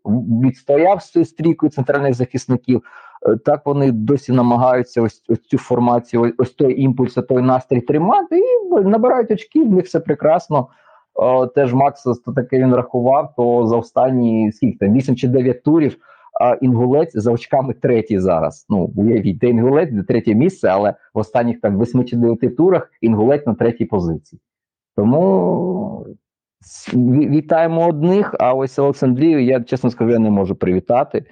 [0.45, 2.83] відстояв з цією стрійкою центральних захисників.
[3.29, 7.81] Е, Так вони досі намагаються ось, ось цю формацію, ось, ось той імпульс, той настрій
[7.81, 10.69] тримати, і набирають очки, в них все прекрасно.
[11.15, 15.63] О, теж Макс то таке він рахував, то за останні скільки там 8 чи 9
[15.63, 15.97] турів
[16.41, 18.67] а інгулець за очками третій зараз.
[18.69, 22.91] Ну уявіть, де інгулець, де третє місце, але в останніх там 8 чи 9 турах
[23.01, 24.41] інгулець на третій позиції.
[24.97, 26.07] Тому
[26.95, 28.35] вітаємо одних.
[28.41, 31.25] А ось Олександрію, я чесно скажу, я не можу привітати.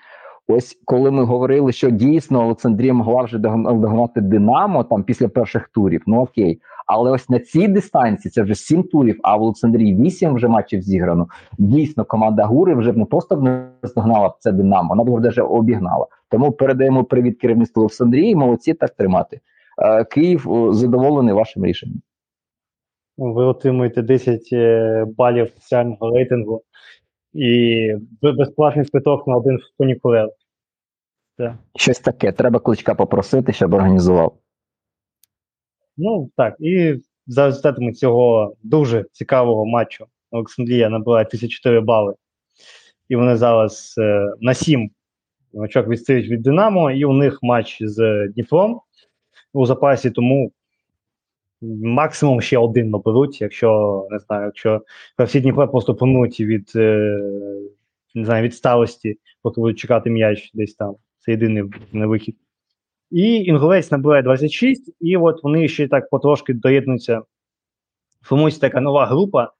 [0.49, 6.03] Ось коли ми говорили, що дійсно Олександрія могла вже догнати Динамо там після перших турів,
[6.07, 6.61] ну окей.
[6.87, 10.83] Але ось на цій дистанції це вже сім турів, а в Олександрії вісім вже матчів
[10.83, 11.27] зіграно.
[11.59, 16.07] Дійсно, команда Гури вже не просто не здогнала це Динамо, вона б вже обігнала.
[16.29, 18.37] Тому передаємо привіт керівництву Олександрії.
[18.37, 19.41] Молодці так тримати.
[19.79, 22.03] Е, Київ задоволений вашим рішенням.
[23.19, 26.63] Ви отримуєте 10 е, балів соціального рейтингу
[27.33, 30.29] і безплатний квиток на один фунікулер.
[31.77, 32.33] Щось таке.
[32.33, 34.35] Треба кличка попросити, щоб організував.
[35.97, 36.95] Ну так, і
[37.27, 42.15] за результатами цього дуже цікавого матчу Олександрія набирає 1004 бали.
[43.09, 44.91] І вони зараз е, на 7
[45.53, 48.81] очок відстають від Динамо, і у них матч з Дніпром
[49.53, 50.53] у запасі, тому
[51.83, 54.83] максимум ще один наберуть, якщо не знаю, якщо
[55.19, 57.21] всі Дніпро просто помнуть від е,
[58.15, 60.95] не знаю, від сталості, поки будуть чекати м'яч десь там.
[61.19, 62.37] Це єдиний вихід.
[63.13, 67.23] І Інгулець набирає 26, і от вони ще так потрошки доєднуються.
[68.23, 69.53] Формується така нова група.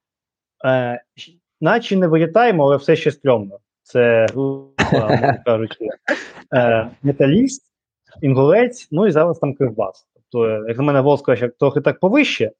[0.65, 1.03] Е,
[1.61, 3.59] Наче не вилітаємо, але все ще стрьомно.
[3.83, 5.87] Це група, кажучи,
[6.55, 7.63] е, металіст,
[8.21, 10.07] інгулець, ну і зараз там Кривбас.
[10.13, 12.51] Тобто, як на мене, Волска ще трохи так повище.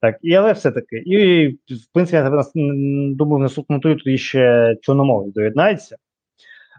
[0.00, 0.96] Так, і але все-таки.
[0.96, 2.44] І, в принципі, я
[3.14, 5.96] думаю, в наступному турі тоді ще Чорноморець доєднається.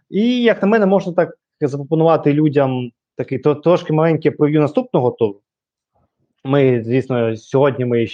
[0.10, 5.40] І, як на мене, можна так запропонувати людям такий то, трошки маленький прев'ю наступного туру.
[6.44, 8.06] Ми, звісно, сьогодні ми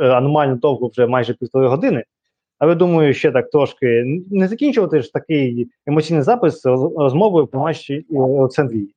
[0.00, 2.04] е, аномально довго вже майже півтори години.
[2.58, 6.66] Але думаю, ще так трошки не закінчувати ж такий емоційний запис
[6.96, 8.94] розмовою про матчі Олександрії.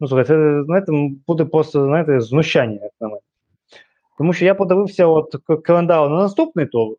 [0.00, 0.92] Ну, слухай, це знаєте,
[1.26, 3.20] буде просто знаєте, знущання, як на мене.
[4.18, 6.96] Тому що я подивився от календар на наступний тур.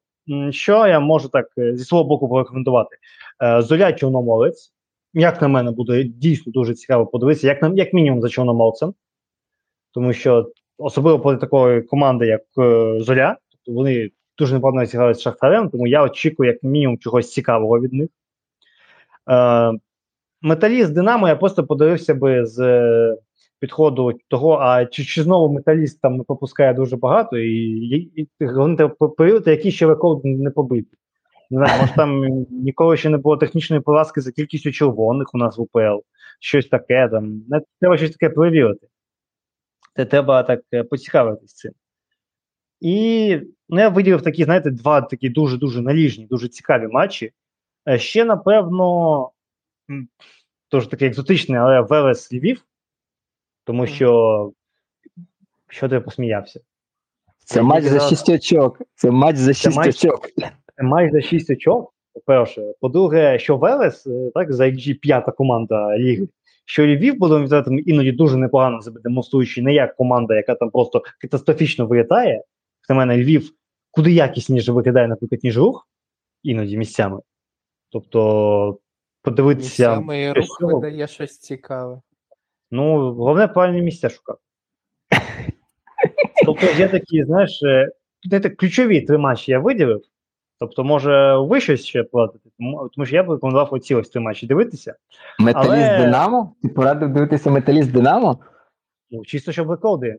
[0.50, 2.98] Що я можу так е, зі свого боку порекомендувати?
[3.44, 4.74] Е, Зоря Чорноморець,
[5.14, 8.94] як на мене, буде дійсно дуже цікаво подивитися, як як мінімум за Чорноморцем.
[9.92, 15.22] Тому що особливо проти такої команди, як е, Зоря, тобто вони дуже непогано зіграли з
[15.22, 18.10] Шахтарем, тому я очікую, як мінімум, чогось цікавого від них.
[19.30, 19.74] Е,
[20.42, 23.18] Металіст Динамо я просто подивився би з е,
[23.60, 28.88] підходу того, а чи чи знову металіст там пропускає дуже багато, і, і, і вони
[29.18, 30.98] період, які ще рекорд не побиті.
[31.50, 35.58] Не знаю, може там ніколи ще не було технічної поразки за кількістю червоних у нас
[35.58, 36.00] в УПЛ,
[36.40, 37.44] щось таке там.
[37.50, 38.88] Не треба щось таке перевірити.
[39.96, 41.72] Це треба так е, поцікавитись цим.
[42.82, 47.32] І ну, я виділив такі, знаєте, два такі дуже-дуже наліжні, дуже цікаві матчі.
[47.90, 49.30] Е, ще, напевно,
[50.72, 52.66] дуже такий екзотичний, але Велес Львів,
[53.64, 54.52] тому що
[55.68, 56.60] що ти посміявся?
[57.46, 58.82] Це матч за 6 очок.
[58.96, 60.30] Це матч за 6 очок.
[60.78, 61.94] Це матч 6 очок.
[62.14, 66.28] По-перше, по-друге, що Велес, е, так, за XG п'ята команда ліги,
[66.66, 71.04] що Львів, будемо відверто, іноді дуже непогано себе демонструючи, не як команда, яка там просто
[71.22, 72.44] катастрофічно вилітає.
[72.90, 73.52] На мене Львів
[73.92, 75.88] куди якісніше викидає, наприклад, ніж рух,
[76.44, 77.20] іноді місцями.
[77.90, 78.80] Тобто
[79.22, 80.04] подивитися.
[80.14, 82.02] І рух видає щось цікаве.
[82.72, 84.40] Ну, головне правильні місця шукати.
[86.46, 87.90] Тобто є такі, знаєш, е,
[88.50, 90.02] ключові три матчі я виділив.
[90.60, 92.50] Тобто, може, ви щось ще платити,
[92.96, 94.96] тому що я б рекомендував оці ось три матчі дивитися.
[95.40, 95.98] Металіст Але...
[95.98, 96.54] Динамо?
[96.64, 98.40] Ти порадив дивитися металіст Динамо?
[99.12, 100.18] Ну, чисто, щоб рекорди.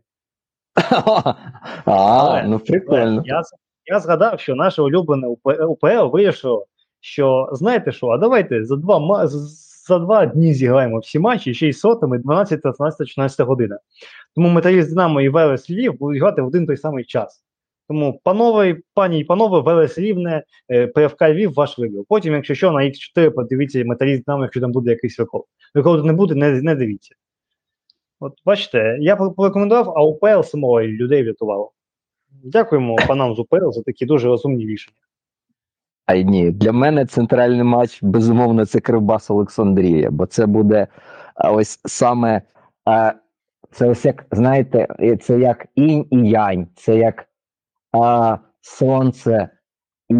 [1.85, 3.21] А, ну прикольно.
[3.25, 3.41] Я
[3.85, 5.27] я згадав, що наше улюблене
[5.67, 6.65] УПЛ вирішило,
[6.99, 9.27] що знаєте що, а давайте за два
[9.87, 13.79] за два дні зіграємо всі матчі, ще й сотами, 12, 13, 14 година.
[14.35, 17.43] Тому металіст Динамо і Велес Львів будуть грати в один той самий час.
[17.89, 22.03] Тому, панове, пані і панове, Велес Рівне, е, ПФК Львів, ваш вибір.
[22.09, 25.43] Потім, якщо що, на X4 подивіться металіст Динамо, якщо там буде якийсь рекорд.
[25.73, 27.15] Рекорду не буде, не, не дивіться.
[28.19, 31.71] От бачите, я порекомендував, а УПЛ самого людей врятувало.
[32.43, 34.97] Дякуємо панам з УПЛ за такі дуже розумні рішення.
[36.05, 40.87] А ні, для мене центральний матч, безумовно, це Кривбас Олександрія, бо це буде
[41.35, 42.41] ось саме
[43.71, 44.87] це ось як, знаєте,
[45.21, 47.28] це як інь і янь, це як
[47.93, 49.49] а, сонце
[50.09, 50.15] і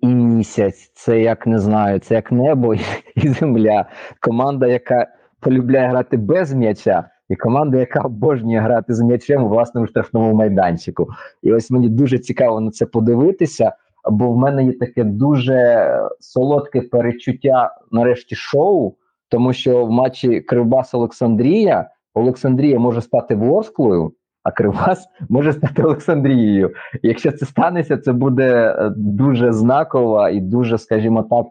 [0.00, 2.80] і місяць, це як не знаю, це як небо і,
[3.16, 3.86] і земля.
[4.20, 5.06] Команда, яка
[5.40, 11.08] полюбляє грати без м'яча, і команда, яка обожнює грати з м'ячем у власному штрафному майданчику.
[11.42, 13.72] І ось мені дуже цікаво на це подивитися,
[14.10, 15.88] бо в мене є таке дуже
[16.20, 18.94] солодке перечуття нарешті шоу,
[19.28, 24.12] тому що в матчі Кривбас Олександрія Олександрія може стати Ворсклою,
[24.46, 26.74] а Кривбас може стати Олександрією.
[27.02, 31.46] Якщо це станеться, це буде е, дуже знакова і дуже, скажімо так,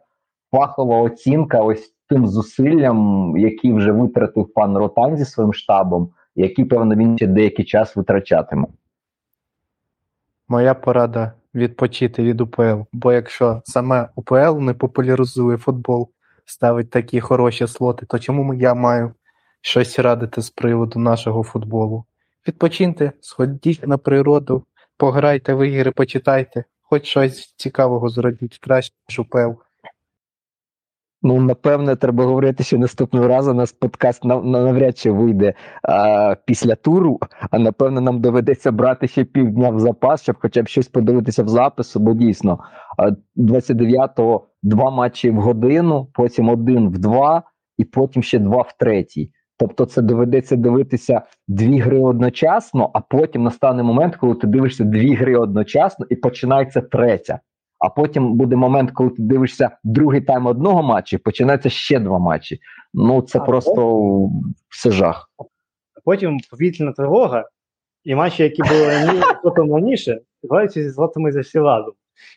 [0.51, 6.95] фахова оцінка ось тим зусиллям, які вже витратив пан Ротан зі своїм штабом, які, певно,
[6.95, 8.67] він ще деякий час витрачатиме.
[10.47, 12.81] Моя порада відпочити від УПЛ.
[12.93, 16.09] Бо якщо саме УПЛ не популяризує футбол,
[16.45, 19.11] ставить такі хороші слоти, то чому я маю
[19.61, 22.05] щось радити з приводу нашого футболу?
[22.47, 24.63] Відпочиньте, сходіть на природу,
[24.97, 29.59] пограйте в ігри, почитайте, хоч щось цікавого зробіть, краще УПЛ.
[31.21, 35.53] Ну, напевне, треба говорити, що наступного разу у нас подкаст на, на- навряд чи вийде
[35.83, 37.19] а, після туру,
[37.51, 41.47] а напевно, нам доведеться брати ще півдня в запас, щоб хоча б щось подивитися в
[41.49, 42.59] запису, бо дійсно
[42.97, 47.43] а, 29-го два матчі в годину, потім один в два,
[47.77, 49.31] і потім ще два в третій.
[49.57, 55.15] Тобто, це доведеться дивитися дві гри одночасно, а потім настане момент, коли ти дивишся дві
[55.15, 57.39] гри одночасно, і починається третя.
[57.79, 62.19] А потім буде момент, коли ти дивишся другий тайм одного матчу, і починається ще два
[62.19, 62.59] матчі.
[62.93, 64.29] Ну це А, просто
[64.69, 65.29] все жах.
[65.39, 67.49] А потім повітряна тривога,
[68.03, 68.87] і матчі, які були
[69.73, 71.93] раніше, граються зі злотами за всі разом.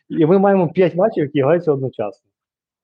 [0.09, 2.28] І ми маємо 5 матчів, які граються одночасно.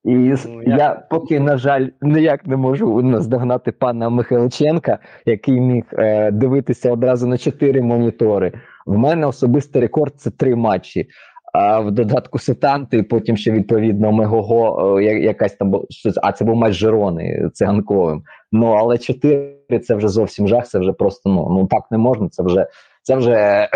[0.04, 0.76] І Ну, я...
[0.76, 7.26] я- поки, на жаль, ніяк не можу наздогнати пана Михайличенка, який міг е, дивитися одразу
[7.26, 8.52] на чотири монітори.
[8.86, 11.08] В мене особистий рекорд це три матчі.
[11.52, 16.56] А в додатку сетанти, потім ще відповідно Мегого, е, якась там щось, а це був
[16.56, 18.22] матч Жирони циганковим.
[18.52, 20.66] Ну але чотири це вже зовсім жах.
[20.66, 22.28] Це вже просто ну, ну так не можна.
[22.28, 22.66] Це вже
[23.04, 23.68] це вже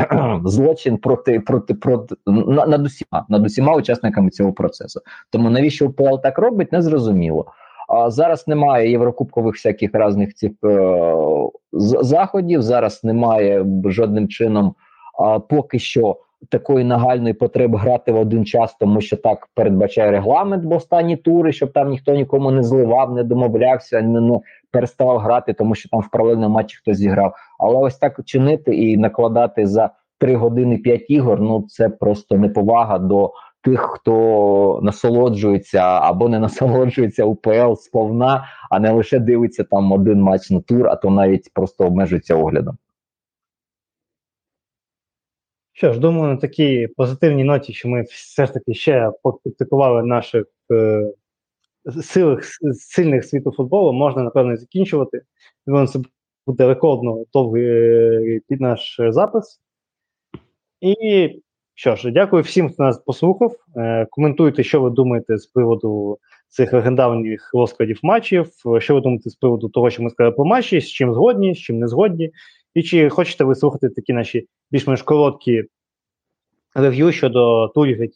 [0.45, 2.15] злочин проти проти проти
[2.47, 5.01] над усіма над усіма учасниками цього процесу.
[5.31, 7.47] Тому навіщо УПЛ так робить, не зрозуміло.
[7.89, 10.87] А зараз немає єврокубкових всяких різних цих е,
[12.03, 12.63] заходів.
[12.63, 14.75] Зараз немає жодним чином
[15.19, 16.17] а, поки що
[16.49, 21.53] такої нагальної потреби грати в один час, тому що так передбачає регламент, бо останні тури,
[21.53, 24.41] щоб там ніхто нікому не зливав, не домовлявся, не, не
[24.71, 27.35] переставав грати, тому що там в паралельному матчі хтось зіграв.
[27.59, 32.99] Але ось так чинити і накладати за 3 години 5 ігор, ну це просто неповага
[32.99, 33.33] до
[33.63, 40.51] тих, хто насолоджується або не насолоджується УПЛ сповна, а не лише дивиться там один матч
[40.51, 42.77] на тур, а то навіть просто обмежується оглядом.
[45.79, 50.45] Що ж, думаю, на такій позитивній ноті, що ми все ж таки ще покритикували наших
[50.73, 51.13] е,
[52.03, 52.45] силих,
[52.75, 55.23] сильних світу футболу, можна, напевно, закінчувати.
[55.67, 55.99] Думаю, це
[56.47, 59.61] буде рекордно довгий е, під наш запис.
[60.81, 60.95] І
[61.75, 63.57] що ж, дякую всім, хто нас послухав.
[63.77, 66.19] Е, коментуйте, що ви думаєте з приводу
[66.49, 70.81] цих легендарних розкладів матчів, що ви думаєте з приводу того, що ми сказали про матчі,
[70.81, 72.31] з чим згодні, з чим не згодні.
[72.75, 75.65] І чи хочете ви слухати такі наші більш-менш короткі
[76.75, 78.07] рев'ю щодо турів, які